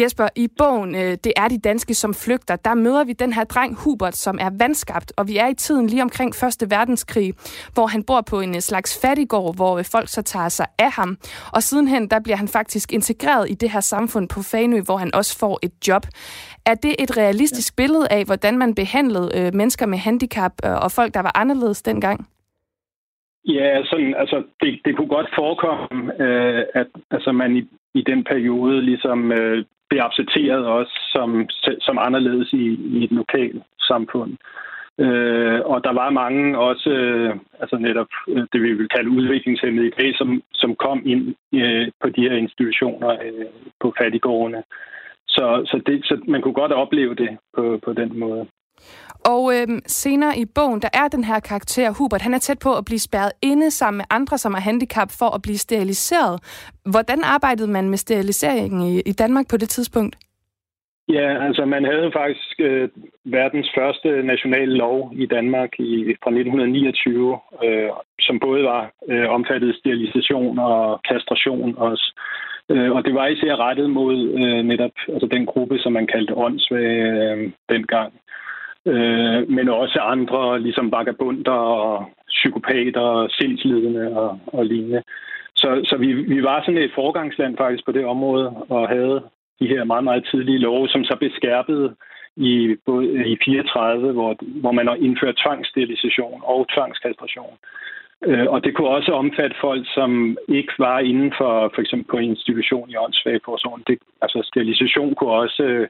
Jesper, 0.01 0.29
i 0.37 0.49
bogen 0.59 0.95
øh, 0.95 1.13
Det 1.25 1.33
er 1.37 1.49
de 1.49 1.59
danske 1.59 1.95
som 1.95 2.15
flygter, 2.15 2.57
der 2.57 2.75
møder 2.75 3.05
vi 3.05 3.13
den 3.13 3.33
her 3.33 3.45
dreng 3.45 3.73
Hubert, 3.85 4.17
som 4.17 4.39
er 4.41 4.51
vandskabt, 4.59 5.13
og 5.19 5.29
vi 5.29 5.37
er 5.37 5.49
i 5.49 5.55
tiden 5.55 5.87
lige 5.87 6.03
omkring 6.03 6.35
Første 6.35 6.67
Verdenskrig, 6.71 7.29
hvor 7.75 7.87
han 7.87 8.03
bor 8.09 8.21
på 8.31 8.41
en 8.41 8.55
øh, 8.55 8.61
slags 8.61 8.91
fattigård, 9.03 9.57
hvor 9.57 9.79
øh, 9.79 9.85
folk 9.95 10.09
så 10.09 10.23
tager 10.23 10.49
sig 10.49 10.67
af 10.79 10.93
ham. 10.93 11.11
Og 11.57 11.63
sidenhen, 11.63 12.11
der 12.11 12.21
bliver 12.25 12.37
han 12.37 12.49
faktisk 12.49 12.93
integreret 12.93 13.51
i 13.51 13.55
det 13.55 13.71
her 13.71 13.81
samfund 13.81 14.29
på 14.35 14.41
Fanø, 14.51 14.81
hvor 14.87 14.97
han 14.97 15.15
også 15.15 15.39
får 15.39 15.59
et 15.63 15.75
job. 15.89 16.05
Er 16.67 16.75
det 16.75 16.95
et 17.03 17.17
realistisk 17.17 17.73
ja. 17.73 17.83
billede 17.83 18.07
af, 18.11 18.25
hvordan 18.25 18.59
man 18.59 18.75
behandlede 18.75 19.51
mennesker 19.61 19.87
med 19.87 19.99
handicap 19.99 20.53
og 20.85 20.91
folk, 20.99 21.15
der 21.15 21.23
var 21.23 21.33
anderledes 21.35 21.83
dengang? 21.83 22.19
Ja, 23.49 23.85
sådan, 23.85 24.15
altså, 24.19 24.43
det, 24.61 24.81
det 24.85 24.97
kunne 24.97 25.09
godt 25.17 25.31
forekomme, 25.39 26.23
øh, 26.25 26.65
at 26.75 26.87
altså, 27.11 27.33
man 27.33 27.57
i, 27.57 27.63
i 27.95 28.03
den 28.03 28.25
periode 28.25 28.83
ligesom 28.83 29.33
øh, 29.33 29.65
bliver 29.89 30.05
accepteret 30.05 30.67
også 30.67 30.95
som, 31.15 31.49
som 31.81 31.99
anderledes 31.99 32.53
i, 32.53 32.67
i 32.99 33.05
et 33.05 33.13
lokalt 33.13 33.63
samfund. 33.81 34.37
Øh, 34.99 35.61
og 35.65 35.85
der 35.85 35.93
var 35.93 36.11
mange 36.11 36.59
også, 36.59 36.91
øh, 36.91 37.37
altså 37.61 37.77
netop 37.77 38.09
øh, 38.29 38.47
det 38.53 38.63
vi 38.63 38.73
vil 38.73 38.89
kalde 38.89 39.11
udviklingshemmede 39.11 39.87
i 39.87 39.97
dag, 40.01 40.17
som, 40.17 40.43
som 40.53 40.77
kom 40.77 41.03
ind 41.07 41.35
øh, 41.55 41.89
på 42.03 42.09
de 42.09 42.23
her 42.29 42.37
institutioner 42.37 43.11
øh, 43.11 43.47
på 43.81 43.95
fattigårdene. 43.99 44.63
Så, 45.29 45.63
så, 45.71 45.81
det, 45.87 46.05
så 46.05 46.21
man 46.29 46.43
kunne 46.43 46.55
godt 46.55 46.73
opleve 46.73 47.15
det 47.15 47.39
på, 47.57 47.81
på 47.85 47.93
den 47.93 48.19
måde. 48.19 48.47
Og 49.33 49.43
øhm, 49.57 49.81
senere 49.87 50.39
i 50.39 50.45
bogen, 50.55 50.83
der 50.83 50.89
er 50.95 51.09
den 51.09 51.25
her 51.25 51.41
karakter, 51.41 51.95
Hubert, 51.99 52.23
han 52.23 52.35
er 52.35 52.39
tæt 52.39 52.59
på 52.59 52.71
at 52.79 52.85
blive 52.85 52.99
spærret 52.99 53.33
inde 53.43 53.71
sammen 53.71 53.99
med 53.99 54.05
andre, 54.11 54.39
som 54.39 54.53
er 54.55 54.61
handicap, 54.61 55.11
for 55.19 55.35
at 55.35 55.43
blive 55.43 55.59
steriliseret. 55.59 56.35
Hvordan 56.93 57.21
arbejdede 57.25 57.71
man 57.71 57.89
med 57.89 57.99
steriliseringen 57.99 58.81
i, 58.83 59.01
i 59.01 59.13
Danmark 59.13 59.47
på 59.51 59.57
det 59.57 59.69
tidspunkt? 59.69 60.17
Ja, 61.09 61.47
altså 61.47 61.65
man 61.65 61.85
havde 61.85 62.11
faktisk 62.13 62.55
øh, 62.59 62.89
verdens 63.25 63.71
første 63.79 64.23
nationale 64.23 64.75
lov 64.77 65.13
i 65.17 65.27
Danmark 65.27 65.71
i, 65.79 66.15
fra 66.23 66.31
1929, 66.31 67.39
øh, 67.65 67.91
som 68.21 68.41
både 68.41 68.65
var 68.65 68.91
øh, 69.09 69.29
omfattet 69.31 69.77
sterilisation 69.77 70.59
og 70.59 71.01
kastration 71.09 71.75
også. 71.79 72.07
Øh, 72.71 72.91
og 72.93 73.05
det 73.05 73.15
var 73.15 73.27
især 73.27 73.57
rettet 73.57 73.91
mod 73.91 74.17
øh, 74.41 74.63
netop 74.65 74.97
altså 75.09 75.29
den 75.31 75.47
gruppe, 75.47 75.79
som 75.79 75.93
man 75.93 76.07
kaldte 76.07 76.37
åndssvage 76.37 77.33
øh, 77.33 77.53
dengang 77.69 78.13
øh, 78.15 78.21
øh, 78.87 79.51
men 79.51 79.69
også 79.69 79.99
andre, 79.99 80.61
ligesom 80.61 80.93
vagabunder 80.93 81.53
og 81.53 82.11
psykopater, 82.29 83.29
sindslidende 83.31 84.17
og, 84.17 84.39
og 84.47 84.67
lignende. 84.67 85.03
Så, 85.57 85.81
så 85.85 85.97
vi, 85.97 86.13
vi 86.13 86.43
var 86.43 86.61
sådan 86.61 86.83
et 86.83 86.93
forgangsland 86.95 87.57
faktisk 87.57 87.85
på 87.85 87.93
det 87.93 88.05
område, 88.05 88.49
og 88.49 88.89
havde 88.89 89.23
de 89.61 89.69
her 89.69 89.85
meget, 89.85 90.05
meget 90.05 90.29
tidlige 90.31 90.59
love, 90.59 90.89
som 90.89 91.05
så 91.05 91.17
blev 91.19 91.31
skærpet 91.37 91.95
i, 92.37 92.77
både 92.87 93.29
i 93.33 93.37
34, 93.45 94.13
hvor, 94.13 94.37
hvor 94.61 94.73
man 94.73 94.87
har 94.87 94.95
indført 94.95 95.41
tvangssterilisation 95.45 96.41
og 96.45 96.67
tvangskastration. 96.75 97.57
Øh, 98.25 98.47
og 98.49 98.65
det 98.65 98.75
kunne 98.75 98.89
også 98.89 99.13
omfatte 99.13 99.57
folk, 99.61 99.87
som 99.95 100.37
ikke 100.49 100.73
var 100.79 100.99
inden 100.99 101.33
for 101.39 101.71
for 101.75 101.81
eksempel 101.81 102.07
på 102.11 102.17
en 102.17 102.31
institution 102.31 102.91
i 102.91 102.97
åndssvageforsorgen. 102.97 103.83
Det, 103.87 103.99
altså 104.23 104.39
sterilisation 104.45 105.15
kunne 105.15 105.31
også 105.33 105.63
øh, 105.63 105.89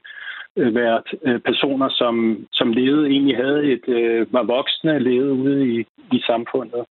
Øh, 0.57 0.75
været 0.75 1.07
øh, 1.25 1.39
personer, 1.39 1.89
som, 1.89 2.45
som 2.51 2.73
levede, 2.73 3.09
egentlig 3.09 3.37
havde 3.37 3.63
et, 3.73 3.87
øh, 3.87 4.33
var 4.33 4.43
voksne, 4.43 4.99
levede 4.99 5.33
ude 5.33 5.67
i, 5.67 5.85
i 6.11 6.19
samfundet, 6.27 6.85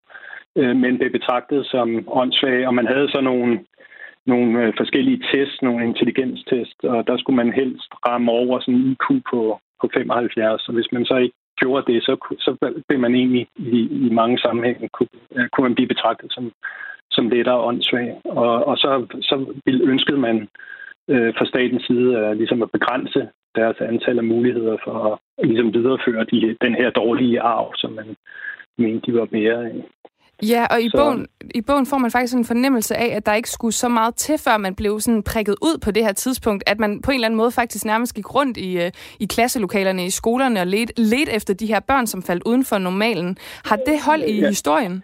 men 0.82 0.98
blev 0.98 1.10
betragtet 1.10 1.66
som 1.66 2.08
åndssvage, 2.08 2.68
og 2.68 2.74
man 2.74 2.86
havde 2.86 3.08
så 3.08 3.20
nogle, 3.20 3.60
nogle 4.26 4.72
forskellige 4.76 5.22
tests, 5.32 5.62
nogle 5.62 5.84
intelligenstest, 5.84 6.84
og 6.84 7.06
der 7.06 7.16
skulle 7.16 7.36
man 7.36 7.52
helst 7.52 7.90
ramme 8.08 8.32
over 8.32 8.60
sådan 8.60 8.74
en 8.74 8.90
IQ 8.92 9.22
på, 9.30 9.60
på 9.80 9.90
75, 9.94 10.68
og 10.68 10.74
hvis 10.74 10.92
man 10.92 11.04
så 11.04 11.16
ikke 11.16 11.36
gjorde 11.60 11.92
det, 11.92 12.02
så, 12.02 12.36
så 12.38 12.72
blev 12.88 13.00
man 13.00 13.14
egentlig 13.14 13.46
i, 13.56 13.78
i 14.06 14.08
mange 14.12 14.38
sammenhænge, 14.38 14.88
kunne, 14.88 15.08
kunne 15.52 15.66
man 15.68 15.74
blive 15.74 15.88
betragtet 15.88 16.32
som, 16.32 16.52
som 17.10 17.28
lettere 17.28 17.64
åndssvag. 17.68 18.20
Og, 18.24 18.64
og 18.66 18.76
så, 18.76 19.06
så 19.22 19.34
ønskede 19.66 20.18
man 20.18 20.48
øh, 21.08 21.34
fra 21.38 21.46
statens 21.46 21.84
side 21.86 22.16
øh, 22.18 22.32
ligesom 22.36 22.62
at 22.62 22.70
begrænse 22.70 23.28
deres 23.60 23.76
antal 23.80 24.18
af 24.18 24.24
muligheder 24.24 24.76
for 24.84 24.96
at 25.38 25.46
ligesom 25.48 25.74
videreføre 25.74 26.24
de, 26.30 26.56
den 26.64 26.74
her 26.74 26.90
dårlige 26.90 27.40
arv, 27.40 27.68
som 27.76 27.90
man 27.92 28.08
mente, 28.78 29.06
de 29.06 29.18
var 29.18 29.28
mere 29.32 29.56
af. 29.68 29.84
Ja, 30.42 30.66
og 30.70 30.82
i, 30.82 30.88
så... 30.88 30.96
bogen, 30.96 31.26
i 31.54 31.60
bogen 31.60 31.86
får 31.86 31.98
man 31.98 32.10
faktisk 32.10 32.34
en 32.34 32.44
fornemmelse 32.44 32.96
af, 32.96 33.16
at 33.16 33.26
der 33.26 33.34
ikke 33.34 33.50
skulle 33.50 33.72
så 33.72 33.88
meget 33.88 34.14
til, 34.14 34.38
før 34.38 34.56
man 34.56 34.74
blev 34.74 35.00
sådan 35.00 35.22
prikket 35.22 35.56
ud 35.62 35.78
på 35.78 35.90
det 35.90 36.04
her 36.04 36.12
tidspunkt, 36.12 36.64
at 36.66 36.80
man 36.80 37.02
på 37.02 37.10
en 37.10 37.14
eller 37.14 37.26
anden 37.26 37.36
måde 37.36 37.50
faktisk 37.50 37.84
nærmest 37.84 38.14
gik 38.14 38.34
rundt 38.34 38.56
i, 38.56 38.78
øh, 38.84 38.90
i 39.20 39.26
klasselokalerne 39.26 40.06
i 40.06 40.10
skolerne 40.10 40.60
og 40.60 40.66
let, 40.66 40.90
let 40.96 41.36
efter 41.36 41.54
de 41.54 41.66
her 41.66 41.80
børn, 41.80 42.06
som 42.06 42.22
faldt 42.22 42.42
uden 42.46 42.64
for 42.64 42.78
normalen. 42.78 43.36
Har 43.64 43.76
det 43.76 44.00
hold 44.06 44.22
i 44.22 44.40
ja. 44.40 44.48
historien? 44.48 45.02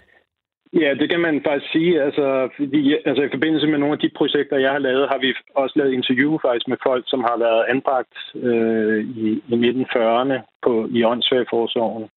Ja, 0.81 0.95
det 0.95 1.11
kan 1.11 1.21
man 1.21 1.43
faktisk 1.47 1.73
sige. 1.73 2.03
Altså, 2.03 2.49
fordi, 2.57 2.97
altså, 3.05 3.23
I 3.23 3.29
forbindelse 3.33 3.67
med 3.67 3.79
nogle 3.79 3.93
af 3.93 3.99
de 3.99 4.11
projekter, 4.17 4.57
jeg 4.57 4.71
har 4.71 4.79
lavet, 4.79 5.09
har 5.09 5.19
vi 5.19 5.35
også 5.55 5.75
lavet 5.79 5.93
interview 5.93 6.39
faktisk 6.39 6.69
med 6.69 6.77
folk, 6.83 7.05
som 7.07 7.21
har 7.21 7.37
været 7.39 7.65
anbragt 7.69 8.15
øh, 8.35 9.01
i, 9.05 9.43
i 9.49 9.55
1940'erne 9.71 10.39
på, 10.63 10.89
i 10.91 11.05
åndssvageforsorgen, 11.05 12.09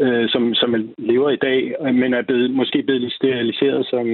øh, 0.00 0.28
som, 0.28 0.54
som 0.54 0.92
lever 0.98 1.30
i 1.30 1.36
dag, 1.36 1.76
men 1.94 2.14
er 2.14 2.22
blevet, 2.22 2.50
måske 2.50 2.82
blevet 2.82 3.12
steriliseret 3.12 3.86
som 3.86 4.06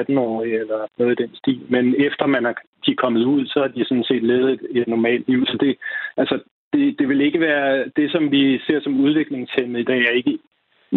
18-årige 0.00 0.58
eller 0.60 0.86
noget 0.98 1.20
i 1.20 1.22
den 1.22 1.34
stil. 1.34 1.60
Men 1.68 1.94
efter 2.06 2.26
man 2.26 2.46
er, 2.46 2.54
de 2.86 2.90
er 2.90 3.02
kommet 3.04 3.24
ud, 3.24 3.46
så 3.46 3.60
har 3.60 3.68
de 3.68 3.84
sådan 3.84 4.04
set 4.04 4.22
levet 4.22 4.52
et, 4.52 4.60
et 4.70 4.88
normalt 4.88 5.28
liv. 5.28 5.46
Så 5.46 5.56
det, 5.60 5.76
altså, 6.16 6.38
det, 6.72 6.98
det 6.98 7.08
vil 7.08 7.20
ikke 7.20 7.40
være 7.40 7.84
det, 7.96 8.10
som 8.10 8.30
vi 8.30 8.58
ser 8.58 8.80
som 8.80 9.00
udviklingshemmet 9.00 9.80
i 9.80 9.84
dag, 9.84 10.00
er 10.00 10.10
ikke 10.10 10.38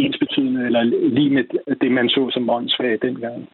ensbetydende 0.06 0.66
eller 0.66 0.84
lige 1.18 1.30
med 1.30 1.44
det, 1.82 1.92
man 1.92 2.10
så 2.10 2.30
som 2.34 2.50
åndssvag 2.50 3.00
dengang. 3.02 3.50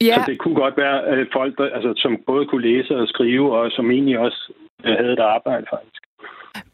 Ja. 0.00 0.14
Så 0.14 0.22
det 0.26 0.38
kunne 0.38 0.54
godt 0.54 0.76
være 0.76 1.06
at 1.06 1.28
folk, 1.32 1.58
der, 1.58 1.64
altså, 1.64 1.92
som 1.96 2.16
både 2.26 2.46
kunne 2.46 2.62
læse 2.70 2.96
og 2.96 3.08
skrive, 3.08 3.58
og 3.58 3.70
som 3.70 3.90
egentlig 3.90 4.18
også 4.18 4.52
havde 4.84 5.12
et 5.12 5.18
arbejde 5.18 5.66
faktisk. 5.70 6.02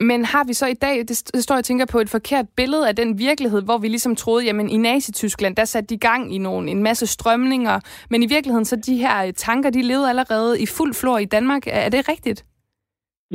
Men 0.01 0.25
har 0.25 0.45
vi 0.45 0.53
så 0.53 0.67
i 0.67 0.75
dag, 0.75 0.99
det 0.99 1.43
står 1.43 1.55
jeg 1.55 1.65
tænker 1.65 1.87
på, 1.87 1.99
et 1.99 2.11
forkert 2.11 2.47
billede 2.57 2.89
af 2.89 2.97
den 2.97 3.19
virkelighed, 3.19 3.63
hvor 3.63 3.79
vi 3.79 3.89
ligesom 3.89 4.17
troede, 4.17 4.45
jamen 4.45 4.71
i 4.71 4.77
Nazi-Tyskland, 4.77 5.57
der 5.57 5.65
satte 5.65 5.95
de 5.95 5.99
gang 5.99 6.35
i 6.35 6.39
nogle, 6.39 6.71
en 6.71 6.83
masse 6.83 7.07
strømninger, 7.07 7.81
men 8.11 8.23
i 8.23 8.27
virkeligheden 8.27 8.65
så 8.65 8.77
de 8.77 8.97
her 8.97 9.33
tanker, 9.33 9.71
de 9.71 9.83
levede 9.83 10.09
allerede 10.09 10.63
i 10.63 10.67
fuld 10.67 10.95
flor 10.95 11.19
i 11.19 11.25
Danmark. 11.25 11.63
Er 11.67 11.89
det 11.89 12.09
rigtigt? 12.09 12.45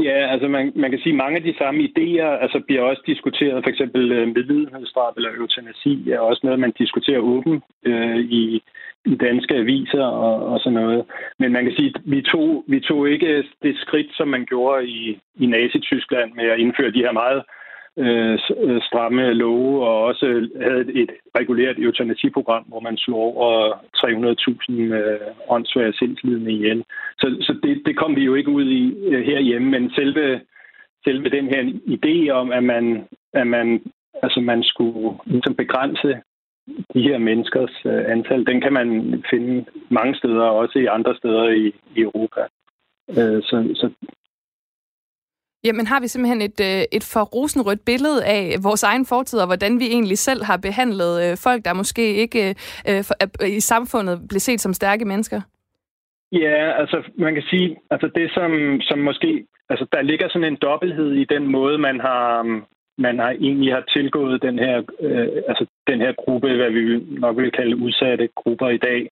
Ja, 0.03 0.31
altså 0.33 0.47
man, 0.47 0.71
man 0.75 0.89
kan 0.91 0.99
sige, 0.99 1.13
at 1.13 1.17
mange 1.23 1.37
af 1.37 1.43
de 1.43 1.57
samme 1.57 1.79
idéer 1.83 2.29
altså 2.43 2.59
bliver 2.67 2.81
også 2.81 3.01
diskuteret. 3.05 3.63
For 3.63 3.69
eksempel 3.69 4.11
øh, 4.11 4.27
medlidenhedsstraf 4.27 5.13
eller 5.17 5.29
eutanasi 5.39 6.11
er 6.11 6.19
også 6.19 6.41
noget, 6.43 6.59
man 6.59 6.73
diskuterer 6.79 7.19
åbent 7.19 7.63
øh, 7.85 8.19
i, 8.19 8.63
i 9.05 9.15
danske 9.15 9.55
aviser 9.55 10.03
og, 10.03 10.45
og 10.45 10.59
sådan 10.59 10.79
noget. 10.81 11.05
Men 11.39 11.51
man 11.51 11.63
kan 11.63 11.73
sige, 11.75 11.91
at 11.95 12.01
vi 12.05 12.21
tog, 12.21 12.63
vi 12.67 12.79
tog 12.79 13.09
ikke 13.09 13.43
det 13.63 13.77
skridt, 13.77 14.07
som 14.13 14.27
man 14.27 14.45
gjorde 14.45 14.87
i, 14.87 15.19
i 15.35 15.45
Nazi-Tyskland 15.45 16.33
med 16.33 16.45
at 16.45 16.59
indføre 16.59 16.91
de 16.91 17.03
her 17.05 17.11
meget 17.11 17.37
øh, 17.37 17.58
Øh, 17.97 18.39
øh 18.63 18.81
stramme 18.81 19.33
love, 19.33 19.87
og 19.87 20.03
også 20.03 20.25
havde 20.61 21.01
et 21.01 21.11
regulært 21.39 21.79
eutanasiprogram, 21.79 22.63
hvor 22.63 22.79
man 22.79 22.97
slog 22.97 23.19
over 23.19 23.73
300.000 23.97 24.73
øh, 24.73 25.19
åndssvage 25.49 25.93
sindslidende 25.93 26.51
ihjel. 26.51 26.83
Så, 27.19 27.27
så 27.41 27.59
det, 27.63 27.81
det 27.85 27.97
kom 27.97 28.15
vi 28.15 28.23
jo 28.23 28.35
ikke 28.35 28.51
ud 28.51 28.65
i 28.65 28.93
øh, 29.07 29.25
herhjemme, 29.25 29.69
men 29.71 29.91
selve, 29.91 30.41
selve 31.03 31.29
den 31.29 31.47
her 31.47 31.61
idé 31.95 32.29
om, 32.31 32.51
at 32.51 32.63
man, 32.63 33.07
at 33.33 33.47
man, 33.47 33.81
altså 34.23 34.39
man 34.41 34.63
skulle 34.63 35.17
ligesom 35.25 35.55
begrænse 35.55 36.21
de 36.93 37.01
her 37.01 37.17
menneskers 37.17 37.75
øh, 37.85 38.03
antal, 38.07 38.45
den 38.45 38.61
kan 38.61 38.73
man 38.73 39.23
finde 39.29 39.65
mange 39.89 40.15
steder, 40.15 40.43
også 40.43 40.79
i 40.79 40.85
andre 40.85 41.15
steder 41.15 41.49
i, 41.49 41.67
i 41.95 42.01
Europa. 42.01 42.41
Øh, 43.09 43.43
så, 43.43 43.55
så 43.75 43.89
Jamen 45.63 45.87
har 45.87 45.99
vi 46.01 46.07
simpelthen 46.07 46.41
et, 46.41 46.59
øh, 46.69 46.81
et 46.97 47.05
for 47.13 47.23
rosenrødt 47.35 47.85
billede 47.85 48.25
af 48.25 48.41
vores 48.63 48.83
egen 48.83 49.05
fortid, 49.05 49.39
og 49.39 49.45
hvordan 49.47 49.79
vi 49.79 49.85
egentlig 49.95 50.17
selv 50.17 50.43
har 50.43 50.57
behandlet 50.57 51.13
øh, 51.23 51.37
folk, 51.45 51.65
der 51.65 51.73
måske 51.73 52.13
ikke 52.23 52.39
øh, 52.49 52.55
øh 52.89 53.01
for, 53.07 53.15
øh, 53.43 53.49
i 53.59 53.59
samfundet 53.59 54.15
blev 54.29 54.39
set 54.39 54.61
som 54.61 54.73
stærke 54.73 55.05
mennesker? 55.05 55.41
Ja, 56.31 56.79
altså 56.81 56.97
man 57.17 57.33
kan 57.33 57.43
sige, 57.43 57.77
altså 57.91 58.07
det 58.15 58.31
som, 58.31 58.51
som 58.81 58.99
måske, 58.99 59.45
altså 59.69 59.85
der 59.91 60.01
ligger 60.01 60.29
sådan 60.29 60.51
en 60.51 60.57
dobbelthed 60.61 61.11
i 61.11 61.25
den 61.25 61.47
måde, 61.47 61.77
man 61.77 61.99
har, 61.99 62.43
man 62.97 63.19
har 63.19 63.29
egentlig 63.29 63.73
har 63.73 63.83
tilgået 63.95 64.41
den 64.41 64.59
her, 64.59 64.77
øh, 64.99 65.27
altså 65.47 65.65
den 65.87 65.99
her 66.01 66.13
gruppe, 66.23 66.55
hvad 66.55 66.71
vi 66.71 66.83
nok 67.19 67.37
vil 67.37 67.51
kalde 67.51 67.75
udsatte 67.75 68.29
grupper 68.35 68.69
i 68.69 68.77
dag 68.77 69.09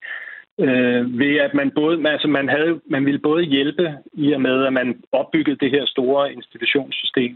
øh, 0.60 1.20
ved 1.20 1.36
at 1.38 1.54
man 1.54 1.72
både, 1.72 2.10
altså 2.10 2.28
man, 2.28 2.50
havde, 2.50 2.80
man 2.86 3.06
ville 3.06 3.20
både 3.20 3.44
hjælpe 3.44 3.94
i 4.14 4.32
og 4.32 4.42
med, 4.42 4.66
at 4.66 4.74
man 4.74 5.02
opbyggede 5.12 5.58
det 5.58 5.72
her 5.72 5.86
store 5.86 6.34
institutionssystem, 6.34 7.36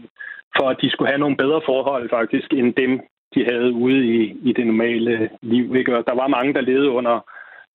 for 0.56 0.68
at 0.68 0.76
de 0.82 0.90
skulle 0.90 1.08
have 1.08 1.20
nogle 1.20 1.36
bedre 1.36 1.60
forhold 1.66 2.10
faktisk, 2.10 2.52
end 2.52 2.74
dem, 2.74 3.00
de 3.34 3.44
havde 3.44 3.72
ude 3.72 4.06
i, 4.06 4.36
i 4.42 4.52
det 4.52 4.66
normale 4.66 5.30
liv. 5.42 5.76
Ikke? 5.76 5.98
Og 5.98 6.04
der 6.06 6.14
var 6.14 6.26
mange, 6.28 6.54
der 6.54 6.60
levede 6.60 6.90
under 6.90 7.20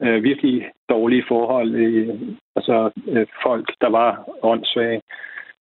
øh, 0.03 0.23
virkelig 0.23 0.69
dårlige 0.89 1.25
forhold, 1.27 1.75
øh, 1.75 2.15
altså 2.55 2.89
øh, 3.07 3.25
folk, 3.43 3.73
der 3.81 3.89
var 3.89 4.29
åndssvage. 4.43 5.01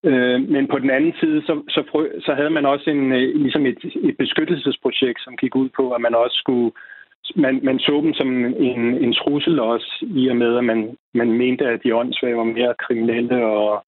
Øh, 0.04 0.40
men 0.48 0.68
på 0.68 0.78
den 0.78 0.90
anden 0.90 1.14
side, 1.20 1.42
så, 1.42 1.62
så, 1.68 1.82
frø, 1.90 2.08
så 2.20 2.34
havde 2.34 2.50
man 2.50 2.66
også 2.66 2.90
en, 2.90 3.12
øh, 3.12 3.34
ligesom 3.34 3.66
et, 3.66 3.78
et 3.84 4.16
beskyttelsesprojekt, 4.18 5.20
som 5.22 5.36
gik 5.36 5.54
ud 5.56 5.68
på, 5.76 5.90
at 5.90 6.00
man 6.00 6.14
også 6.14 6.36
skulle 6.36 6.72
man, 7.34 7.60
man 7.62 7.78
så 7.78 8.00
dem 8.04 8.14
som 8.14 8.44
en, 8.44 8.82
en 9.04 9.12
trussel 9.12 9.60
også, 9.60 10.06
i 10.16 10.28
og 10.28 10.36
med, 10.36 10.56
at 10.56 10.64
man, 10.64 10.96
man 11.14 11.32
mente, 11.32 11.64
at 11.64 11.80
de 11.84 11.94
åndssvage 11.94 12.36
var 12.36 12.44
mere 12.44 12.74
kriminelle 12.78 13.46
og 13.46 13.84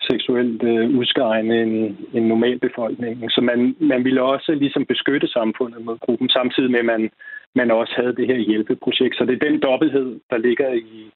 seksuelt 0.00 0.62
øh, 0.62 0.98
udskejende 0.98 1.62
end, 1.62 1.96
end 2.12 2.26
normalbefolkningen. 2.26 3.30
Så 3.30 3.40
man, 3.40 3.76
man 3.80 4.04
ville 4.04 4.22
også 4.22 4.54
ligesom 4.54 4.84
beskytte 4.84 5.28
samfundet 5.28 5.84
mod 5.84 5.98
gruppen, 5.98 6.28
samtidig 6.28 6.70
med, 6.70 6.78
at 6.78 6.84
man, 6.84 7.10
man 7.54 7.70
også 7.70 7.92
havde 7.96 8.16
det 8.16 8.26
her 8.26 8.38
hjælpeprojekt. 8.38 9.16
Så 9.16 9.24
det 9.24 9.34
er 9.34 9.48
den 9.48 9.60
dobbelthed, 9.60 10.20
der 10.30 10.38
ligger 10.38 10.72
i, 10.72 11.10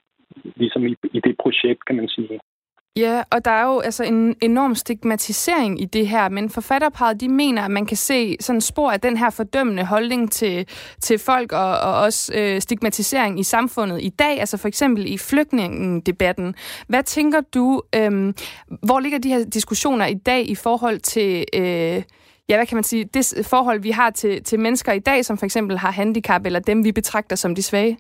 ligesom 0.57 0.87
i, 0.87 0.97
i 1.13 1.21
det 1.21 1.35
projekt, 1.43 1.85
kan 1.85 1.97
man 1.97 2.09
sige. 2.09 2.41
Ja, 2.97 3.23
og 3.31 3.45
der 3.45 3.51
er 3.51 3.65
jo 3.65 3.81
altså 3.81 4.05
en 4.05 4.37
enorm 4.43 4.75
stigmatisering 4.75 5.81
i 5.81 5.85
det 5.85 6.09
her, 6.09 6.29
men 6.29 6.51
forfatterparet 6.51 7.21
de 7.21 7.29
mener, 7.29 7.63
at 7.63 7.71
man 7.71 7.87
kan 7.87 7.97
se 7.97 8.37
sådan 8.41 8.61
spor 8.61 8.91
af 8.91 9.01
den 9.01 9.17
her 9.17 9.31
fordømmende 9.31 9.85
holdning 9.85 10.33
til, 10.33 10.69
til 11.01 11.19
folk 11.19 11.53
og, 11.53 11.81
og 11.81 12.01
også 12.01 12.33
øh, 12.37 12.61
stigmatisering 12.61 13.41
i 13.41 13.43
samfundet 13.43 14.03
i 14.03 14.09
dag, 14.09 14.41
altså 14.41 14.57
for 14.57 14.69
eksempel 14.69 15.13
i 15.13 15.19
flygtningedebatten. 15.19 16.55
Hvad 16.89 17.03
tænker 17.03 17.41
du, 17.55 17.83
øh, 17.97 18.35
hvor 18.83 19.01
ligger 19.01 19.19
de 19.19 19.29
her 19.29 19.45
diskussioner 19.45 20.07
i 20.07 20.15
dag 20.15 20.51
i 20.51 20.55
forhold 20.55 20.99
til... 20.99 21.45
Øh, 21.55 22.03
ja, 22.49 22.57
hvad 22.57 22.67
kan 22.67 22.77
man 22.77 22.85
sige, 22.85 23.05
det 23.05 23.47
forhold, 23.51 23.83
vi 23.83 23.91
har 23.91 24.11
til, 24.11 24.45
til 24.45 24.61
mennesker 24.61 24.93
i 24.93 24.99
dag, 24.99 25.25
som 25.25 25.39
for 25.39 25.45
eksempel 25.47 25.79
har 25.79 25.91
handicap, 25.91 26.47
eller 26.47 26.61
dem, 26.61 26.85
vi 26.85 26.93
betragter 26.93 27.37
som 27.37 27.55
de 27.55 27.63
svage? 27.63 27.99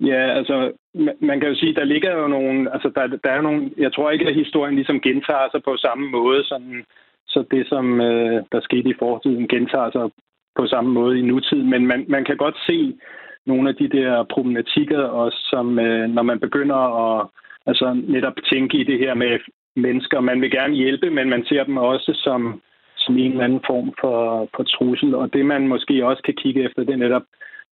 Ja, 0.00 0.38
altså, 0.38 0.72
man 1.20 1.40
kan 1.40 1.48
jo 1.48 1.54
sige, 1.54 1.74
der 1.74 1.84
ligger 1.84 2.12
jo 2.20 2.28
nogle, 2.28 2.72
altså, 2.72 2.88
der, 2.94 3.06
der 3.06 3.30
er 3.30 3.40
nogle, 3.40 3.70
jeg 3.78 3.92
tror 3.92 4.10
ikke, 4.10 4.26
at 4.26 4.34
historien 4.34 4.74
ligesom 4.74 5.00
gentager 5.00 5.48
sig 5.52 5.62
på 5.62 5.76
samme 5.76 6.10
måde, 6.10 6.44
sådan, 6.44 6.84
så 7.26 7.44
det, 7.50 7.68
som 7.68 8.00
øh, 8.00 8.42
der 8.52 8.60
skete 8.60 8.88
i 8.90 8.98
fortiden, 8.98 9.48
gentager 9.48 9.90
sig 9.90 10.10
på 10.56 10.66
samme 10.66 10.90
måde 10.90 11.18
i 11.18 11.22
nutiden, 11.22 11.70
men 11.70 11.86
man, 11.86 12.04
man 12.08 12.24
kan 12.24 12.36
godt 12.36 12.56
se 12.66 12.98
nogle 13.46 13.68
af 13.68 13.74
de 13.74 13.88
der 13.88 14.24
problematikker 14.34 15.02
også, 15.02 15.38
som 15.50 15.78
øh, 15.78 16.08
når 16.08 16.22
man 16.22 16.40
begynder 16.40 16.80
at 17.04 17.26
altså, 17.66 18.02
netop 18.08 18.36
tænke 18.52 18.78
i 18.78 18.84
det 18.84 18.98
her 18.98 19.14
med 19.14 19.38
mennesker, 19.76 20.20
man 20.20 20.40
vil 20.40 20.50
gerne 20.50 20.74
hjælpe, 20.74 21.10
men 21.10 21.28
man 21.28 21.44
ser 21.44 21.64
dem 21.64 21.76
også 21.76 22.12
som, 22.24 22.60
som 22.96 23.18
en 23.18 23.30
eller 23.30 23.44
anden 23.44 23.64
form 23.66 23.92
for, 24.00 24.48
for 24.56 24.62
trussel, 24.62 25.14
og 25.14 25.32
det 25.32 25.46
man 25.46 25.68
måske 25.68 26.06
også 26.06 26.22
kan 26.22 26.34
kigge 26.34 26.64
efter, 26.64 26.84
det 26.84 26.92
er 26.92 27.04
netop, 27.06 27.22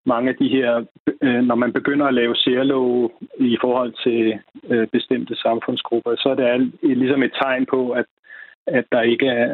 mange 0.07 0.29
af 0.31 0.37
de 0.37 0.49
her, 0.49 0.85
øh, 1.23 1.43
når 1.43 1.55
man 1.55 1.73
begynder 1.73 2.07
at 2.07 2.15
lave 2.15 2.37
særlov 2.37 3.13
i 3.39 3.57
forhold 3.61 3.93
til 4.05 4.39
øh, 4.71 4.87
bestemte 4.87 5.37
samfundsgrupper, 5.37 6.17
så 6.17 6.29
er 6.29 6.35
det 6.35 6.45
alt, 6.45 6.75
øh, 6.83 6.97
ligesom 6.97 7.23
et 7.23 7.33
tegn 7.43 7.67
på, 7.67 7.91
at, 7.91 8.07
at 8.67 8.85
der 8.93 9.03
ikke 9.03 9.27
er, 9.27 9.47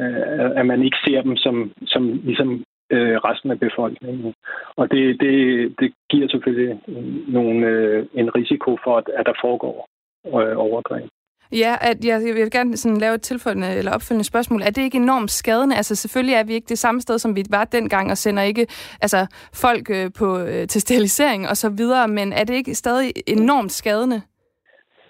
øh, 0.46 0.50
at 0.60 0.66
man 0.66 0.82
ikke 0.82 0.96
ser 1.06 1.22
dem 1.22 1.36
som, 1.36 1.72
som 1.86 2.20
ligesom 2.24 2.64
øh, 2.90 3.16
resten 3.16 3.50
af 3.50 3.60
befolkningen. 3.60 4.34
Og 4.76 4.90
det, 4.90 5.20
det, 5.20 5.36
det 5.80 5.92
giver 6.10 6.28
selvfølgelig 6.28 6.80
nogle, 7.28 7.66
øh, 7.66 8.06
en 8.14 8.34
risiko 8.34 8.78
for, 8.84 8.96
at, 8.96 9.08
at 9.18 9.26
der 9.26 9.34
foregår 9.40 9.88
øh, 10.26 10.56
overgreb. 10.58 11.08
Ja, 11.52 11.76
at 11.80 12.04
jeg, 12.04 12.22
jeg 12.26 12.34
vil 12.34 12.50
gerne 12.50 12.76
sådan 12.76 12.98
lave 12.98 13.14
et 13.14 13.22
tilfølgende 13.22 13.74
eller 13.74 13.92
opfølgende 13.92 14.24
spørgsmål. 14.24 14.62
Er 14.62 14.70
det 14.70 14.82
ikke 14.82 14.96
enormt 14.96 15.30
skadende? 15.30 15.76
Altså 15.76 15.94
selvfølgelig 15.94 16.34
er 16.34 16.44
vi 16.44 16.52
ikke 16.52 16.68
det 16.68 16.78
samme 16.78 17.00
sted, 17.00 17.18
som 17.18 17.36
vi 17.36 17.44
var 17.50 17.64
dengang, 17.64 18.10
og 18.10 18.18
sender 18.18 18.42
ikke 18.42 18.66
altså, 19.02 19.26
folk 19.54 19.90
øh, 19.90 20.10
på, 20.18 20.38
øh, 20.38 20.66
til 20.66 20.80
sterilisering 20.80 21.48
og 21.48 21.56
så 21.56 21.68
videre, 21.70 22.08
men 22.08 22.32
er 22.32 22.44
det 22.44 22.54
ikke 22.54 22.74
stadig 22.74 23.12
enormt 23.26 23.72
skadende? 23.72 24.22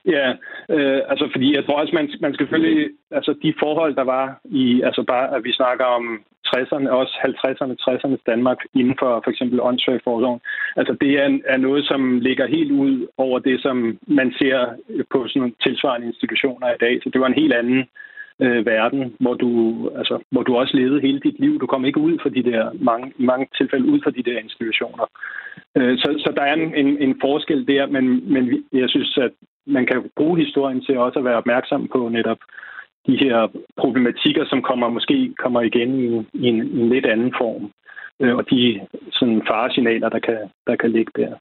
Ja, 0.07 0.29
øh, 0.75 1.01
altså 1.09 1.29
fordi 1.33 1.57
jeg 1.57 1.65
tror 1.65 1.81
også, 1.81 1.95
man, 1.95 2.11
man 2.21 2.35
skal 2.35 2.47
selvfølgelig, 2.47 2.91
altså 3.11 3.35
de 3.43 3.55
forhold, 3.59 3.95
der 3.95 4.05
var 4.05 4.41
i, 4.45 4.83
altså 4.83 5.03
bare, 5.03 5.37
at 5.37 5.45
vi 5.45 5.53
snakker 5.53 5.85
om 5.85 6.05
60'erne, 6.51 6.89
også 7.01 7.15
50'erne, 7.29 7.75
60'ernes 7.85 8.23
Danmark 8.27 8.59
inden 8.75 8.97
for 8.99 9.21
for 9.25 9.31
eksempel 9.31 9.61
åndssvagforsorgen. 9.61 10.41
Altså 10.77 10.97
det 11.01 11.13
er, 11.23 11.39
er 11.45 11.57
noget, 11.57 11.87
som 11.87 12.21
ligger 12.21 12.47
helt 12.47 12.73
ud 12.73 13.07
over 13.17 13.39
det, 13.39 13.63
som 13.63 13.99
man 14.07 14.33
ser 14.39 14.59
på 15.13 15.29
sådan 15.29 15.41
nogle 15.41 15.55
tilsvarende 15.63 16.07
institutioner 16.07 16.69
i 16.73 16.81
dag. 16.81 17.01
Så 17.03 17.11
det 17.13 17.21
var 17.21 17.27
en 17.27 17.43
helt 17.43 17.53
anden 17.53 17.85
øh, 18.41 18.67
verden, 18.67 19.15
hvor 19.21 19.35
du, 19.35 19.51
altså, 19.97 20.19
hvor 20.31 20.43
du 20.43 20.57
også 20.57 20.77
levede 20.77 21.01
hele 21.01 21.21
dit 21.21 21.39
liv. 21.41 21.61
Du 21.61 21.67
kom 21.67 21.85
ikke 21.85 22.01
ud 22.01 22.19
for 22.23 22.29
de 22.29 22.43
der, 22.43 22.71
mange, 22.81 23.13
mange 23.19 23.47
tilfælde 23.59 23.87
ud 23.93 24.01
for 24.03 24.11
de 24.11 24.23
der 24.23 24.39
institutioner. 24.39 25.07
Øh, 25.77 25.99
så, 25.99 26.09
så 26.25 26.33
der 26.37 26.43
er 26.43 26.55
en, 26.55 26.75
en, 26.75 26.99
en 26.99 27.15
forskel 27.21 27.67
der, 27.69 27.87
men, 27.87 28.33
men 28.33 28.65
jeg 28.73 28.89
synes, 28.89 29.19
at 29.19 29.33
man 29.67 29.87
kan 29.87 30.11
bruge 30.17 30.39
historien 30.45 30.81
til 30.81 30.99
også 30.99 31.19
at 31.19 31.25
være 31.25 31.37
opmærksom 31.43 31.89
på 31.89 32.09
netop 32.09 32.39
de 33.07 33.17
her 33.25 33.49
problematikker, 33.77 34.45
som 34.47 34.63
kommer 34.63 34.89
måske 34.89 35.35
kommer 35.39 35.61
igen 35.61 35.91
i, 36.05 36.07
i, 36.43 36.47
en, 36.49 36.59
i 36.77 36.79
en 36.81 36.89
lidt 36.89 37.07
anden 37.07 37.35
form. 37.41 37.71
Øh, 38.21 38.37
og 38.37 38.51
de 38.51 38.81
sådan 39.13 39.43
faresignaler, 39.49 40.09
der 40.09 40.19
kan, 40.19 40.39
der 40.67 40.77
kan 40.77 40.91
ligge 40.93 41.13
der. 41.17 41.35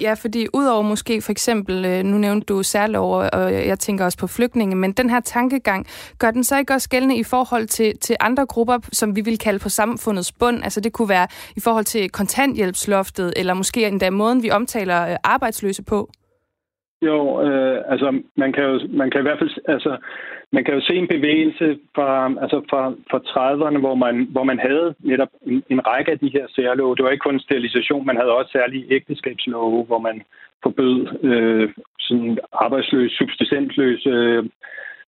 Ja, 0.00 0.14
fordi 0.14 0.46
udover 0.54 0.82
måske 0.82 1.20
for 1.22 1.32
eksempel, 1.32 1.84
øh, 1.84 2.04
nu 2.04 2.18
nævnte 2.18 2.46
du 2.46 2.62
særlov, 2.62 3.10
og 3.32 3.52
jeg 3.52 3.78
tænker 3.78 4.04
også 4.04 4.18
på 4.18 4.26
flygtninge, 4.26 4.76
men 4.76 4.92
den 4.92 5.10
her 5.10 5.20
tankegang, 5.20 5.86
gør 6.18 6.30
den 6.30 6.44
så 6.44 6.58
ikke 6.58 6.74
også 6.74 6.88
gældende 6.88 7.16
i 7.16 7.24
forhold 7.24 7.66
til, 7.66 7.98
til 7.98 8.16
andre 8.20 8.46
grupper, 8.46 8.78
som 8.92 9.16
vi 9.16 9.20
vil 9.20 9.38
kalde 9.38 9.58
på 9.58 9.68
samfundets 9.68 10.32
bund? 10.32 10.64
Altså 10.64 10.80
det 10.80 10.92
kunne 10.92 11.08
være 11.08 11.26
i 11.56 11.60
forhold 11.60 11.84
til 11.84 12.10
kontanthjælpsloftet, 12.10 13.32
eller 13.36 13.54
måske 13.54 13.86
endda 13.86 14.10
måden, 14.10 14.42
vi 14.42 14.50
omtaler 14.50 15.10
øh, 15.10 15.16
arbejdsløse 15.24 15.84
på? 15.84 16.10
Jo, 17.02 17.42
øh, 17.42 17.82
altså 17.86 18.22
man 18.36 18.52
kan 18.52 18.64
jo 18.64 18.80
man 18.88 19.10
kan 19.10 19.20
i 19.20 19.22
hvert 19.22 19.38
fald 19.38 19.50
altså 19.68 19.96
man 20.52 20.64
kan 20.64 20.74
jo 20.74 20.80
se 20.80 20.94
en 20.94 21.08
bevægelse 21.08 21.78
fra 21.94 22.34
altså 22.42 22.62
fra, 22.70 22.94
fra 23.10 23.18
30'erne, 23.18 23.78
hvor 23.78 23.94
man 23.94 24.28
hvor 24.30 24.44
man 24.44 24.58
havde 24.58 24.94
netop 24.98 25.28
en, 25.46 25.62
en 25.70 25.86
række 25.86 26.12
af 26.12 26.18
de 26.18 26.30
her 26.32 26.46
særlove. 26.56 26.96
Det 26.96 27.04
var 27.04 27.10
ikke 27.10 27.28
kun 27.28 27.40
sterilisation, 27.40 28.06
man 28.06 28.16
havde 28.16 28.32
også 28.32 28.52
særlige 28.52 28.86
ægteskabslove, 28.90 29.84
hvor 29.84 29.98
man 29.98 30.22
forbød 30.62 31.06
øh, 31.22 31.70
sådan 32.00 32.38
arbejdsløse, 32.52 33.16
subsistentløse 33.16 34.08
øh, 34.08 34.44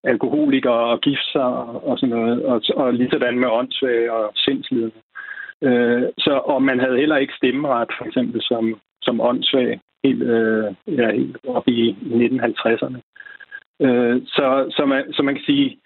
alkoholikere 0.05 0.85
og 0.93 1.01
gifte 1.01 1.33
sig 1.33 1.45
og, 1.45 1.89
og 1.89 1.99
sådan 1.99 2.17
noget, 2.17 2.45
og, 2.45 2.63
og 2.77 2.95
lige 2.95 3.11
sådan 3.11 3.39
med 3.39 3.49
åndssvage 3.49 4.13
og 4.13 4.33
sindslidende. 4.35 5.01
Øh, 5.63 6.03
så, 6.19 6.41
og 6.45 6.63
man 6.63 6.81
havde 6.81 6.99
heller 6.99 7.17
ikke 7.17 7.35
stemmeret, 7.37 7.89
for 7.99 8.05
eksempel, 8.05 8.43
som, 8.43 8.81
som 9.03 9.21
åndssvag, 9.21 9.81
helt, 10.05 10.23
øh, 10.23 10.75
ja, 10.87 11.13
helt 11.13 11.37
op 11.47 11.69
i 11.69 11.97
1950'erne. 12.01 12.99
Øh, 13.81 14.23
så, 14.27 14.47
så, 14.77 14.85
man, 14.87 15.13
så 15.13 15.23
man 15.23 15.35
kan 15.35 15.45
sige, 15.45 15.79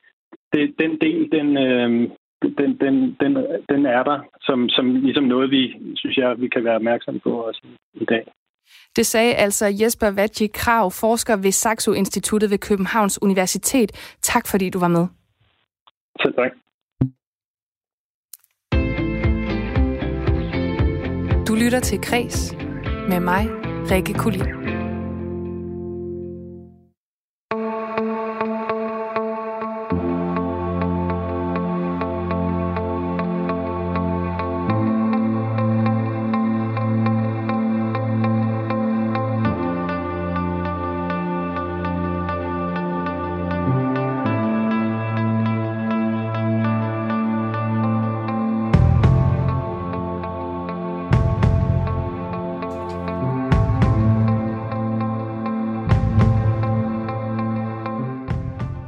det, 0.53 0.75
den 0.79 1.01
del, 1.01 1.33
den, 1.33 1.57
øh, 1.57 2.11
den, 2.59 2.79
den, 2.81 3.17
den, 3.21 3.33
den 3.69 3.87
er 3.87 4.03
der, 4.03 4.19
som, 4.41 4.69
som 4.69 4.95
ligesom 4.95 5.25
noget, 5.25 5.51
vi 5.51 5.75
synes 5.97 6.17
jeg, 6.17 6.41
vi 6.41 6.49
kan 6.49 6.65
være 6.65 6.75
opmærksomme 6.75 7.21
på 7.21 7.31
også 7.31 7.63
i 7.95 8.05
dag. 8.05 8.25
Det 8.97 9.07
sagde 9.07 9.35
altså 9.35 9.67
Jesper 9.81 10.11
Vatji 10.11 10.47
Krav, 10.55 10.91
forsker 10.91 11.37
ved 11.37 11.53
Saxo 11.53 11.93
Instituttet 11.93 12.51
ved 12.51 12.59
Københavns 12.59 13.23
Universitet. 13.23 14.17
Tak 14.23 14.47
fordi 14.51 14.71
du 14.71 14.79
var 14.79 14.89
med. 14.89 15.07
Selv 16.23 16.35
tak. 16.35 16.53
Du 21.49 21.55
lytter 21.55 21.81
til 21.81 22.01
Kres 22.01 22.57
med 23.09 23.21
mig, 23.21 23.62
Rikke 23.91 24.15
Kulin. 24.15 24.62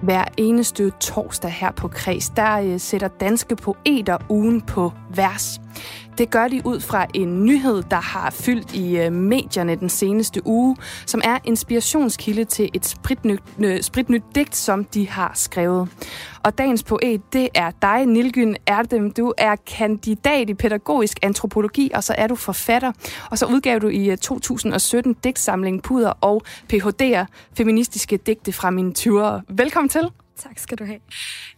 Hver 0.05 0.24
eneste 0.36 0.90
torsdag 1.00 1.50
her 1.50 1.70
på 1.72 1.88
Kreds, 1.88 2.30
der 2.30 2.61
øh, 2.61 2.80
sætter 2.80 3.09
danske 3.09 3.57
poeter 3.57 4.18
ugen 4.28 4.61
på 4.61 4.92
vers. 5.14 5.61
Det 6.18 6.30
gør 6.30 6.48
de 6.48 6.62
ud 6.64 6.80
fra 6.80 7.06
en 7.14 7.44
nyhed, 7.44 7.82
der 7.90 8.00
har 8.00 8.30
fyldt 8.30 8.74
i 8.74 8.98
øh, 8.98 9.12
medierne 9.12 9.74
den 9.76 9.88
seneste 9.88 10.46
uge, 10.46 10.76
som 11.06 11.20
er 11.24 11.38
inspirationskilde 11.44 12.44
til 12.44 12.70
et 12.74 12.86
spritnyt, 12.86 13.40
øh, 13.58 13.82
spritnyt 13.82 14.22
digt, 14.34 14.56
som 14.56 14.84
de 14.84 15.08
har 15.08 15.32
skrevet. 15.34 15.88
Og 16.42 16.58
dagens 16.58 16.82
poet, 16.82 17.32
det 17.32 17.48
er 17.54 17.70
dig, 17.82 18.06
Nilgyn 18.06 18.54
Erdem. 18.66 19.10
Du 19.10 19.32
er 19.38 19.56
kandidat 19.56 20.50
i 20.50 20.54
pædagogisk 20.54 21.18
antropologi, 21.22 21.90
og 21.94 22.04
så 22.04 22.14
er 22.18 22.26
du 22.26 22.34
forfatter. 22.34 22.92
Og 23.30 23.38
så 23.38 23.46
udgav 23.46 23.78
du 23.78 23.88
i 23.88 24.10
øh, 24.10 24.18
2017 24.18 25.16
digtsamlingen 25.24 25.82
Puder 25.82 26.12
og 26.20 26.42
PHD'er, 26.72 27.24
feministiske 27.56 28.16
digte 28.16 28.52
fra 28.52 28.70
mine 28.70 28.92
20'ere. 28.98 29.40
Velkommen 29.48 29.88
til. 29.88 30.23
Tak 30.37 30.59
skal 30.59 30.78
du 30.78 30.85
have. 30.85 30.99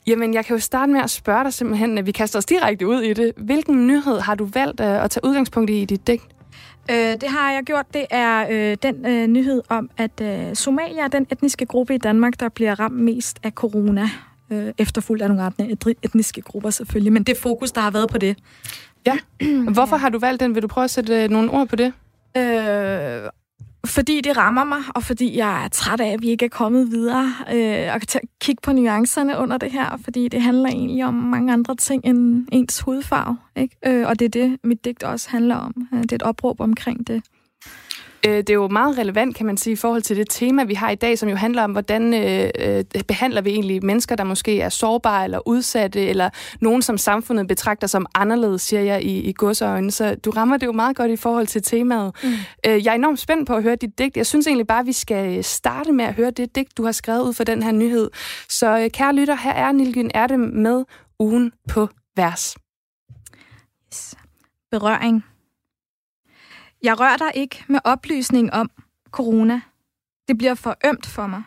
Jamen, 0.07 0.35
jeg 0.35 0.45
kan 0.45 0.57
jo 0.57 0.61
starte 0.61 0.93
med 0.93 1.01
at 1.01 1.11
spørge 1.11 1.45
dig 1.45 1.53
simpelthen, 1.53 1.99
at 1.99 2.07
vi 2.07 2.12
kaster 2.12 2.39
os 2.39 2.45
direkte 2.45 2.87
ud 2.87 3.03
i 3.03 3.12
det. 3.12 3.33
Hvilken 3.37 3.87
nyhed 3.87 4.20
har 4.20 4.35
du 4.35 4.45
valgt 4.45 4.81
øh, 4.81 5.05
at 5.05 5.11
tage 5.11 5.24
udgangspunkt 5.24 5.70
i 5.70 5.83
i 5.83 5.85
dit 5.85 6.07
digt? 6.07 6.22
Øh, 6.91 6.97
det 6.97 7.29
har 7.29 7.53
jeg 7.53 7.62
gjort. 7.62 7.95
Det 7.95 8.07
er 8.11 8.47
øh, 8.51 8.77
den 8.83 9.07
øh, 9.07 9.27
nyhed 9.27 9.62
om, 9.68 9.91
at 9.97 10.20
øh, 10.20 10.55
Somalia 10.55 11.03
er 11.03 11.09
den 11.09 11.27
etniske 11.33 11.66
gruppe 11.66 11.95
i 11.95 11.99
Danmark, 11.99 12.41
der 12.41 12.49
bliver 12.49 12.81
ramt 12.81 13.01
mest 13.01 13.39
af 13.43 13.53
corona. 13.53 14.09
Øh, 14.51 14.72
efterfulgt 14.79 15.22
af 15.22 15.29
nogle 15.29 15.43
andre 15.43 15.77
etniske 16.03 16.41
grupper 16.41 16.70
selvfølgelig, 16.70 17.12
men 17.12 17.22
det 17.22 17.37
fokus, 17.37 17.72
der 17.72 17.81
har 17.81 17.91
været 17.91 18.09
på 18.11 18.18
det. 18.18 18.39
Ja. 19.07 19.18
Hvorfor 19.72 19.97
har 19.97 20.09
du 20.09 20.18
valgt 20.18 20.41
den? 20.41 20.55
Vil 20.55 20.62
du 20.62 20.68
prøve 20.68 20.85
at 20.85 20.91
sætte 20.91 21.22
øh, 21.22 21.31
nogle 21.31 21.51
ord 21.51 21.68
på 21.68 21.77
det? 21.77 21.93
Øh, 22.37 23.31
fordi 23.87 24.20
det 24.20 24.37
rammer 24.37 24.64
mig, 24.64 24.78
og 24.95 25.03
fordi 25.03 25.37
jeg 25.37 25.64
er 25.64 25.68
træt 25.68 26.01
af, 26.01 26.09
at 26.12 26.22
vi 26.22 26.28
ikke 26.28 26.45
er 26.45 26.49
kommet 26.49 26.91
videre 26.91 27.34
øh, 27.55 27.95
og 27.95 28.01
kan 28.01 28.20
kigge 28.41 28.61
på 28.62 28.72
nuancerne 28.72 29.39
under 29.39 29.59
det 29.59 29.72
her, 29.72 30.01
fordi 30.05 30.28
det 30.28 30.43
handler 30.43 30.68
egentlig 30.68 31.05
om 31.05 31.14
mange 31.14 31.53
andre 31.53 31.76
ting 31.76 32.05
end 32.05 32.47
ens 32.53 32.80
hudfarve. 32.80 33.37
Ikke? 33.57 33.76
Øh, 33.87 34.09
og 34.09 34.18
det 34.18 34.24
er 34.24 34.28
det, 34.28 34.59
mit 34.64 34.84
digt 34.84 35.03
også 35.03 35.30
handler 35.30 35.57
om. 35.57 35.89
Øh, 35.95 36.03
det 36.03 36.12
er 36.12 36.16
et 36.16 36.22
opråb 36.22 36.61
omkring 36.61 37.07
det. 37.07 37.22
Øh, 38.26 38.36
det 38.36 38.50
er 38.50 38.54
jo 38.54 38.68
meget 38.68 38.98
relevant, 38.98 39.36
kan 39.36 39.46
man 39.46 39.56
sige, 39.56 39.72
i 39.72 39.76
forhold 39.76 40.02
til 40.02 40.16
det 40.16 40.26
tema, 40.30 40.64
vi 40.64 40.74
har 40.74 40.90
i 40.90 40.94
dag, 40.94 41.18
som 41.18 41.28
jo 41.28 41.36
handler 41.36 41.62
om, 41.62 41.72
hvordan 41.72 42.14
øh, 42.14 42.50
øh, 42.58 42.84
behandler 43.08 43.40
vi 43.40 43.50
egentlig 43.50 43.84
mennesker, 43.84 44.16
der 44.16 44.24
måske 44.24 44.60
er 44.60 44.68
sårbare 44.68 45.24
eller 45.24 45.48
udsatte, 45.48 46.06
eller 46.06 46.30
nogen, 46.60 46.82
som 46.82 46.98
samfundet 46.98 47.48
betragter 47.48 47.86
som 47.86 48.06
anderledes, 48.14 48.62
siger 48.62 48.82
jeg 48.82 49.02
i, 49.02 49.20
i 49.20 49.32
godsøjne. 49.32 49.90
Så 49.90 50.14
du 50.14 50.30
rammer 50.30 50.56
det 50.56 50.66
jo 50.66 50.72
meget 50.72 50.96
godt 50.96 51.10
i 51.10 51.16
forhold 51.16 51.46
til 51.46 51.62
temaet. 51.62 52.16
Mm. 52.22 52.28
Øh, 52.66 52.84
jeg 52.84 52.90
er 52.90 52.94
enormt 52.94 53.18
spændt 53.18 53.46
på 53.46 53.54
at 53.54 53.62
høre 53.62 53.76
dit 53.76 53.98
digt. 53.98 54.16
Jeg 54.16 54.26
synes 54.26 54.46
egentlig 54.46 54.66
bare, 54.66 54.80
at 54.80 54.86
vi 54.86 54.92
skal 54.92 55.44
starte 55.44 55.92
med 55.92 56.04
at 56.04 56.14
høre 56.14 56.30
det 56.30 56.56
digt, 56.56 56.76
du 56.76 56.84
har 56.84 56.92
skrevet 56.92 57.22
ud 57.22 57.32
for 57.32 57.44
den 57.44 57.62
her 57.62 57.72
nyhed. 57.72 58.10
Så 58.48 58.78
øh, 58.78 58.90
kære 58.90 59.14
lytter, 59.14 59.36
her 59.36 59.52
er 59.52 59.72
Nilgyn 59.72 60.10
Erte 60.14 60.36
med 60.38 60.84
ugen 61.18 61.52
på 61.68 61.88
vers. 62.16 62.56
Yes. 63.94 64.14
Berøring. 64.70 65.36
Jeg 66.83 67.01
rører 67.01 67.16
dig 67.16 67.33
ikke 67.35 67.64
med 67.68 67.81
oplysning 67.85 68.53
om 68.53 68.70
corona. 69.11 69.61
Det 70.29 70.39
bliver 70.39 70.55
for 70.55 70.77
ømt 70.85 71.07
for 71.07 71.27
mig. 71.27 71.43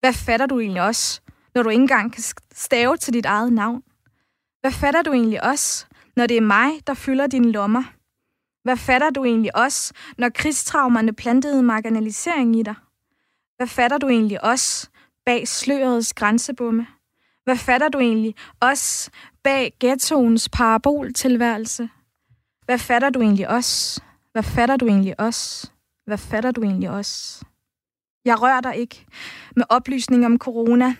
Hvad 0.00 0.12
fatter 0.12 0.46
du 0.46 0.60
egentlig 0.60 0.82
også, 0.82 1.20
når 1.54 1.62
du 1.62 1.68
ikke 1.68 1.80
engang 1.80 2.12
kan 2.12 2.22
stave 2.52 2.96
til 2.96 3.14
dit 3.14 3.26
eget 3.26 3.52
navn? 3.52 3.82
Hvad 4.60 4.72
fatter 4.72 5.02
du 5.02 5.12
egentlig 5.12 5.44
også, 5.44 5.86
når 6.16 6.26
det 6.26 6.36
er 6.36 6.40
mig, 6.40 6.70
der 6.86 6.94
fylder 6.94 7.26
dine 7.26 7.52
lommer? 7.52 7.82
Hvad 8.62 8.76
fatter 8.76 9.10
du 9.10 9.24
egentlig 9.24 9.56
også, 9.56 9.94
når 10.18 10.28
krigstraumerne 10.28 11.12
plantede 11.12 11.62
marginalisering 11.62 12.56
i 12.56 12.62
dig? 12.62 12.74
Hvad 13.56 13.66
fatter 13.66 13.98
du 13.98 14.08
egentlig 14.08 14.44
også 14.44 14.88
bag 15.26 15.48
slørets 15.48 16.14
grænsebomme? 16.14 16.86
Hvad 17.44 17.56
fatter 17.56 17.88
du 17.88 17.98
egentlig 17.98 18.34
også 18.60 19.10
bag 19.42 19.72
ghettoens 19.80 20.48
paraboltilværelse? 20.48 21.88
Hvad 22.64 22.78
fatter 22.78 23.10
du 23.10 23.20
egentlig 23.20 23.48
også, 23.48 24.02
hvad 24.34 24.42
fatter 24.42 24.76
du 24.76 24.86
egentlig 24.86 25.20
os? 25.20 25.72
Hvad 26.06 26.18
fatter 26.18 26.50
du 26.50 26.62
egentlig 26.62 26.90
os? 26.90 27.42
Jeg 28.24 28.42
rører 28.42 28.60
dig 28.60 28.76
ikke 28.76 29.06
med 29.56 29.64
oplysning 29.68 30.26
om 30.26 30.38
corona. 30.38 30.96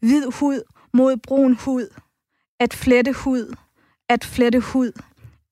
Hvid 0.00 0.32
hud 0.40 0.62
mod 0.92 1.16
brun 1.16 1.54
hud. 1.54 1.88
At 2.60 2.74
flette 2.74 3.12
hud. 3.12 3.56
At 4.08 4.24
flette 4.24 4.60
hud. 4.60 4.92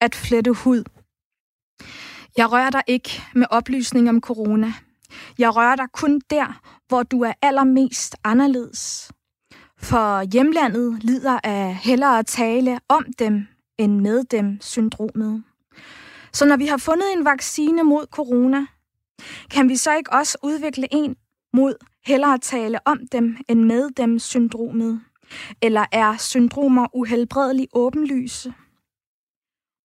At 0.01 0.15
flette 0.15 0.53
hud. 0.53 0.85
Jeg 2.37 2.53
rører 2.53 2.71
dig 2.71 2.83
ikke 2.87 3.23
med 3.35 3.47
oplysning 3.51 4.09
om 4.09 4.21
corona. 4.21 4.73
Jeg 5.39 5.57
rører 5.57 5.77
dig 5.77 5.87
kun 5.93 6.21
der, 6.31 6.61
hvor 6.89 7.03
du 7.03 7.21
er 7.21 7.33
allermest 7.43 8.17
anderledes. 8.25 9.13
For 9.79 10.33
hjemlandet 10.33 11.05
lider 11.05 11.41
af 11.45 11.75
hellere 11.75 12.19
at 12.19 12.27
tale 12.27 12.81
om 12.89 13.07
dem 13.19 13.47
end 13.79 14.01
med 14.01 14.25
dem 14.25 14.61
syndromet. 14.61 15.45
Så 16.35 16.45
når 16.47 16.57
vi 16.57 16.67
har 16.67 16.77
fundet 16.77 17.13
en 17.13 17.25
vaccine 17.25 17.83
mod 17.83 18.07
corona, 18.07 18.67
kan 19.51 19.69
vi 19.69 19.77
så 19.77 19.97
ikke 19.97 20.13
også 20.13 20.39
udvikle 20.43 20.89
en 20.91 21.17
mod 21.53 21.75
hellere 22.07 22.39
tale 22.39 22.79
om 22.87 22.99
dem 23.13 23.37
end 23.49 23.65
med 23.65 23.91
dem 23.91 24.19
syndromet? 24.19 25.01
Eller 25.63 25.85
er 25.93 26.17
syndromer 26.17 26.87
uhelbredeligt 26.95 27.71
åbenlyse? 27.73 28.55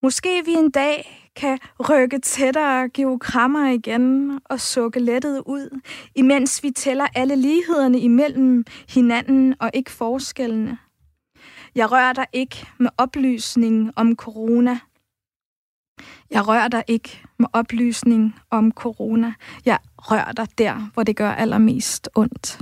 Måske 0.04 0.45
vi 0.45 0.52
en 0.52 0.72
dag 0.72 1.30
kan 1.36 1.60
rykke 1.89 2.20
tættere, 2.20 2.89
give 2.89 3.20
krammer 3.20 3.70
igen 3.70 4.39
og 4.45 4.60
sukke 4.60 5.00
lettet 5.00 5.43
ud, 5.45 5.82
imens 6.16 6.64
vi 6.64 6.72
tæller 6.72 7.08
alle 7.16 7.36
lighederne 7.36 8.00
imellem 8.00 8.66
hinanden 8.89 9.56
og 9.60 9.72
ikke 9.74 9.91
forskellene. 9.91 10.78
Jeg 11.76 11.91
rører 11.91 12.14
dig 12.14 12.26
ikke 12.34 12.68
med 12.80 12.89
oplysningen 12.97 13.91
om 13.95 14.16
corona, 14.16 14.80
jeg 16.32 16.47
rører 16.47 16.68
dig 16.68 16.84
ikke 16.88 17.22
med 17.39 17.47
oplysning 17.54 18.36
om 18.50 18.72
corona. 18.72 19.34
Jeg 19.66 19.80
rører 19.97 20.32
dig 20.32 20.47
der, 20.58 20.91
hvor 20.93 21.04
det 21.04 21.16
gør 21.16 21.32
allermest 21.32 22.10
ondt. 22.16 22.60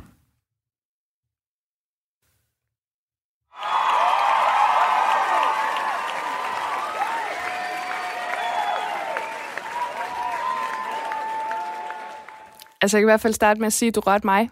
Altså, 12.82 12.98
jeg 12.98 13.02
kan 13.02 13.08
i 13.08 13.12
hvert 13.12 13.22
fald 13.22 13.34
starte 13.34 13.60
med 13.60 13.68
at 13.68 13.74
sige, 13.74 13.90
at 13.90 13.96
du 13.96 14.00
rørte 14.00 14.28
mig. 14.28 14.50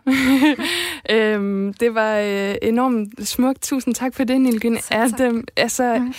øhm, 1.16 1.74
det 1.74 1.96
var 1.96 2.18
øh, 2.18 2.56
enormt 2.62 3.28
smukt. 3.28 3.62
Tusind 3.62 3.96
tak 3.96 4.16
for 4.16 4.24
det, 4.24 4.42
Nilgyn. 4.42 4.78
Adam, 4.92 5.44
altså, 5.58 6.12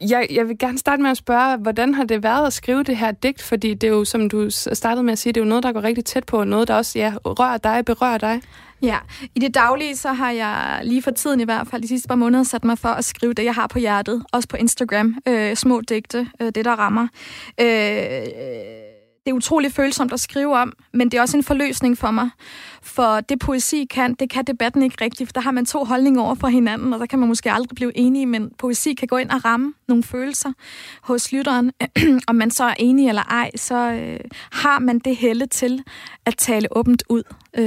jeg, 0.00 0.26
jeg 0.30 0.48
vil 0.48 0.58
gerne 0.58 0.78
starte 0.78 1.02
med 1.02 1.10
at 1.10 1.16
spørge, 1.16 1.56
hvordan 1.56 1.94
har 1.94 2.04
det 2.04 2.22
været 2.22 2.46
at 2.46 2.52
skrive 2.52 2.82
det 2.82 2.96
her 2.96 3.10
digt? 3.10 3.42
Fordi 3.42 3.74
det 3.74 3.86
er 3.86 3.92
jo, 3.92 4.04
som 4.04 4.30
du 4.30 4.50
startede 4.50 5.02
med 5.02 5.12
at 5.12 5.18
sige, 5.18 5.32
det 5.32 5.40
er 5.40 5.44
jo 5.44 5.48
noget, 5.48 5.64
der 5.64 5.72
går 5.72 5.82
rigtig 5.82 6.04
tæt 6.04 6.24
på, 6.24 6.44
noget, 6.44 6.68
der 6.68 6.74
også 6.74 6.98
ja, 6.98 7.12
rører 7.24 7.58
dig, 7.58 7.84
berører 7.84 8.18
dig. 8.18 8.42
Ja, 8.82 8.98
i 9.34 9.38
det 9.38 9.54
daglige, 9.54 9.96
så 9.96 10.12
har 10.12 10.30
jeg 10.30 10.80
lige 10.82 11.02
for 11.02 11.10
tiden 11.10 11.40
i 11.40 11.44
hvert 11.44 11.66
fald 11.66 11.82
de 11.82 11.88
sidste 11.88 12.08
par 12.08 12.14
måneder 12.14 12.44
sat 12.44 12.64
mig 12.64 12.78
for 12.78 12.88
at 12.88 13.04
skrive 13.04 13.32
det, 13.32 13.44
jeg 13.44 13.54
har 13.54 13.66
på 13.66 13.78
hjertet. 13.78 14.24
Også 14.32 14.48
på 14.48 14.56
Instagram. 14.56 15.14
Øh, 15.28 15.56
små 15.56 15.80
digte, 15.80 16.28
øh, 16.40 16.46
det 16.46 16.64
der 16.64 16.72
rammer. 16.72 17.08
Øh, 17.60 18.87
det 19.28 19.32
er 19.32 19.36
utrolig 19.36 19.72
følsomt 19.72 20.12
at 20.12 20.20
skrive 20.20 20.56
om, 20.56 20.72
men 20.92 21.10
det 21.10 21.18
er 21.18 21.20
også 21.20 21.36
en 21.36 21.42
forløsning 21.42 21.98
for 21.98 22.10
mig. 22.10 22.30
For 22.82 23.20
det 23.20 23.38
poesi 23.38 23.84
kan, 23.84 24.14
det 24.14 24.30
kan 24.30 24.44
debatten 24.44 24.82
ikke 24.82 24.96
rigtigt, 25.00 25.28
for 25.28 25.32
der 25.32 25.40
har 25.40 25.50
man 25.50 25.66
to 25.66 25.84
holdninger 25.84 26.22
over 26.22 26.34
for 26.34 26.48
hinanden, 26.48 26.92
og 26.92 27.00
der 27.00 27.06
kan 27.06 27.18
man 27.18 27.28
måske 27.28 27.52
aldrig 27.52 27.74
blive 27.74 27.96
enige, 27.96 28.26
men 28.26 28.50
poesi 28.58 28.94
kan 28.94 29.08
gå 29.08 29.16
ind 29.16 29.30
og 29.30 29.44
ramme 29.44 29.74
nogle 29.88 30.02
følelser 30.02 30.52
hos 31.02 31.32
lytteren. 31.32 31.72
Om 32.28 32.34
man 32.34 32.50
så 32.50 32.64
er 32.64 32.74
enig 32.78 33.08
eller 33.08 33.22
ej, 33.22 33.50
så 33.56 33.74
øh, 33.74 34.20
har 34.52 34.78
man 34.78 34.98
det 34.98 35.16
helle 35.16 35.46
til 35.46 35.82
at 36.24 36.36
tale 36.36 36.76
åbent 36.76 37.02
ud. 37.08 37.22
Øh, 37.54 37.64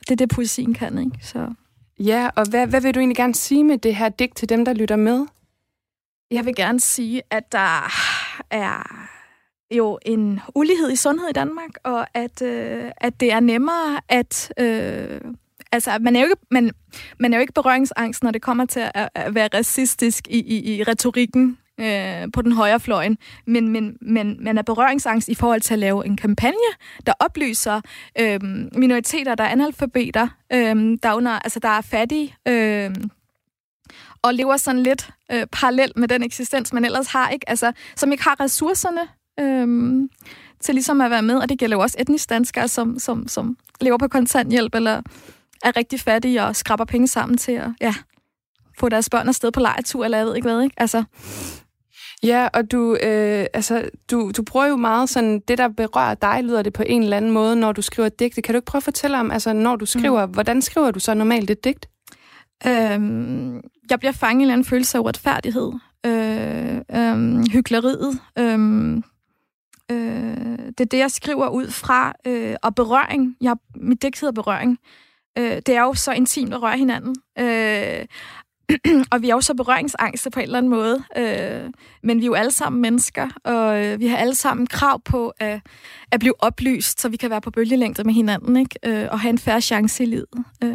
det 0.00 0.10
er 0.10 0.16
det, 0.16 0.28
poesien 0.28 0.74
kan, 0.74 0.98
ikke? 0.98 1.18
Så. 1.22 1.52
Ja, 1.98 2.30
og 2.36 2.48
hvad, 2.50 2.66
hvad 2.66 2.80
vil 2.80 2.94
du 2.94 2.98
egentlig 2.98 3.16
gerne 3.16 3.34
sige 3.34 3.64
med 3.64 3.78
det 3.78 3.96
her 3.96 4.08
digt 4.08 4.36
til 4.36 4.48
dem, 4.48 4.64
der 4.64 4.72
lytter 4.72 4.96
med? 4.96 5.26
Jeg 6.30 6.44
vil 6.46 6.54
gerne 6.54 6.80
sige, 6.80 7.22
at 7.30 7.52
der 7.52 7.92
er 8.50 9.08
jo 9.70 9.98
en 10.02 10.40
ulighed 10.54 10.92
i 10.92 10.96
sundhed 10.96 11.28
i 11.28 11.32
Danmark, 11.32 11.70
og 11.84 12.06
at, 12.14 12.42
øh, 12.42 12.90
at 12.96 13.20
det 13.20 13.32
er 13.32 13.40
nemmere 13.40 14.00
at... 14.08 14.52
Øh, 14.58 15.20
altså, 15.72 15.98
man 16.00 16.16
er, 16.16 16.20
jo 16.20 16.26
ikke, 16.26 16.46
man, 16.50 16.70
man 17.18 17.32
er 17.32 17.38
jo 17.38 17.40
ikke 17.40 17.52
berøringsangst, 17.52 18.22
når 18.22 18.30
det 18.30 18.42
kommer 18.42 18.64
til 18.66 18.90
at, 18.94 19.08
at 19.14 19.34
være 19.34 19.48
racistisk 19.54 20.28
i, 20.28 20.40
i, 20.40 20.76
i 20.76 20.82
retorikken 20.82 21.58
øh, 21.80 22.32
på 22.32 22.42
den 22.42 22.52
højre 22.52 22.80
fløjen, 22.80 23.18
men, 23.46 23.68
men, 23.68 23.96
men 24.00 24.44
man 24.44 24.58
er 24.58 24.62
berøringsangst 24.62 25.28
i 25.28 25.34
forhold 25.34 25.60
til 25.60 25.74
at 25.74 25.78
lave 25.78 26.06
en 26.06 26.16
kampagne, 26.16 26.56
der 27.06 27.12
oplyser 27.20 27.80
øh, 28.20 28.40
minoriteter, 28.72 29.34
der 29.34 29.44
er 29.44 29.48
analfabeter, 29.48 30.28
øh, 30.52 30.98
der, 31.02 31.14
under, 31.14 31.30
altså, 31.30 31.60
der 31.60 31.68
er 31.68 31.80
fattige, 31.80 32.34
øh, 32.48 32.90
og 34.22 34.34
lever 34.34 34.56
sådan 34.56 34.82
lidt 34.82 35.10
øh, 35.32 35.46
parallelt 35.52 35.96
med 35.96 36.08
den 36.08 36.22
eksistens, 36.22 36.72
man 36.72 36.84
ellers 36.84 37.06
har, 37.06 37.28
ikke? 37.28 37.48
Altså, 37.48 37.72
som 37.96 38.12
ikke 38.12 38.24
har 38.24 38.40
ressourcerne 38.40 39.00
øhm, 39.40 40.08
til 40.60 40.74
ligesom 40.74 41.00
at 41.00 41.10
være 41.10 41.22
med, 41.22 41.36
og 41.36 41.48
det 41.48 41.58
gælder 41.58 41.76
jo 41.76 41.80
også 41.80 41.96
etnisk 42.00 42.30
danskere, 42.30 42.68
som, 42.68 42.98
som, 42.98 43.28
som 43.28 43.56
lever 43.80 43.98
på 43.98 44.08
kontanthjælp, 44.08 44.74
eller 44.74 45.02
er 45.64 45.76
rigtig 45.76 46.00
fattige 46.00 46.42
og 46.42 46.56
skraber 46.56 46.84
penge 46.84 47.08
sammen 47.08 47.38
til 47.38 47.52
at 47.52 47.68
ja, 47.80 47.94
få 48.78 48.88
deres 48.88 49.10
børn 49.10 49.28
afsted 49.28 49.52
på 49.52 49.60
lejetur, 49.60 50.04
eller 50.04 50.18
jeg 50.18 50.26
ved 50.26 50.36
ikke 50.36 50.48
hvad, 50.48 50.62
ikke? 50.62 50.74
Altså, 50.76 51.04
Ja, 52.22 52.48
og 52.54 52.72
du, 52.72 52.96
øh, 53.02 53.46
altså, 53.54 53.88
du, 54.10 54.30
du 54.36 54.42
bruger 54.42 54.66
jo 54.66 54.76
meget 54.76 55.08
sådan, 55.08 55.40
det 55.48 55.58
der 55.58 55.68
berører 55.68 56.14
dig, 56.14 56.40
lyder 56.42 56.62
det 56.62 56.72
på 56.72 56.82
en 56.86 57.02
eller 57.02 57.16
anden 57.16 57.30
måde, 57.30 57.56
når 57.56 57.72
du 57.72 57.82
skriver 57.82 58.08
digte. 58.08 58.42
Kan 58.42 58.52
du 58.52 58.56
ikke 58.56 58.66
prøve 58.66 58.80
at 58.80 58.82
fortælle 58.82 59.18
om, 59.18 59.30
altså, 59.30 59.52
når 59.52 59.76
du 59.76 59.86
skriver, 59.86 60.26
mm. 60.26 60.32
hvordan 60.32 60.62
skriver 60.62 60.90
du 60.90 61.00
så 61.00 61.14
normalt 61.14 61.50
et 61.50 61.64
digt? 61.64 61.88
Øhm, 62.66 63.60
jeg 63.90 63.98
bliver 63.98 64.12
fanget 64.12 64.34
i 64.34 64.36
en 64.36 64.40
eller 64.40 64.52
anden 64.52 64.64
følelse 64.64 64.98
af 64.98 65.02
uretfærdighed. 65.02 65.72
Øh, 66.06 66.76
øh, 66.76 67.46
hyggeleriet. 67.52 68.20
Øh, 68.38 69.02
Øh, 69.90 70.58
det 70.58 70.80
er 70.80 70.84
det, 70.84 70.98
jeg 70.98 71.10
skriver 71.10 71.48
ud 71.48 71.70
fra. 71.70 72.12
Øh, 72.26 72.56
og 72.62 72.74
berøring. 72.74 73.36
Jeg, 73.40 73.56
mit 73.76 74.02
digt 74.02 74.20
hedder 74.20 74.42
berøring. 74.42 74.78
Øh, 75.38 75.56
det 75.66 75.68
er 75.68 75.82
jo 75.82 75.94
så 75.94 76.12
intimt 76.12 76.54
at 76.54 76.62
røre 76.62 76.78
hinanden. 76.78 77.16
Øh, 77.38 78.06
og 79.12 79.22
vi 79.22 79.30
er 79.30 79.34
jo 79.34 79.40
så 79.40 79.54
berøringsangste 79.54 80.30
på 80.30 80.40
en 80.40 80.44
eller 80.44 80.58
anden 80.58 80.70
måde. 80.70 81.04
Øh, 81.16 81.70
men 82.02 82.18
vi 82.18 82.22
er 82.22 82.26
jo 82.26 82.34
alle 82.34 82.50
sammen 82.50 82.82
mennesker, 82.82 83.28
og 83.44 83.84
øh, 83.84 84.00
vi 84.00 84.06
har 84.06 84.16
alle 84.16 84.34
sammen 84.34 84.66
krav 84.66 85.00
på 85.00 85.32
at, 85.38 85.60
at 86.10 86.20
blive 86.20 86.34
oplyst, 86.38 87.00
så 87.00 87.08
vi 87.08 87.16
kan 87.16 87.30
være 87.30 87.40
på 87.40 87.50
bølgelængde 87.50 88.04
med 88.04 88.14
hinanden, 88.14 88.56
ikke? 88.56 88.78
Øh, 88.84 89.08
og 89.10 89.20
have 89.20 89.30
en 89.30 89.38
færre 89.38 89.60
chance 89.60 90.02
i 90.02 90.06
livet. 90.06 90.44
Øh. 90.64 90.72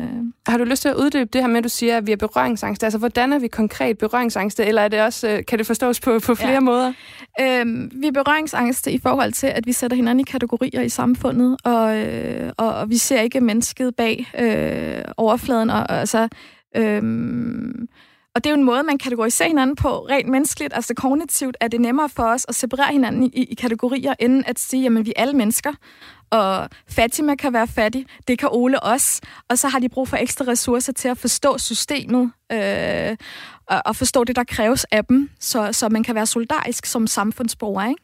Har 0.48 0.58
du 0.58 0.64
lyst 0.64 0.82
til 0.82 0.90
at 0.90 0.96
uddybe 0.96 1.30
det 1.34 1.42
her 1.42 1.48
med, 1.48 1.58
at 1.58 1.64
du 1.64 1.70
siger, 1.70 1.98
at 1.98 2.08
vi 2.08 2.12
er 2.12 2.18
berøringsangste? 2.18 2.86
Altså, 2.86 3.00
hvordan 3.00 3.34
er 3.34 3.40
vi 3.40 3.48
konkret 3.48 3.98
berøringsangste, 3.98 4.66
eller 4.66 4.82
er 4.82 4.88
det 4.88 5.02
også, 5.02 5.28
øh, 5.30 5.46
kan 5.46 5.60
det 5.60 5.68
forstås 5.68 6.00
på, 6.00 6.20
på 6.20 6.36
flere 6.36 6.52
ja. 6.52 6.60
måder? 6.60 6.94
Øh, 7.42 7.92
vi 8.02 8.08
er 8.08 8.12
berøringsangste 8.12 8.92
i 8.92 8.98
forhold 8.98 9.32
til, 9.32 9.48
at 9.48 9.66
vi 9.66 9.72
sætter 9.72 9.96
hinanden 9.96 10.20
i 10.20 10.24
kategorier 10.24 10.82
i 10.82 10.90
samfundet, 10.90 11.58
og, 11.64 11.98
øh, 11.98 12.52
og, 12.58 12.74
og 12.74 12.90
vi 12.90 12.98
ser 12.98 13.22
ikke 13.22 13.42
mennesket 13.42 13.96
bag 13.96 14.28
øh, 14.40 15.04
overfladen, 15.18 15.70
og, 15.70 15.80
og 15.80 16.00
altså 16.00 16.28
Øhm, 16.76 17.88
og 18.36 18.44
det 18.44 18.50
er 18.50 18.54
jo 18.54 18.58
en 18.58 18.64
måde, 18.64 18.84
man 18.84 18.98
kategoriserer 18.98 19.48
hinanden 19.48 19.76
på 19.76 19.90
rent 19.90 20.30
menneskeligt, 20.30 20.74
altså 20.74 20.94
kognitivt, 20.94 21.58
er 21.60 21.68
det 21.68 21.82
nemmere 21.82 22.10
for 22.10 22.24
os 22.24 22.46
at 22.50 22.56
separere 22.56 22.92
hinanden 22.92 23.24
i, 23.24 23.44
i 23.44 23.56
kategorier, 23.56 24.14
end 24.20 24.44
at 24.48 24.60
sige, 24.60 24.86
at 24.86 25.06
vi 25.06 25.14
er 25.16 25.22
alle 25.22 25.34
mennesker. 25.34 25.74
Og 26.30 26.70
Fatima 26.88 27.36
kan 27.36 27.54
være 27.54 27.68
fattig, 27.68 28.06
det 28.28 28.40
kan 28.40 28.50
Ole 28.52 28.84
også. 28.84 29.22
Og 29.50 29.58
så 29.58 29.68
har 29.68 29.80
de 29.80 29.90
brug 29.90 30.08
for 30.08 30.18
ekstra 30.18 30.46
ressourcer 30.48 30.94
til 30.94 31.08
at 31.08 31.18
forstå 31.18 31.58
systemet, 31.58 32.32
øh, 32.52 33.18
og, 33.66 33.82
og 33.86 33.96
forstå 33.96 34.24
det, 34.24 34.36
der 34.36 34.44
kræves 34.44 34.86
af 34.92 35.06
dem, 35.06 35.30
så, 35.40 35.74
så 35.74 35.90
man 35.90 36.04
kan 36.04 36.16
være 36.16 36.26
solidarisk 36.26 36.86
som 36.86 37.08
samfundsborger, 37.08 37.90
ikke? 37.90 38.04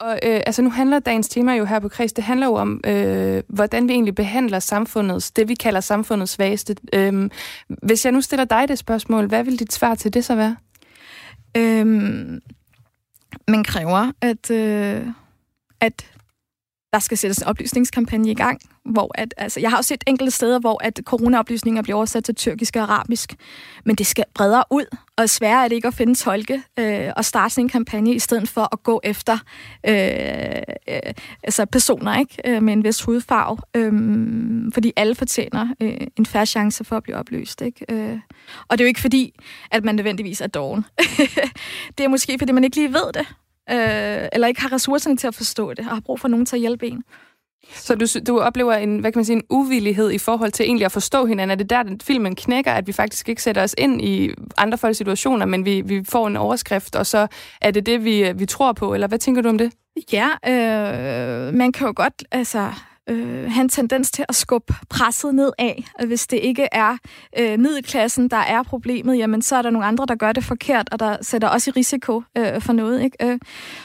Og 0.00 0.18
øh, 0.22 0.40
altså 0.46 0.62
nu 0.62 0.70
handler 0.70 0.98
dagens 0.98 1.28
tema 1.28 1.54
jo 1.54 1.64
her 1.64 1.78
på 1.80 1.88
Kreds, 1.88 2.12
det 2.12 2.24
handler 2.24 2.46
jo 2.46 2.54
om, 2.54 2.80
øh, 2.86 3.42
hvordan 3.48 3.88
vi 3.88 3.92
egentlig 3.92 4.14
behandler 4.14 4.58
samfundets, 4.58 5.30
det 5.30 5.48
vi 5.48 5.54
kalder 5.54 5.80
samfundets 5.80 6.32
svageste. 6.32 6.76
Øh, 6.92 7.30
hvis 7.68 8.04
jeg 8.04 8.12
nu 8.12 8.20
stiller 8.20 8.44
dig 8.44 8.68
det 8.68 8.78
spørgsmål, 8.78 9.26
hvad 9.26 9.44
vil 9.44 9.58
dit 9.58 9.72
svar 9.72 9.94
til 9.94 10.14
det 10.14 10.24
så 10.24 10.34
være? 10.34 10.56
Øhm, 11.56 12.40
man 13.48 13.64
kræver, 13.64 14.12
at, 14.20 14.50
øh, 14.50 15.06
at 15.80 16.06
der 16.92 16.98
skal 16.98 17.18
sættes 17.18 17.38
en 17.38 17.46
oplysningskampagne 17.46 18.30
i 18.30 18.34
gang, 18.34 18.60
hvor 18.84 19.10
at, 19.14 19.34
altså, 19.36 19.60
jeg 19.60 19.70
har 19.70 19.76
også 19.76 19.88
set 19.88 20.04
enkelte 20.06 20.30
steder, 20.30 20.58
hvor 20.58 20.84
at 20.84 21.00
coronaoplysninger 21.04 21.82
bliver 21.82 21.96
oversat 21.96 22.24
til 22.24 22.34
tyrkisk 22.34 22.76
og 22.76 22.82
arabisk, 22.82 23.34
men 23.84 23.96
det 23.96 24.06
skal 24.06 24.24
bredere 24.34 24.64
ud, 24.70 24.96
og 25.16 25.28
sværere 25.28 25.64
er 25.64 25.68
det 25.68 25.74
ikke 25.74 25.88
at 25.88 25.94
finde 25.94 26.14
tolke 26.14 26.62
øh, 26.78 27.10
og 27.16 27.24
starte 27.24 27.54
sin 27.54 27.64
en 27.64 27.68
kampagne, 27.68 28.14
i 28.14 28.18
stedet 28.18 28.48
for 28.48 28.68
at 28.72 28.82
gå 28.82 29.00
efter 29.04 29.38
øh, 29.88 30.62
øh, 30.88 31.14
altså 31.42 31.66
personer 31.66 32.18
ikke 32.18 32.36
øh, 32.44 32.62
med 32.62 32.72
en 32.72 32.84
vis 32.84 33.02
hudfarve, 33.02 33.58
øh, 33.76 33.92
fordi 34.74 34.92
alle 34.96 35.14
fortjener 35.14 35.74
øh, 35.80 35.96
en 36.16 36.26
færre 36.26 36.46
chance 36.46 36.84
for 36.84 36.96
at 36.96 37.02
blive 37.02 37.16
oplyst. 37.16 37.62
Ikke? 37.62 37.84
Øh, 37.88 38.18
og 38.68 38.78
det 38.78 38.84
er 38.84 38.86
jo 38.86 38.88
ikke 38.88 39.00
fordi, 39.00 39.34
at 39.70 39.84
man 39.84 39.94
nødvendigvis 39.94 40.40
er 40.40 40.46
doven. 40.46 40.84
det 41.98 42.04
er 42.04 42.08
måske, 42.08 42.38
fordi 42.38 42.52
man 42.52 42.64
ikke 42.64 42.76
lige 42.76 42.92
ved 42.92 43.12
det, 43.14 43.26
øh, 43.70 44.28
eller 44.32 44.46
ikke 44.46 44.60
har 44.60 44.72
ressourcerne 44.72 45.16
til 45.16 45.26
at 45.26 45.34
forstå 45.34 45.70
det, 45.70 45.78
og 45.78 45.94
har 45.94 46.00
brug 46.00 46.20
for 46.20 46.28
nogen 46.28 46.46
til 46.46 46.56
at 46.56 46.60
hjælpe 46.60 46.86
en. 46.86 47.04
Så 47.74 47.94
du, 47.94 48.06
du 48.26 48.40
oplever 48.40 48.72
en, 48.72 48.98
hvad 48.98 49.12
kan 49.12 49.18
man 49.18 49.24
sige, 49.24 49.36
en 49.36 49.44
uvillighed 49.50 50.10
i 50.10 50.18
forhold 50.18 50.52
til 50.52 50.64
egentlig 50.66 50.84
at 50.84 50.92
forstå 50.92 51.26
hinanden? 51.26 51.50
Er 51.50 51.54
det 51.54 51.70
der, 51.70 51.82
den 51.82 52.00
filmen 52.00 52.34
knækker, 52.34 52.72
at 52.72 52.86
vi 52.86 52.92
faktisk 52.92 53.28
ikke 53.28 53.42
sætter 53.42 53.62
os 53.62 53.74
ind 53.78 54.02
i 54.02 54.30
andre 54.58 54.78
folks 54.78 54.98
situationer, 54.98 55.46
men 55.46 55.64
vi, 55.64 55.80
vi 55.80 56.04
får 56.08 56.26
en 56.26 56.36
overskrift, 56.36 56.96
og 56.96 57.06
så 57.06 57.26
er 57.60 57.70
det 57.70 57.86
det, 57.86 58.04
vi, 58.04 58.32
vi 58.34 58.46
tror 58.46 58.72
på? 58.72 58.94
Eller 58.94 59.06
hvad 59.06 59.18
tænker 59.18 59.42
du 59.42 59.48
om 59.48 59.58
det? 59.58 59.72
Ja, 60.12 60.28
øh, 60.46 61.54
man 61.54 61.72
kan 61.72 61.86
jo 61.86 61.92
godt, 61.96 62.24
altså, 62.30 62.72
øh, 63.10 63.50
have 63.50 63.60
en 63.60 63.68
tendens 63.68 64.10
til 64.10 64.24
at 64.28 64.34
skubbe 64.34 64.74
presset 64.88 65.34
ned 65.34 65.52
af. 65.58 65.84
Hvis 66.06 66.26
det 66.26 66.36
ikke 66.36 66.68
er 66.72 66.96
øh, 67.38 67.58
middelklassen, 67.58 68.28
der 68.28 68.36
er 68.36 68.62
problemet, 68.62 69.18
jamen 69.18 69.42
så 69.42 69.56
er 69.56 69.62
der 69.62 69.70
nogle 69.70 69.86
andre, 69.86 70.06
der 70.06 70.14
gør 70.14 70.32
det 70.32 70.44
forkert, 70.44 70.88
og 70.92 71.00
der 71.00 71.16
sætter 71.22 71.48
også 71.48 71.70
i 71.70 71.72
risiko 71.76 72.22
øh, 72.38 72.60
for 72.60 72.72
noget. 72.72 73.02
Ikke? 73.02 73.16
Øh, 73.22 73.38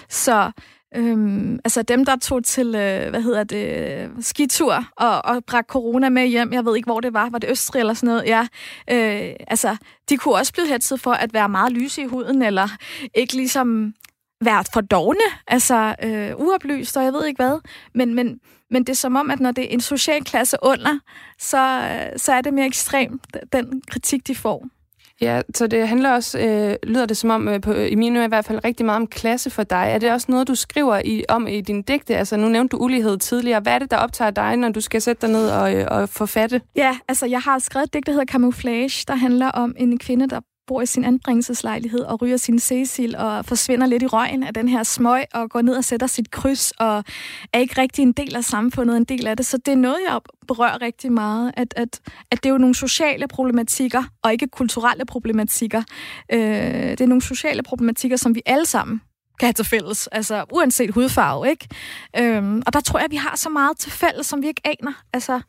så 0.09 0.51
Øhm, 0.95 1.59
altså 1.63 1.81
dem, 1.81 2.05
der 2.05 2.15
tog 2.15 2.43
til, 2.43 2.67
øh, 2.67 3.09
hvad 3.09 3.21
hedder 3.21 3.43
det, 3.43 4.25
skitur 4.25 4.85
og, 4.97 5.25
og 5.25 5.43
bragte 5.45 5.71
corona 5.71 6.09
med 6.09 6.27
hjem, 6.27 6.53
jeg 6.53 6.65
ved 6.65 6.75
ikke, 6.75 6.87
hvor 6.87 6.99
det 6.99 7.13
var, 7.13 7.29
var 7.29 7.39
det 7.39 7.49
Østrig 7.49 7.79
eller 7.79 7.93
sådan 7.93 8.07
noget, 8.07 8.25
ja, 8.25 8.47
øh, 8.91 9.35
altså, 9.47 9.77
de 10.09 10.17
kunne 10.17 10.35
også 10.35 10.53
blive 10.53 10.67
hetset 10.67 11.01
for 11.01 11.11
at 11.11 11.33
være 11.33 11.49
meget 11.49 11.71
lyse 11.71 12.01
i 12.01 12.05
huden, 12.05 12.41
eller 12.41 12.69
ikke 13.13 13.35
ligesom 13.35 13.93
være 14.41 14.63
for 14.73 14.81
dogne, 14.81 15.19
altså 15.47 15.95
øh, 16.03 16.31
uoplyst, 16.35 16.97
og 16.97 17.03
jeg 17.03 17.13
ved 17.13 17.25
ikke 17.25 17.43
hvad, 17.43 17.59
men, 17.95 18.13
men, 18.13 18.39
men 18.71 18.83
det 18.83 18.89
er 18.89 18.95
som 18.95 19.15
om, 19.15 19.31
at 19.31 19.39
når 19.39 19.51
det 19.51 19.63
er 19.63 19.69
en 19.69 19.81
social 19.81 20.23
klasse 20.23 20.57
under, 20.61 20.99
så, 21.39 21.57
øh, 21.57 22.19
så 22.19 22.33
er 22.33 22.41
det 22.41 22.53
mere 22.53 22.65
ekstremt, 22.65 23.27
den 23.53 23.81
kritik, 23.87 24.27
de 24.27 24.35
får. 24.35 24.67
Ja, 25.21 25.41
så 25.55 25.67
det 25.67 25.87
handler 25.87 26.11
også, 26.11 26.39
øh, 26.39 26.75
lyder 26.83 27.05
det 27.05 27.17
som 27.17 27.29
om, 27.29 27.47
øh, 27.47 27.61
på, 27.61 27.73
i 27.73 27.95
mine 27.95 28.25
i 28.25 28.27
hvert 28.27 28.45
fald, 28.45 28.65
rigtig 28.65 28.85
meget 28.85 29.01
om 29.01 29.07
klasse 29.07 29.49
for 29.49 29.63
dig. 29.63 29.87
Er 29.89 29.97
det 29.97 30.11
også 30.11 30.27
noget, 30.29 30.47
du 30.47 30.55
skriver 30.55 31.01
i, 31.05 31.23
om 31.29 31.47
i 31.47 31.61
din 31.61 31.81
digte? 31.81 32.17
Altså, 32.17 32.37
nu 32.37 32.47
nævnte 32.47 32.77
du 32.77 32.83
ulighed 32.83 33.17
tidligere. 33.17 33.59
Hvad 33.59 33.73
er 33.73 33.79
det, 33.79 33.91
der 33.91 33.97
optager 33.97 34.31
dig, 34.31 34.57
når 34.57 34.69
du 34.69 34.81
skal 34.81 35.01
sætte 35.01 35.27
dig 35.27 35.29
ned 35.29 35.49
og, 35.49 35.75
øh, 35.75 35.87
og 35.91 36.09
forfatte? 36.09 36.61
Ja, 36.75 36.97
altså, 37.07 37.25
jeg 37.25 37.39
har 37.39 37.59
skrevet 37.59 37.85
et 37.85 37.93
digt, 37.93 38.05
der 38.05 38.11
hedder 38.11 38.25
Camouflage, 38.25 39.05
der 39.07 39.15
handler 39.15 39.47
om 39.47 39.75
en 39.77 39.99
kvinde, 39.99 40.29
der 40.29 40.39
bor 40.67 40.81
i 40.81 40.85
sin 40.85 41.05
anbringelseslejlighed 41.05 41.99
og 41.99 42.21
ryger 42.21 42.37
sin 42.37 42.59
Cecil 42.59 43.15
og 43.15 43.45
forsvinder 43.45 43.87
lidt 43.87 44.03
i 44.03 44.07
røgen 44.07 44.43
af 44.43 44.53
den 44.53 44.69
her 44.69 44.83
smøg 44.83 45.23
og 45.33 45.49
går 45.49 45.61
ned 45.61 45.75
og 45.75 45.83
sætter 45.83 46.07
sit 46.07 46.31
kryds 46.31 46.71
og 46.71 47.03
er 47.53 47.59
ikke 47.59 47.81
rigtig 47.81 48.01
en 48.01 48.11
del 48.11 48.35
af 48.35 48.43
samfundet, 48.43 48.97
en 48.97 49.03
del 49.03 49.27
af 49.27 49.37
det. 49.37 49.45
Så 49.45 49.57
det 49.57 49.71
er 49.71 49.75
noget, 49.75 49.97
jeg 50.09 50.19
berører 50.47 50.81
rigtig 50.81 51.11
meget, 51.11 51.51
at, 51.57 51.73
at, 51.77 51.99
at 52.31 52.43
det 52.43 52.49
er 52.49 52.53
jo 52.53 52.57
nogle 52.57 52.75
sociale 52.75 53.27
problematikker 53.27 54.03
og 54.23 54.31
ikke 54.31 54.47
kulturelle 54.47 55.05
problematikker. 55.05 55.83
Øh, 56.31 56.39
det 56.39 57.01
er 57.01 57.07
nogle 57.07 57.21
sociale 57.21 57.63
problematikker, 57.63 58.17
som 58.17 58.35
vi 58.35 58.41
alle 58.45 58.65
sammen 58.65 59.01
kan 59.39 59.45
have 59.47 59.53
til 59.53 59.65
fælles, 59.65 60.07
altså 60.07 60.45
uanset 60.51 60.93
hudfarve, 60.93 61.49
ikke? 61.49 61.67
Øhm, 62.19 62.61
og 62.65 62.73
der 62.73 62.79
tror 62.79 62.99
jeg, 62.99 63.05
at 63.05 63.11
vi 63.11 63.15
har 63.15 63.35
så 63.35 63.49
meget 63.49 63.77
til 63.77 63.91
fælles, 63.91 64.27
som 64.27 64.41
vi 64.41 64.47
ikke 64.47 64.61
aner. 64.65 64.91
Altså, 65.13 65.41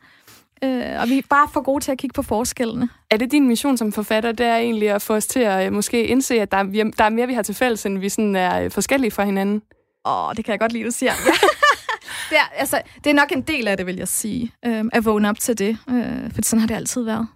Øh, 0.65 1.01
og 1.01 1.09
vi 1.09 1.19
er 1.19 1.23
bare 1.31 1.49
for 1.53 1.61
gode 1.61 1.85
til 1.85 1.93
at 1.93 1.99
kigge 1.99 2.15
på 2.15 2.23
forskellene. 2.23 2.89
Er 3.11 3.17
det 3.17 3.33
din 3.33 3.49
mission 3.49 3.77
som 3.77 3.93
forfatter, 3.93 4.33
det 4.33 4.47
er 4.47 4.57
egentlig 4.57 4.91
at 4.91 5.03
få 5.03 5.15
os 5.15 5.27
til 5.27 5.41
at 5.41 5.67
øh, 5.67 5.73
måske 5.73 6.07
indse, 6.07 6.41
at 6.41 6.51
der 6.51 6.57
er, 6.57 6.63
der 6.99 7.05
er 7.05 7.09
mere, 7.09 7.27
vi 7.27 7.35
har 7.35 7.43
til 7.43 7.55
fælles, 7.55 7.87
end 7.87 7.99
vi 7.99 8.09
sådan 8.09 8.37
er 8.37 8.61
øh, 8.61 8.71
forskellige 8.71 9.11
fra 9.11 9.25
hinanden? 9.25 9.63
Åh, 10.07 10.35
det 10.37 10.45
kan 10.45 10.53
jeg 10.53 10.61
godt 10.61 10.73
lide, 10.73 10.85
du 10.85 10.91
siger. 10.91 11.13
Ja. 11.27 11.31
det, 12.31 12.37
er, 12.37 12.49
altså, 12.57 12.81
det 13.05 13.11
er 13.11 13.15
nok 13.15 13.33
en 13.33 13.43
del 13.43 13.69
af 13.69 13.77
det, 13.77 13.87
vil 13.87 13.97
jeg 13.97 14.09
sige, 14.09 14.53
øh, 14.67 14.85
at 14.93 15.05
vågne 15.05 15.29
op 15.29 15.41
til 15.41 15.59
det. 15.59 15.79
Øh, 15.91 16.35
for 16.35 16.43
sådan 16.43 16.61
har 16.61 16.67
det 16.67 16.75
altid 16.75 17.03
været. 17.03 17.29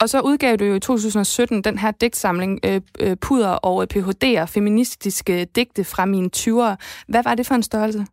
Og 0.00 0.08
så 0.08 0.20
udgav 0.20 0.56
du 0.56 0.64
jo 0.64 0.74
i 0.74 0.80
2017 0.80 1.64
den 1.64 1.78
her 1.78 1.90
digtsamling, 1.90 2.60
øh, 2.64 2.80
øh, 3.00 3.16
Puder 3.16 3.48
og 3.48 3.86
PHD'er, 3.94 4.44
feministiske 4.44 5.44
digte 5.44 5.84
fra 5.84 6.04
mine 6.04 6.30
20'ere. 6.36 6.76
Hvad 7.08 7.22
var 7.22 7.34
det 7.34 7.46
for 7.46 7.54
en 7.54 7.62
størrelse? 7.62 8.06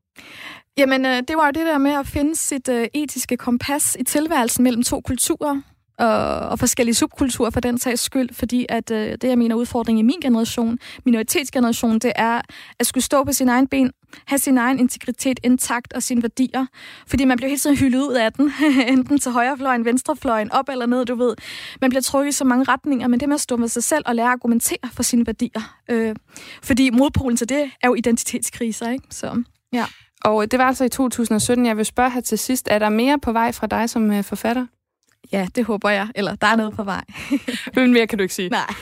Jamen, 0.78 1.06
øh, 1.06 1.24
det 1.28 1.38
var 1.38 1.46
jo 1.46 1.52
det 1.52 1.66
der 1.66 1.78
med 1.78 1.92
at 1.92 2.08
finde 2.08 2.36
sit 2.36 2.70
øh, 2.70 2.88
etiske 2.94 3.38
kompas 3.38 3.98
i 4.00 4.04
tilværelsen 4.04 4.64
mellem 4.64 4.84
to 4.84 5.02
kulturer 5.02 5.62
og, 5.98 6.40
og 6.40 6.60
forskellige 6.60 6.96
subkulturer 6.96 7.50
for 7.50 7.60
den 7.60 7.78
sags 7.78 8.02
skyld, 8.02 8.30
fordi 8.34 8.66
at 8.70 8.92
øh, 8.92 9.12
det, 9.12 9.24
jeg 9.24 9.38
mener 9.38 9.56
udfordring 9.56 10.00
i 10.00 10.02
min 10.02 10.20
generation, 10.22 10.78
minoritetsgeneration, 11.06 12.00
det 12.00 12.12
er 12.16 12.42
at 12.80 12.88
skulle 12.88 13.04
stå 13.04 13.24
på 13.24 13.32
sin 13.34 13.50
egen 13.50 13.68
ben, 13.68 13.92
have 14.28 14.40
sin 14.40 14.58
egen 14.58 14.80
integritet 14.80 15.40
intakt 15.44 15.94
og 15.94 16.04
sine 16.04 16.24
værdier, 16.24 16.66
fordi 17.08 17.26
man 17.26 17.38
bliver 17.38 17.50
hele 17.50 17.60
tiden 17.60 17.78
hyldet 17.78 18.00
ud 18.00 18.14
af 18.14 18.34
den, 18.34 18.52
enten 18.94 19.20
til 19.20 19.32
højrefløjen, 19.32 19.86
venstrefløjen, 19.86 20.52
op 20.52 20.70
eller 20.70 20.86
ned, 20.86 21.06
du 21.06 21.16
ved. 21.16 21.36
Man 21.82 21.90
bliver 21.90 22.02
trukket 22.02 22.30
i 22.30 22.32
så 22.32 22.44
mange 22.44 22.64
retninger, 22.64 23.08
men 23.08 23.20
det 23.20 23.30
med 23.30 23.36
at 23.36 23.42
stå 23.42 23.58
med 23.58 23.68
sig 23.68 23.84
selv 23.84 24.04
og 24.08 24.16
lære 24.16 24.26
at 24.28 24.32
argumentere 24.32 24.90
for 24.94 25.04
sine 25.04 25.28
værdier, 25.28 25.78
øh, 25.90 26.16
fordi 26.64 26.90
modpolen 26.90 27.38
til 27.38 27.50
det 27.50 27.72
er 27.84 27.88
jo 27.88 27.94
identitetskriser, 27.94 28.90
ikke? 28.92 29.06
Så, 29.10 29.44
ja. 29.74 29.86
Og 30.24 30.52
det 30.52 30.60
var 30.60 30.66
altså 30.66 30.86
i 30.86 30.90
2017. 30.90 31.66
Jeg 31.66 31.78
vil 31.78 31.86
spørge 31.86 32.10
her 32.10 32.22
til 32.22 32.38
sidst, 32.38 32.68
er 32.72 32.80
der 32.80 32.90
mere 32.90 33.20
på 33.20 33.32
vej 33.32 33.52
fra 33.52 33.68
dig 33.68 33.90
som 33.90 34.12
øh, 34.12 34.24
forfatter? 34.24 34.66
Ja, 35.32 35.48
det 35.56 35.66
håber 35.66 35.90
jeg. 35.90 36.08
Eller 36.16 36.36
der 36.36 36.48
er 36.48 36.56
noget 36.56 36.74
på 36.74 36.84
vej. 36.84 37.04
Men 37.76 37.94
mere 37.94 38.08
kan 38.08 38.18
du 38.18 38.22
ikke 38.22 38.34
sige. 38.34 38.50
Nej. 38.50 38.74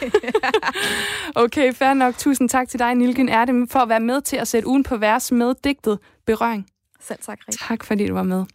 okay, 1.46 1.74
fair 1.74 1.94
nok. 1.94 2.18
Tusind 2.18 2.50
tak 2.50 2.70
til 2.70 2.80
dig, 2.80 2.96
Nilgen 2.96 3.30
Erdem, 3.30 3.68
for 3.68 3.80
at 3.80 3.90
være 3.90 4.00
med 4.00 4.22
til 4.22 4.38
at 4.38 4.48
sætte 4.48 4.68
ugen 4.68 4.84
på 4.84 4.98
vers 4.98 5.32
med 5.32 5.56
digtet 5.64 6.00
Berøring. 6.26 6.66
Selv 7.02 7.20
tak, 7.22 7.40
Rik. 7.48 7.60
Tak, 7.68 7.84
fordi 7.84 8.08
du 8.08 8.14
var 8.14 8.24
med. 8.24 8.46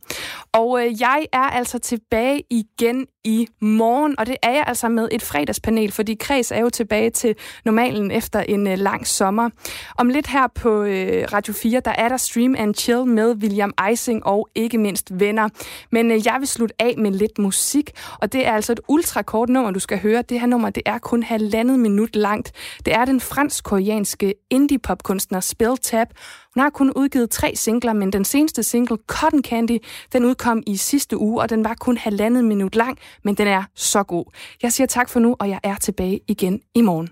Og 0.52 0.86
øh, 0.86 1.00
jeg 1.00 1.26
er 1.32 1.38
altså 1.38 1.78
tilbage 1.78 2.42
igen 2.50 3.06
i 3.24 3.46
morgen, 3.60 4.14
og 4.18 4.26
det 4.26 4.36
er 4.42 4.50
jeg 4.50 4.64
altså 4.66 4.88
med 4.88 5.08
et 5.12 5.22
fredagspanel, 5.22 5.92
fordi 5.92 6.14
Kreds 6.14 6.50
er 6.52 6.60
jo 6.60 6.70
tilbage 6.70 7.10
til 7.10 7.34
normalen 7.64 8.10
efter 8.10 8.40
en 8.40 8.66
øh, 8.66 8.78
lang 8.78 9.06
sommer. 9.06 9.50
Om 9.98 10.08
lidt 10.08 10.26
her 10.26 10.46
på 10.54 10.82
øh, 10.82 11.26
Radio 11.32 11.54
4, 11.54 11.80
der 11.80 11.90
er 11.90 12.08
der 12.08 12.16
Stream 12.16 12.54
and 12.58 12.74
Chill 12.74 13.06
med 13.06 13.34
William 13.34 13.72
Eising 13.88 14.26
og 14.26 14.48
ikke 14.54 14.78
mindst 14.78 15.20
venner. 15.20 15.48
Men 15.92 16.10
øh, 16.10 16.26
jeg 16.26 16.36
vil 16.38 16.48
slutte 16.48 16.74
af 16.78 16.94
med 16.98 17.10
lidt 17.10 17.38
musik, 17.38 17.90
og 18.20 18.32
det 18.32 18.46
er 18.46 18.52
altså 18.52 18.72
et 18.72 18.80
ultrakort 18.88 19.48
nummer, 19.48 19.70
du 19.70 19.80
skal 19.80 19.98
høre. 19.98 20.22
Det 20.22 20.40
her 20.40 20.46
nummer, 20.46 20.70
det 20.70 20.82
er 20.86 20.98
kun 20.98 21.22
halvandet 21.22 21.78
minut 21.78 22.16
langt. 22.16 22.52
Det 22.84 22.94
er 22.94 23.04
den 23.04 23.20
fransk-koreanske 23.20 24.34
indie-popkunstner 24.50 25.40
Spell 25.40 25.76
Tap, 25.82 26.08
hun 26.54 26.60
har 26.60 26.70
kun 26.70 26.92
udgivet 26.96 27.30
tre 27.30 27.56
singler, 27.56 27.92
men 27.92 28.12
den 28.12 28.24
seneste 28.24 28.62
single, 28.62 28.98
Cotton 29.06 29.42
Candy, 29.42 29.78
den 30.12 30.24
udkom 30.24 30.62
i 30.66 30.76
sidste 30.76 31.18
uge, 31.18 31.40
og 31.42 31.50
den 31.50 31.64
var 31.64 31.74
kun 31.74 31.96
halvandet 31.96 32.44
minut 32.44 32.76
lang, 32.76 32.98
men 33.24 33.34
den 33.34 33.46
er 33.46 33.62
så 33.74 34.02
god. 34.02 34.24
Jeg 34.62 34.72
siger 34.72 34.86
tak 34.86 35.08
for 35.08 35.20
nu, 35.20 35.36
og 35.38 35.48
jeg 35.48 35.61
er 35.62 35.74
tilbage 35.74 36.20
igen 36.28 36.61
i 36.74 36.80
morgen. 36.80 37.08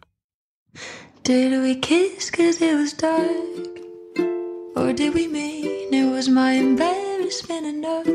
Did 1.26 1.60
we 1.62 1.74
kiss 1.82 2.30
cause 2.30 2.64
it 2.64 2.74
was 2.74 2.92
dark? 2.92 3.68
Or 4.76 4.92
did 4.92 5.14
we 5.14 5.26
mean 5.26 5.92
it 5.92 6.10
was 6.10 6.28
my 6.28 6.52
embarrassment 6.52 7.66
enough 7.66 8.06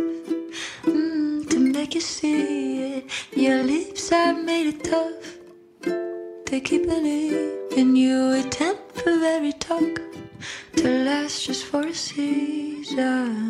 mm, 0.84 1.50
to 1.50 1.60
make 1.60 1.94
you 1.94 2.02
see 2.02 2.98
it? 2.98 3.04
Your 3.36 3.64
lips 3.64 4.10
have 4.10 4.38
made 4.46 4.68
it 4.68 4.84
tough. 4.84 5.38
They 6.46 6.62
keep 6.62 6.88
believing 6.88 7.96
you 7.96 8.32
a 8.32 8.44
temporary 8.44 9.54
talk 9.60 10.02
to 10.78 10.88
last 10.88 11.46
just 11.46 11.66
for 11.66 11.82
a 11.82 11.94
season. 11.94 13.44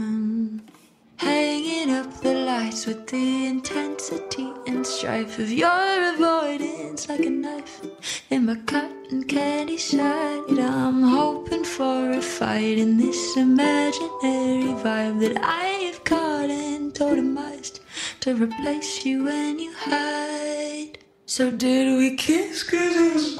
Hanging 1.24 1.89
up 1.95 2.11
the 2.21 2.34
lights 2.34 2.86
with 2.86 3.07
the 3.07 3.45
intensity 3.47 4.51
and 4.67 4.86
strife 4.86 5.39
of 5.39 5.51
your 5.51 6.13
avoidance 6.13 7.07
like 7.07 7.21
a 7.21 7.30
knife 7.30 7.82
in 8.30 8.45
my 8.45 8.55
cotton 8.65 9.24
candy 9.24 9.78
side. 9.78 10.59
I'm 10.59 11.01
hoping 11.01 11.63
for 11.63 12.11
a 12.11 12.21
fight 12.21 12.78
in 12.78 12.97
this 12.97 13.38
imaginary 13.38 14.74
vibe 14.84 15.19
that 15.21 15.38
I 15.41 15.65
have 15.88 16.03
caught 16.03 16.49
and 16.49 16.93
totemized 16.93 17.80
to 18.21 18.36
replace 18.36 19.05
you 19.05 19.24
when 19.26 19.59
you 19.59 19.74
hide. 19.78 20.97
So 21.26 21.51
did 21.51 21.97
we 21.97 22.15
kiss 22.17 22.63
cause 22.63 22.95
it 22.95 23.13
was 23.13 23.39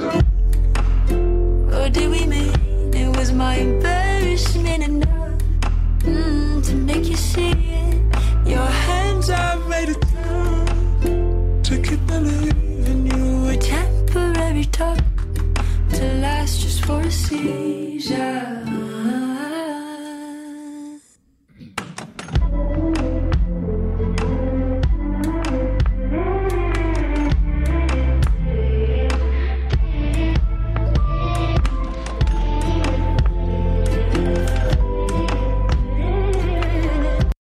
Or 1.76 1.90
did 1.90 2.10
we 2.10 2.26
meet? 2.26 2.56
It 2.96 3.16
was 3.18 3.32
my 3.32 3.56
embarrassment 3.56 4.84
enough 4.84 5.40
mm, 6.00 6.43
to 6.74 6.80
make 6.80 7.06
you 7.06 7.16
see 7.16 7.52
it. 7.52 8.02
Your 8.48 8.66
hands 8.66 9.30
are 9.30 9.60
tough 9.96 11.04
to 11.68 11.74
keep 11.86 12.02
believing 12.08 13.06
you 13.12 13.24
were 13.44 13.58
temporary 13.58 14.66
talk 14.66 14.98
to 15.94 16.04
last 16.26 16.62
just 16.62 16.84
for 16.86 17.02
a 17.02 17.12
season. 17.12 18.64